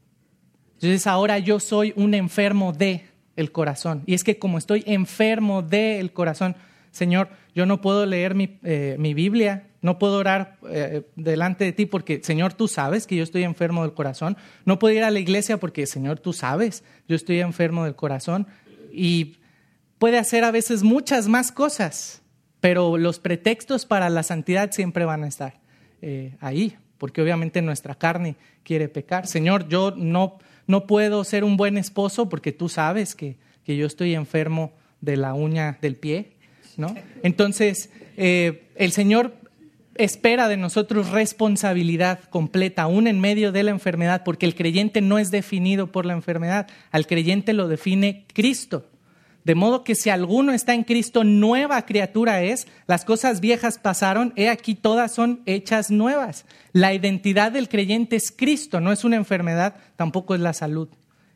Entonces 0.75 1.07
ahora 1.07 1.39
yo 1.39 1.61
soy 1.61 1.93
un 1.97 2.15
enfermo 2.15 2.73
de 2.73 3.07
el 3.37 3.53
corazón. 3.53 4.03
Y 4.07 4.15
es 4.15 4.25
que 4.25 4.39
como 4.39 4.59
estoy 4.59 4.83
enfermo 4.87 5.63
del 5.63 6.13
corazón, 6.13 6.57
Señor, 6.91 7.29
yo 7.55 7.67
no 7.67 7.81
puedo 7.81 8.07
leer 8.07 8.35
mi, 8.35 8.59
eh, 8.63 8.97
mi 8.99 9.15
Biblia, 9.15 9.66
no 9.83 9.99
puedo 9.99 10.17
orar 10.17 10.59
eh, 10.69 11.03
delante 11.17 11.65
de 11.65 11.73
ti 11.73 11.87
porque, 11.87 12.21
Señor, 12.23 12.55
tú 12.55 12.69
sabes 12.69 13.07
que 13.07 13.17
yo 13.17 13.23
estoy 13.23 13.45
enfermo 13.45 13.83
del 13.83 13.95
corazón. 13.95 14.37
No 14.65 14.79
puedo 14.79 14.95
ir 14.95 15.05
a 15.05 15.11
la 15.11 15.19
iglesia 15.19 15.59
porque, 15.59 15.87
Señor, 15.87 16.19
tú 16.19 16.33
sabes, 16.33 16.83
yo 17.09 17.17
estoy 17.17 17.41
enfermo 17.41 17.85
del 17.85 17.95
corazón. 17.95 18.47
Y 18.93 19.37
puede 19.99 20.19
hacer 20.19 20.45
a 20.45 20.51
veces 20.51 20.83
muchas 20.83 21.29
más 21.29 21.53
cosas, 21.53 22.23
pero 22.61 22.99
los 22.99 23.19
pretextos 23.19 23.87
para 23.87 24.09
la 24.11 24.23
santidad 24.23 24.73
siempre 24.73 25.05
van 25.05 25.25
a 25.25 25.29
estar 25.29 25.61
eh, 26.03 26.37
ahí, 26.41 26.77
porque 26.99 27.23
obviamente 27.23 27.63
nuestra 27.63 27.95
carne 27.95 28.37
quiere 28.63 28.89
pecar. 28.89 29.27
Señor, 29.27 29.69
yo 29.69 29.93
no, 29.97 30.39
no 30.67 30.87
puedo 30.87 31.23
ser 31.25 31.45
un 31.45 31.57
buen 31.57 31.79
esposo 31.79 32.29
porque 32.29 32.53
tú 32.53 32.69
sabes 32.69 33.15
que, 33.15 33.37
que 33.65 33.77
yo 33.77 33.87
estoy 33.87 34.15
enfermo 34.15 34.73
de 35.01 35.17
la 35.17 35.35
uña 35.35 35.79
del 35.81 35.97
pie, 35.97 36.33
¿no? 36.77 36.95
Entonces, 37.23 37.91
eh, 38.17 38.69
el 38.75 38.93
Señor 38.93 39.35
espera 39.99 40.49
de 40.49 40.57
nosotros 40.57 41.11
responsabilidad 41.11 42.21
completa, 42.31 42.83
aún 42.83 43.07
en 43.07 43.21
medio 43.21 43.53
de 43.53 43.63
la 43.63 43.71
enfermedad, 43.71 44.23
porque 44.25 44.47
el 44.47 44.55
creyente 44.55 45.01
no 45.01 45.19
es 45.19 45.31
definido 45.31 45.93
por 45.93 46.07
la 46.07 46.13
enfermedad, 46.13 46.69
al 46.91 47.07
creyente 47.07 47.53
lo 47.53 47.69
define 47.69 48.25
Cristo. 48.33 48.87
De 49.45 49.55
modo 49.55 49.85
que 49.85 49.95
si 49.95 50.11
alguno 50.11 50.53
está 50.53 50.75
en 50.75 50.83
Cristo, 50.83 51.23
nueva 51.23 51.87
criatura 51.87 52.43
es, 52.43 52.67
las 52.89 53.05
cosas 53.05 53.41
viejas 53.41 53.79
pasaron, 53.79 54.33
he 54.35 54.49
aquí 54.49 54.75
todas 54.75 55.15
son 55.15 55.43
hechas 55.47 55.91
nuevas. 55.91 56.47
La 56.73 56.93
identidad 56.95 57.53
del 57.53 57.69
creyente 57.69 58.17
es 58.17 58.33
Cristo, 58.37 58.81
no 58.81 58.91
es 58.91 59.05
una 59.05 59.15
enfermedad, 59.15 59.77
tampoco 59.95 60.35
es 60.35 60.41
la 60.41 60.53
salud. 60.53 60.89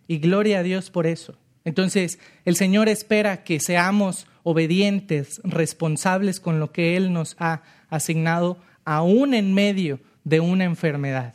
Y 0.08 0.18
gloria 0.18 0.58
a 0.58 0.62
Dios 0.64 0.90
por 0.90 1.06
eso. 1.06 1.38
Entonces, 1.64 2.18
el 2.44 2.56
Señor 2.56 2.88
espera 2.88 3.44
que 3.44 3.60
seamos 3.60 4.26
obedientes, 4.42 5.40
responsables 5.44 6.40
con 6.40 6.58
lo 6.58 6.72
que 6.72 6.96
Él 6.96 7.12
nos 7.12 7.36
ha 7.38 7.62
asignado 7.90 8.58
aún 8.84 9.34
en 9.34 9.52
medio 9.52 10.00
de 10.24 10.40
una 10.40 10.64
enfermedad. 10.64 11.34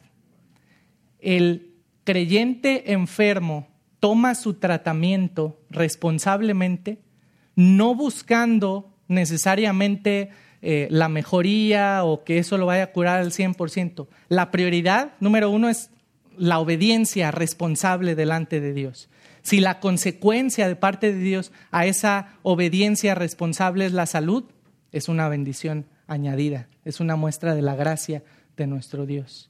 El 1.20 1.74
creyente 2.03 2.93
enfermo 2.93 3.68
toma 3.99 4.36
su 4.36 4.56
tratamiento 4.56 5.60
responsablemente, 5.70 6.99
no 7.56 7.95
buscando 7.95 8.93
necesariamente 9.08 10.30
eh, 10.62 10.88
la 10.89 11.10
mejoría 11.10 12.03
o 12.03 12.24
que 12.24 12.38
eso 12.38 12.58
lo 12.58 12.66
vaya 12.66 12.84
a 12.84 12.91
curar 12.91 13.20
al 13.20 13.32
100%. 13.32 14.08
La 14.30 14.51
prioridad 14.51 15.14
número 15.20 15.49
uno 15.49 15.70
es 15.70 15.89
la 16.38 16.60
obediencia 16.60 17.32
responsable 17.32 18.16
delante 18.16 18.60
de 18.60 18.74
Dios. 18.74 19.10
Si 19.41 19.60
la 19.60 19.80
consecuencia 19.80 20.68
de 20.68 20.76
parte 20.76 21.14
de 21.14 21.20
Dios 21.20 21.51
a 21.72 21.86
esa 21.86 22.38
obediencia 22.41 23.16
responsable 23.16 23.86
es 23.86 23.93
la 23.93 24.06
salud, 24.06 24.43
es 24.91 25.08
una 25.08 25.30
bendición 25.30 25.86
añadida, 26.08 26.68
es 26.84 26.99
una 26.99 27.16
muestra 27.16 27.56
de 27.56 27.62
la 27.62 27.76
gracia 27.76 28.24
de 28.58 28.68
nuestro 28.68 29.06
Dios. 29.06 29.49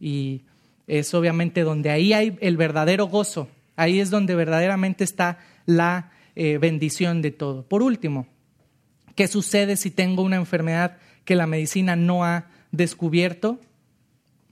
Y 0.00 0.42
es 0.86 1.14
obviamente 1.14 1.62
donde 1.62 1.90
ahí 1.90 2.12
hay 2.12 2.36
el 2.40 2.56
verdadero 2.56 3.06
gozo, 3.06 3.48
ahí 3.76 4.00
es 4.00 4.10
donde 4.10 4.34
verdaderamente 4.34 5.04
está 5.04 5.38
la 5.66 6.12
eh, 6.36 6.58
bendición 6.58 7.22
de 7.22 7.30
todo. 7.30 7.64
Por 7.66 7.82
último, 7.82 8.26
¿qué 9.14 9.28
sucede 9.28 9.76
si 9.76 9.90
tengo 9.90 10.22
una 10.22 10.36
enfermedad 10.36 10.98
que 11.24 11.36
la 11.36 11.46
medicina 11.46 11.96
no 11.96 12.24
ha 12.24 12.46
descubierto? 12.72 13.60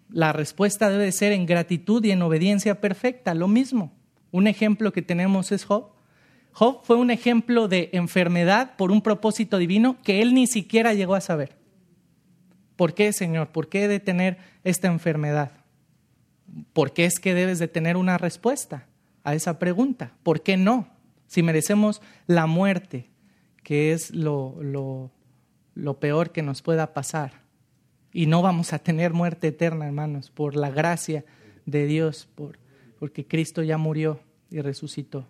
La 0.08 0.32
respuesta 0.32 0.90
debe 0.90 1.10
ser 1.12 1.32
en 1.32 1.46
gratitud 1.46 2.04
y 2.04 2.10
en 2.10 2.22
obediencia 2.22 2.80
perfecta, 2.80 3.34
lo 3.34 3.48
mismo. 3.48 3.92
Un 4.30 4.46
ejemplo 4.46 4.92
que 4.92 5.02
tenemos 5.02 5.52
es 5.52 5.64
Job. 5.64 5.90
Job 6.52 6.80
fue 6.84 6.96
un 6.96 7.10
ejemplo 7.10 7.66
de 7.66 7.90
enfermedad 7.92 8.76
por 8.76 8.92
un 8.92 9.02
propósito 9.02 9.58
divino 9.58 9.96
que 10.02 10.20
él 10.20 10.34
ni 10.34 10.46
siquiera 10.46 10.94
llegó 10.94 11.14
a 11.14 11.20
saber. 11.20 11.56
¿Por 12.76 12.94
qué, 12.94 13.12
Señor? 13.12 13.48
¿Por 13.48 13.68
qué 13.68 13.88
de 13.88 14.00
tener 14.00 14.38
esta 14.64 14.88
enfermedad? 14.88 15.52
¿Por 16.72 16.92
qué 16.92 17.06
es 17.06 17.18
que 17.18 17.34
debes 17.34 17.58
de 17.58 17.68
tener 17.68 17.96
una 17.96 18.18
respuesta 18.18 18.86
a 19.24 19.34
esa 19.34 19.58
pregunta? 19.58 20.12
¿Por 20.22 20.42
qué 20.42 20.56
no? 20.56 20.88
Si 21.26 21.42
merecemos 21.42 22.02
la 22.26 22.46
muerte, 22.46 23.08
que 23.62 23.92
es 23.92 24.10
lo, 24.10 24.56
lo, 24.60 25.10
lo 25.74 25.98
peor 26.00 26.32
que 26.32 26.42
nos 26.42 26.60
pueda 26.60 26.92
pasar. 26.92 27.42
Y 28.12 28.26
no 28.26 28.42
vamos 28.42 28.74
a 28.74 28.78
tener 28.78 29.14
muerte 29.14 29.48
eterna, 29.48 29.86
hermanos, 29.86 30.30
por 30.30 30.54
la 30.54 30.70
gracia 30.70 31.24
de 31.64 31.86
Dios, 31.86 32.28
por, 32.34 32.58
porque 32.98 33.26
Cristo 33.26 33.62
ya 33.62 33.78
murió 33.78 34.20
y 34.50 34.60
resucitó. 34.60 35.26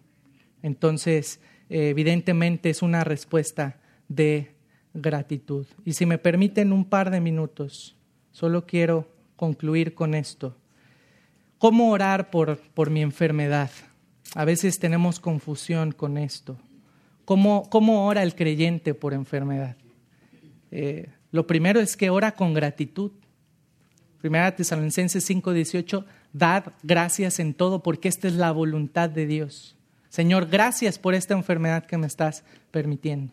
Entonces, 0.62 1.40
eh, 1.68 1.88
evidentemente 1.88 2.70
es 2.70 2.82
una 2.82 3.04
respuesta 3.04 3.80
de 4.08 4.54
gratitud. 4.94 5.66
Y 5.84 5.94
si 5.94 6.06
me 6.06 6.18
permiten 6.18 6.72
un 6.72 6.84
par 6.84 7.10
de 7.10 7.20
minutos, 7.20 7.96
solo 8.30 8.66
quiero 8.66 9.08
concluir 9.36 9.94
con 9.94 10.14
esto. 10.14 10.56
¿Cómo 11.58 11.90
orar 11.90 12.30
por, 12.30 12.58
por 12.58 12.90
mi 12.90 13.02
enfermedad? 13.02 13.70
A 14.34 14.44
veces 14.44 14.78
tenemos 14.78 15.20
confusión 15.20 15.92
con 15.92 16.18
esto. 16.18 16.58
¿Cómo, 17.24 17.68
cómo 17.70 18.06
ora 18.06 18.22
el 18.22 18.34
creyente 18.34 18.94
por 18.94 19.14
enfermedad? 19.14 19.76
Eh, 20.70 21.08
lo 21.30 21.46
primero 21.46 21.80
es 21.80 21.96
que 21.96 22.10
ora 22.10 22.32
con 22.32 22.54
gratitud. 22.54 23.12
Primera 24.20 24.54
Tesalonicenses 24.54 25.28
5:18, 25.28 26.04
dad 26.32 26.72
gracias 26.82 27.38
en 27.40 27.54
todo 27.54 27.82
porque 27.82 28.08
esta 28.08 28.28
es 28.28 28.34
la 28.34 28.52
voluntad 28.52 29.10
de 29.10 29.26
Dios. 29.26 29.76
Señor, 30.12 30.48
gracias 30.50 30.98
por 30.98 31.14
esta 31.14 31.32
enfermedad 31.32 31.86
que 31.86 31.96
me 31.96 32.06
estás 32.06 32.44
permitiendo. 32.70 33.32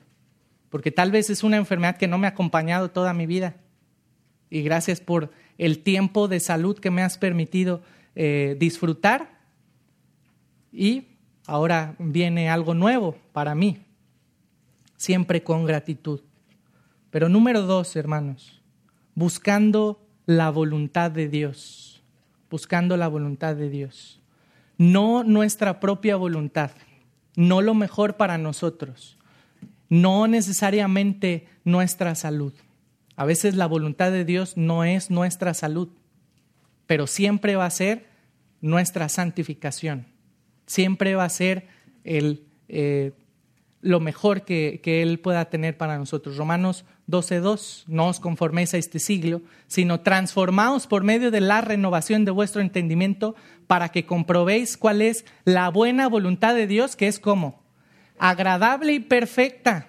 Porque 0.70 0.92
tal 0.92 1.12
vez 1.12 1.30
es 1.30 1.44
una 1.44 1.58
enfermedad 1.58 1.98
que 1.98 2.08
no 2.08 2.18
me 2.18 2.26
ha 2.26 2.30
acompañado 2.30 2.90
toda 2.90 3.14
mi 3.14 3.26
vida. 3.26 3.58
Y 4.50 4.62
gracias 4.62 5.02
por 5.02 5.30
el 5.58 5.80
tiempo 5.80 6.30
de 6.30 6.40
salud 6.40 6.80
que 6.80 6.90
me 6.90 7.02
has 7.02 7.18
permitido 7.18 7.82
eh, 8.16 8.56
disfrutar. 8.58 9.42
Y 10.72 11.08
ahora 11.48 11.96
viene 12.00 12.50
algo 12.50 12.74
nuevo 12.74 13.18
para 13.34 13.56
mí. 13.56 13.86
Siempre 14.96 15.44
con 15.44 15.66
gratitud. 15.66 16.22
Pero 17.10 17.28
número 17.28 17.64
dos, 17.64 17.98
hermanos, 17.98 18.62
buscando 19.16 20.08
la 20.26 20.50
voluntad 20.50 21.12
de 21.12 21.28
Dios, 21.28 22.02
buscando 22.50 22.96
la 22.96 23.10
voluntad 23.10 23.58
de 23.58 23.70
Dios, 23.70 24.19
no 24.80 25.26
nuestra 25.26 25.82
propia 25.82 26.16
voluntad, 26.16 26.72
no 27.36 27.62
lo 27.62 27.74
mejor 27.76 28.16
para 28.16 28.38
nosotros, 28.38 29.18
no 29.90 30.28
necesariamente 30.28 31.48
nuestra 31.66 32.16
salud. 32.16 32.54
A 33.18 33.26
veces 33.26 33.56
la 33.56 33.68
voluntad 33.68 34.10
de 34.12 34.24
Dios 34.24 34.56
no 34.56 34.86
es 34.86 35.12
nuestra 35.12 35.54
salud, 35.54 35.90
pero 36.88 37.08
siempre 37.08 37.58
va 37.58 37.66
a 37.66 37.70
ser 37.70 38.06
nuestra 38.62 39.10
santificación, 39.10 40.08
siempre 40.66 41.14
va 41.14 41.26
a 41.26 41.30
ser 41.30 41.68
el, 42.06 42.46
eh, 42.70 43.12
lo 43.82 44.00
mejor 44.00 44.46
que, 44.46 44.80
que, 44.82 45.02
Él 45.02 45.20
pueda 45.20 45.50
tener 45.50 45.78
para 45.78 45.98
nosotros. 45.98 46.38
Romanos 46.38 46.86
12.2, 47.10 47.86
no 47.88 48.08
os 48.08 48.20
conforméis 48.20 48.74
a 48.74 48.78
este 48.78 49.00
siglo, 49.00 49.42
sino 49.68 50.02
transformaos 50.02 50.88
por 50.88 51.04
medio 51.04 51.32
de 51.32 51.42
la 51.42 51.62
renovación 51.62 52.24
de 52.24 52.32
vuestro 52.32 52.62
entendimiento 52.62 53.36
para 53.68 53.90
que 53.90 54.06
comprobéis 54.06 54.78
cuál 54.78 55.02
es 55.02 55.26
la 55.44 55.70
buena 55.70 56.08
voluntad 56.08 56.54
de 56.54 56.68
Dios, 56.68 56.96
que 56.96 57.08
es 57.08 57.20
como 57.20 57.60
agradable 58.20 58.94
y 58.94 59.00
perfecta. 59.00 59.88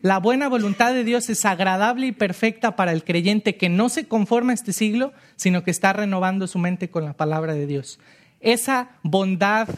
La 0.00 0.18
buena 0.18 0.48
voluntad 0.48 0.92
de 0.92 1.04
Dios 1.04 1.30
es 1.30 1.44
agradable 1.44 2.06
y 2.06 2.12
perfecta 2.12 2.76
para 2.76 2.92
el 2.92 3.04
creyente 3.04 3.56
que 3.56 3.68
no 3.68 3.88
se 3.88 4.06
conforma 4.06 4.52
a 4.52 4.54
este 4.54 4.72
siglo, 4.72 5.12
sino 5.36 5.64
que 5.64 5.70
está 5.70 5.92
renovando 5.92 6.46
su 6.46 6.58
mente 6.58 6.90
con 6.90 7.04
la 7.04 7.14
palabra 7.14 7.54
de 7.54 7.66
Dios. 7.66 7.98
Esa 8.40 8.90
bondad 9.02 9.68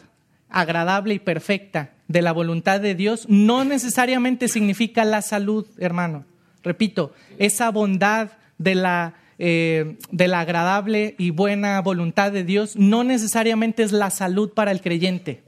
agradable 0.48 1.14
y 1.14 1.18
perfecta 1.18 1.92
de 2.08 2.22
la 2.22 2.32
voluntad 2.32 2.80
de 2.80 2.94
Dios 2.94 3.26
no 3.28 3.64
necesariamente 3.64 4.48
significa 4.48 5.04
la 5.04 5.22
salud, 5.22 5.66
hermano. 5.78 6.24
Repito, 6.66 7.12
esa 7.38 7.70
bondad 7.70 8.32
de 8.58 8.74
la, 8.74 9.14
eh, 9.38 9.98
de 10.10 10.26
la 10.26 10.40
agradable 10.40 11.14
y 11.16 11.30
buena 11.30 11.80
voluntad 11.80 12.32
de 12.32 12.42
Dios 12.42 12.74
no 12.74 13.04
necesariamente 13.04 13.84
es 13.84 13.92
la 13.92 14.10
salud 14.10 14.52
para 14.52 14.72
el 14.72 14.80
creyente. 14.80 15.44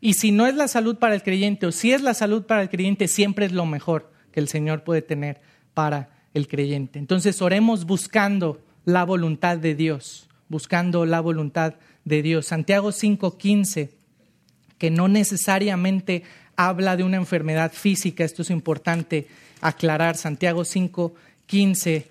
Y 0.00 0.14
si 0.14 0.30
no 0.30 0.46
es 0.46 0.54
la 0.54 0.68
salud 0.68 0.98
para 0.98 1.16
el 1.16 1.24
creyente 1.24 1.66
o 1.66 1.72
si 1.72 1.90
es 1.90 2.02
la 2.02 2.14
salud 2.14 2.44
para 2.44 2.62
el 2.62 2.68
creyente, 2.68 3.08
siempre 3.08 3.46
es 3.46 3.52
lo 3.52 3.66
mejor 3.66 4.12
que 4.30 4.38
el 4.38 4.46
Señor 4.46 4.84
puede 4.84 5.02
tener 5.02 5.40
para 5.74 6.10
el 6.34 6.46
creyente. 6.46 7.00
Entonces 7.00 7.42
oremos 7.42 7.84
buscando 7.84 8.60
la 8.84 9.02
voluntad 9.02 9.58
de 9.58 9.74
Dios, 9.74 10.28
buscando 10.48 11.04
la 11.04 11.18
voluntad 11.18 11.74
de 12.04 12.22
Dios. 12.22 12.46
Santiago 12.46 12.92
5:15, 12.92 13.90
que 14.78 14.92
no 14.92 15.08
necesariamente 15.08 16.22
habla 16.54 16.96
de 16.96 17.02
una 17.02 17.16
enfermedad 17.16 17.72
física, 17.72 18.22
esto 18.22 18.42
es 18.42 18.50
importante 18.50 19.26
aclarar. 19.68 20.16
Santiago 20.16 20.64
5:15 20.64 22.06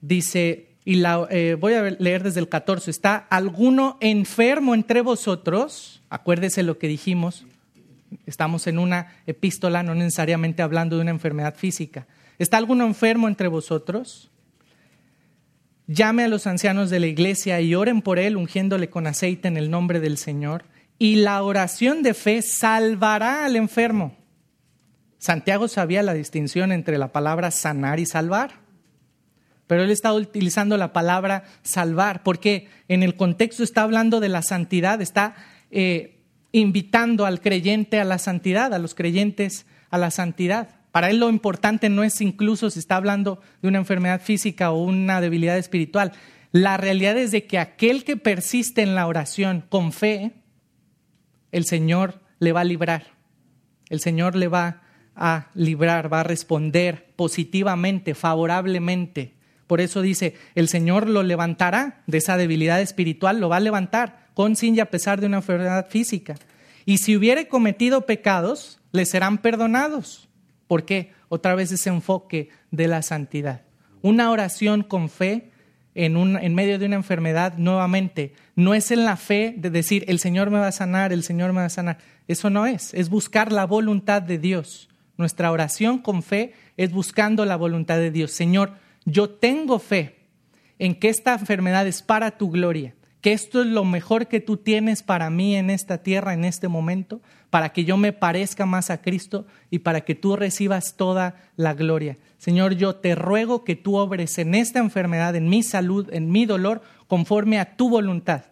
dice, 0.00 0.66
y 0.84 0.96
la, 0.96 1.26
eh, 1.30 1.56
voy 1.58 1.74
a 1.74 1.82
leer 1.82 2.22
desde 2.22 2.40
el 2.40 2.48
14, 2.48 2.90
¿está 2.90 3.16
alguno 3.16 3.98
enfermo 4.00 4.74
entre 4.74 5.00
vosotros? 5.00 6.02
Acuérdese 6.10 6.62
lo 6.62 6.78
que 6.78 6.88
dijimos, 6.88 7.44
estamos 8.26 8.66
en 8.66 8.78
una 8.78 9.14
epístola, 9.26 9.82
no 9.82 9.94
necesariamente 9.94 10.62
hablando 10.62 10.96
de 10.96 11.02
una 11.02 11.10
enfermedad 11.10 11.54
física. 11.54 12.06
¿Está 12.38 12.56
alguno 12.56 12.86
enfermo 12.86 13.28
entre 13.28 13.48
vosotros? 13.48 14.30
llame 15.88 16.24
a 16.24 16.28
los 16.28 16.46
ancianos 16.46 16.90
de 16.90 17.00
la 17.00 17.06
iglesia 17.06 17.60
y 17.60 17.74
oren 17.74 18.02
por 18.02 18.20
él, 18.20 18.36
ungiéndole 18.36 18.88
con 18.88 19.08
aceite 19.08 19.48
en 19.48 19.56
el 19.56 19.70
nombre 19.70 19.98
del 19.98 20.18
Señor. 20.18 20.64
Y 20.98 21.16
la 21.16 21.42
oración 21.42 22.02
de 22.02 22.14
fe 22.14 22.42
salvará 22.42 23.44
al 23.44 23.56
enfermo. 23.56 24.14
Santiago 25.18 25.68
sabía 25.68 26.02
la 26.02 26.14
distinción 26.14 26.72
entre 26.72 26.98
la 26.98 27.12
palabra 27.12 27.50
sanar 27.50 28.00
y 28.00 28.06
salvar, 28.06 28.60
pero 29.66 29.82
él 29.82 29.90
está 29.90 30.12
utilizando 30.14 30.76
la 30.76 30.92
palabra 30.92 31.44
salvar 31.62 32.22
porque 32.22 32.68
en 32.88 33.02
el 33.02 33.16
contexto 33.16 33.62
está 33.62 33.82
hablando 33.82 34.20
de 34.20 34.28
la 34.28 34.42
santidad, 34.42 35.02
está 35.02 35.34
eh, 35.70 36.20
invitando 36.52 37.26
al 37.26 37.40
creyente 37.40 38.00
a 38.00 38.04
la 38.04 38.18
santidad, 38.18 38.72
a 38.72 38.78
los 38.78 38.94
creyentes 38.94 39.66
a 39.90 39.98
la 39.98 40.10
santidad. 40.10 40.78
Para 40.92 41.10
él 41.10 41.18
lo 41.18 41.28
importante 41.28 41.90
no 41.90 42.02
es 42.02 42.20
incluso 42.20 42.70
si 42.70 42.78
está 42.78 42.96
hablando 42.96 43.40
de 43.60 43.68
una 43.68 43.78
enfermedad 43.78 44.22
física 44.22 44.70
o 44.70 44.82
una 44.82 45.20
debilidad 45.20 45.58
espiritual. 45.58 46.12
La 46.50 46.76
realidad 46.76 47.18
es 47.18 47.30
de 47.30 47.44
que 47.44 47.58
aquel 47.58 48.04
que 48.04 48.16
persiste 48.16 48.82
en 48.82 48.94
la 48.94 49.06
oración 49.06 49.64
con 49.68 49.92
fe, 49.92 50.32
el 51.52 51.66
Señor 51.66 52.20
le 52.38 52.52
va 52.52 52.60
a 52.60 52.64
librar. 52.64 53.08
El 53.90 54.00
Señor 54.00 54.34
le 54.34 54.48
va 54.48 54.82
a 55.18 55.48
librar, 55.54 56.12
va 56.12 56.20
a 56.20 56.24
responder 56.24 57.12
positivamente, 57.16 58.14
favorablemente. 58.14 59.34
Por 59.66 59.80
eso 59.80 60.00
dice, 60.00 60.34
el 60.54 60.68
Señor 60.68 61.08
lo 61.08 61.22
levantará 61.22 62.02
de 62.06 62.18
esa 62.18 62.36
debilidad 62.36 62.80
espiritual, 62.80 63.40
lo 63.40 63.48
va 63.48 63.56
a 63.56 63.60
levantar 63.60 64.28
con, 64.34 64.56
sin 64.56 64.76
y 64.76 64.80
a 64.80 64.90
pesar 64.90 65.20
de 65.20 65.26
una 65.26 65.38
enfermedad 65.38 65.88
física. 65.88 66.36
Y 66.86 66.98
si 66.98 67.16
hubiere 67.16 67.48
cometido 67.48 68.06
pecados, 68.06 68.80
le 68.92 69.04
serán 69.04 69.38
perdonados. 69.38 70.28
¿Por 70.66 70.84
qué? 70.84 71.12
Otra 71.28 71.54
vez 71.54 71.70
ese 71.72 71.90
enfoque 71.90 72.48
de 72.70 72.88
la 72.88 73.02
santidad. 73.02 73.62
Una 74.00 74.30
oración 74.30 74.82
con 74.82 75.10
fe 75.10 75.50
en, 75.94 76.16
un, 76.16 76.36
en 76.36 76.54
medio 76.54 76.78
de 76.78 76.86
una 76.86 76.96
enfermedad, 76.96 77.58
nuevamente, 77.58 78.32
no 78.54 78.74
es 78.74 78.90
en 78.90 79.04
la 79.04 79.16
fe 79.16 79.54
de 79.56 79.68
decir, 79.68 80.04
el 80.08 80.18
Señor 80.18 80.50
me 80.50 80.58
va 80.58 80.68
a 80.68 80.72
sanar, 80.72 81.12
el 81.12 81.24
Señor 81.24 81.52
me 81.52 81.60
va 81.60 81.66
a 81.66 81.70
sanar. 81.70 81.98
Eso 82.28 82.50
no 82.50 82.66
es, 82.66 82.94
es 82.94 83.08
buscar 83.08 83.52
la 83.52 83.66
voluntad 83.66 84.22
de 84.22 84.38
Dios. 84.38 84.87
Nuestra 85.18 85.52
oración 85.52 85.98
con 85.98 86.22
fe 86.22 86.54
es 86.78 86.90
buscando 86.90 87.44
la 87.44 87.56
voluntad 87.56 87.98
de 87.98 88.10
Dios. 88.10 88.32
Señor, 88.32 88.72
yo 89.04 89.28
tengo 89.28 89.78
fe 89.78 90.16
en 90.78 90.94
que 90.94 91.10
esta 91.10 91.34
enfermedad 91.34 91.86
es 91.86 92.02
para 92.02 92.38
tu 92.38 92.50
gloria 92.50 92.94
que 93.20 93.32
esto 93.32 93.62
es 93.62 93.66
lo 93.66 93.84
mejor 93.84 94.28
que 94.28 94.40
tú 94.40 94.56
tienes 94.56 95.02
para 95.02 95.28
mí 95.30 95.56
en 95.56 95.70
esta 95.70 95.98
tierra, 95.98 96.34
en 96.34 96.44
este 96.44 96.68
momento, 96.68 97.20
para 97.50 97.70
que 97.70 97.84
yo 97.84 97.96
me 97.96 98.12
parezca 98.12 98.64
más 98.66 98.90
a 98.90 99.00
Cristo 99.00 99.46
y 99.70 99.80
para 99.80 100.02
que 100.02 100.14
tú 100.14 100.36
recibas 100.36 100.94
toda 100.96 101.50
la 101.56 101.74
gloria. 101.74 102.16
Señor, 102.38 102.74
yo 102.74 102.96
te 102.96 103.14
ruego 103.14 103.64
que 103.64 103.74
tú 103.74 103.96
obres 103.96 104.38
en 104.38 104.54
esta 104.54 104.78
enfermedad, 104.78 105.34
en 105.34 105.48
mi 105.48 105.62
salud, 105.62 106.08
en 106.12 106.30
mi 106.30 106.46
dolor, 106.46 106.82
conforme 107.08 107.58
a 107.58 107.76
tu 107.76 107.90
voluntad, 107.90 108.44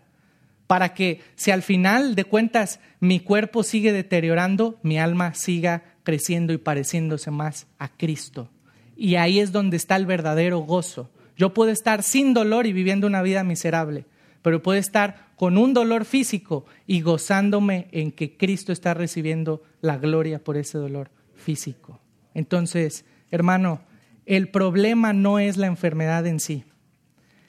para 0.67 0.95
que 0.95 1.21
si 1.37 1.53
al 1.53 1.63
final 1.63 2.17
de 2.17 2.25
cuentas 2.25 2.81
mi 2.99 3.21
cuerpo 3.21 3.63
sigue 3.63 3.93
deteriorando, 3.93 4.81
mi 4.83 4.99
alma 4.99 5.35
siga 5.35 5.85
creciendo 6.07 6.55
y 6.55 6.57
pareciéndose 6.57 7.31
más 7.31 7.67
a 7.79 7.89
Cristo. 7.89 8.49
Y 8.97 9.17
ahí 9.17 9.41
es 9.41 9.53
donde 9.53 9.77
está 9.77 9.97
el 9.97 10.07
verdadero 10.07 10.61
gozo. 10.61 11.11
Yo 11.37 11.53
puedo 11.53 11.71
estar 11.71 12.03
sin 12.03 12.33
dolor 12.33 12.67
y 12.67 12.73
viviendo 12.73 13.07
una 13.07 13.21
vida 13.21 13.45
miserable 13.45 14.07
pero 14.47 14.63
puede 14.63 14.79
estar 14.79 15.27
con 15.35 15.59
un 15.59 15.75
dolor 15.75 16.05
físico 16.05 16.67
y 16.87 17.01
gozándome 17.01 17.89
en 17.91 18.13
que 18.13 18.37
Cristo 18.37 18.73
está 18.73 18.95
recibiendo 18.95 19.65
la 19.81 19.99
gloria 19.99 20.39
por 20.39 20.57
ese 20.57 20.79
dolor 20.79 21.11
físico. 21.35 21.99
Entonces, 22.33 23.05
hermano, 23.33 23.81
el 24.25 24.49
problema 24.49 25.13
no 25.13 25.41
es 25.41 25.57
la 25.57 25.67
enfermedad 25.67 26.25
en 26.29 26.39
sí. 26.39 26.63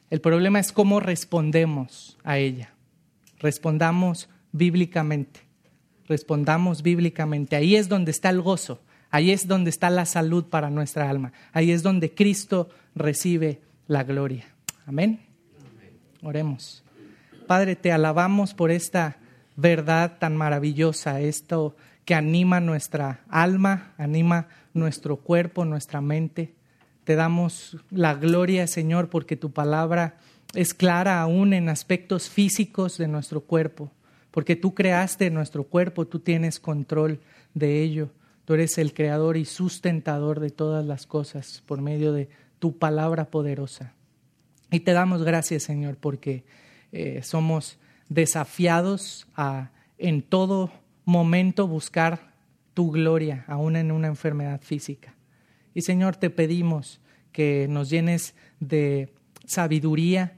El 0.10 0.22
problema 0.22 0.60
es 0.60 0.72
cómo 0.72 1.00
respondemos 1.00 2.18
a 2.24 2.40
ella. 2.40 2.74
Respondamos 3.38 4.28
bíblicamente. 4.52 5.42
Respondamos 6.08 6.84
bíblicamente. 6.84 7.56
Ahí 7.56 7.76
es 7.76 7.90
donde 7.90 8.12
está 8.12 8.30
el 8.30 8.42
gozo. 8.42 8.82
Ahí 9.10 9.32
es 9.32 9.48
donde 9.48 9.70
está 9.70 9.90
la 9.90 10.06
salud 10.06 10.46
para 10.46 10.70
nuestra 10.70 11.10
alma. 11.10 11.32
Ahí 11.54 11.72
es 11.72 11.84
donde 11.84 12.14
Cristo 12.14 12.70
recibe 12.96 13.62
la 13.88 14.04
gloria. 14.04 14.46
Amén. 14.86 15.20
Oremos. 16.22 16.84
Padre, 17.46 17.76
te 17.76 17.92
alabamos 17.92 18.54
por 18.54 18.72
esta 18.72 19.18
verdad 19.56 20.18
tan 20.20 20.36
maravillosa, 20.36 21.22
esto 21.22 21.76
que 22.06 22.16
anima 22.16 22.60
nuestra 22.60 23.22
alma, 23.30 23.94
anima 23.98 24.48
nuestro 24.74 25.18
cuerpo, 25.18 25.66
nuestra 25.66 26.02
mente. 26.02 26.56
Te 27.04 27.16
damos 27.16 27.78
la 27.90 28.16
gloria, 28.16 28.68
Señor, 28.68 29.10
porque 29.10 29.36
tu 29.36 29.52
palabra 29.52 30.18
es 30.54 30.74
clara 30.74 31.22
aún 31.22 31.54
en 31.54 31.70
aspectos 31.70 32.30
físicos 32.30 32.98
de 32.98 33.08
nuestro 33.08 33.42
cuerpo, 33.42 33.92
porque 34.32 34.56
tú 34.56 34.74
creaste 34.74 35.30
nuestro 35.30 35.64
cuerpo, 35.64 36.08
tú 36.08 36.20
tienes 36.20 36.60
control 36.60 37.20
de 37.54 37.82
ello. 37.82 38.10
Tú 38.46 38.54
eres 38.54 38.78
el 38.78 38.94
creador 38.94 39.36
y 39.36 39.46
sustentador 39.46 40.40
de 40.40 40.50
todas 40.50 40.86
las 40.86 41.06
cosas 41.06 41.64
por 41.66 41.82
medio 41.82 42.14
de 42.14 42.30
tu 42.60 42.78
palabra 42.78 43.26
poderosa. 43.26 43.94
Y 44.72 44.82
te 44.82 44.94
damos 44.94 45.24
gracias, 45.24 45.64
Señor, 45.64 45.98
porque 45.98 46.44
eh, 46.92 47.22
somos 47.24 47.78
desafiados 48.10 49.28
a 49.36 49.72
en 49.98 50.22
todo 50.22 50.72
momento 51.04 51.68
buscar 51.68 52.34
tu 52.74 52.92
gloria, 52.92 53.44
aún 53.48 53.76
en 53.76 53.92
una 53.92 54.08
enfermedad 54.08 54.62
física. 54.62 55.16
Y 55.74 55.82
Señor, 55.82 56.16
te 56.16 56.30
pedimos 56.30 57.02
que 57.32 57.68
nos 57.70 57.90
llenes 57.90 58.36
de 58.60 59.14
sabiduría 59.46 60.38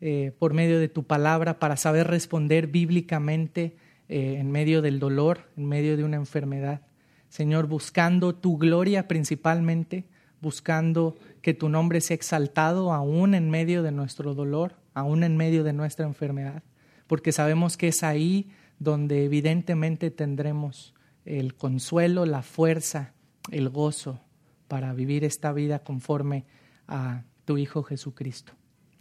eh, 0.00 0.32
por 0.38 0.52
medio 0.52 0.78
de 0.78 0.88
tu 0.88 1.04
palabra 1.04 1.58
para 1.58 1.76
saber 1.76 2.06
responder 2.06 2.66
bíblicamente 2.66 3.76
eh, 4.08 4.36
en 4.38 4.50
medio 4.50 4.82
del 4.82 4.98
dolor, 4.98 5.50
en 5.56 5.66
medio 5.66 5.96
de 5.96 6.04
una 6.04 6.16
enfermedad. 6.16 6.82
Señor, 7.28 7.66
buscando 7.66 8.34
tu 8.34 8.58
gloria 8.58 9.08
principalmente, 9.08 10.04
buscando 10.40 11.16
que 11.42 11.54
tu 11.54 11.68
nombre 11.68 12.00
sea 12.00 12.14
exaltado 12.14 12.92
aún 12.92 13.34
en 13.34 13.50
medio 13.50 13.82
de 13.82 13.90
nuestro 13.90 14.34
dolor, 14.34 14.76
aún 14.94 15.24
en 15.24 15.36
medio 15.36 15.64
de 15.64 15.72
nuestra 15.72 16.06
enfermedad, 16.06 16.62
porque 17.06 17.32
sabemos 17.32 17.76
que 17.76 17.88
es 17.88 18.02
ahí 18.02 18.50
donde 18.78 19.24
evidentemente 19.24 20.10
tendremos 20.10 20.94
el 21.24 21.54
consuelo, 21.54 22.26
la 22.26 22.42
fuerza, 22.42 23.14
el 23.50 23.70
gozo 23.70 24.20
para 24.68 24.92
vivir 24.92 25.24
esta 25.24 25.52
vida 25.52 25.80
conforme 25.80 26.44
a 26.86 27.24
tu 27.44 27.58
Hijo 27.58 27.82
Jesucristo. 27.82 28.52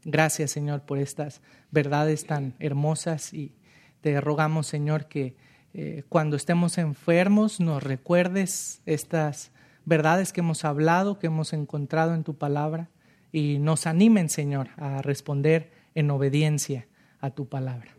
Gracias, 0.06 0.52
Señor, 0.52 0.82
por 0.82 1.00
estas 1.00 1.42
verdades 1.72 2.26
tan 2.28 2.54
hermosas 2.60 3.34
y 3.34 3.56
te 4.02 4.22
rogamos, 4.22 4.68
Señor, 4.68 5.08
que 5.08 5.36
eh, 5.74 6.04
cuando 6.08 6.36
estemos 6.36 6.78
enfermos 6.78 7.60
nos 7.60 7.84
recuerdes 7.84 8.82
estas 8.86 9.52
verdades 9.84 10.32
que 10.32 10.42
hemos 10.42 10.64
hablado, 10.64 11.18
que 11.18 11.28
hemos 11.28 11.54
encontrado 11.54 12.14
en 12.14 12.24
tu 12.24 12.38
palabra 12.38 12.90
y 13.32 13.58
nos 13.60 13.88
animen, 13.88 14.30
Señor, 14.30 14.70
a 14.78 15.02
responder 15.02 15.72
en 15.96 16.12
obediencia 16.12 16.88
a 17.20 17.32
tu 17.32 17.50
palabra. 17.50 17.98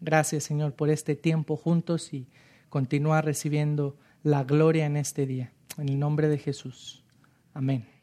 Gracias, 0.00 0.44
Señor, 0.44 0.74
por 0.74 0.90
este 0.90 1.16
tiempo 1.16 1.56
juntos 1.56 2.12
y 2.12 2.28
continúa 2.68 3.22
recibiendo 3.22 3.96
la 4.22 4.44
gloria 4.44 4.84
en 4.84 4.98
este 4.98 5.26
día. 5.26 5.52
En 5.78 5.88
el 5.88 5.98
nombre 5.98 6.28
de 6.28 6.38
Jesús. 6.38 7.02
Amén. 7.54 7.95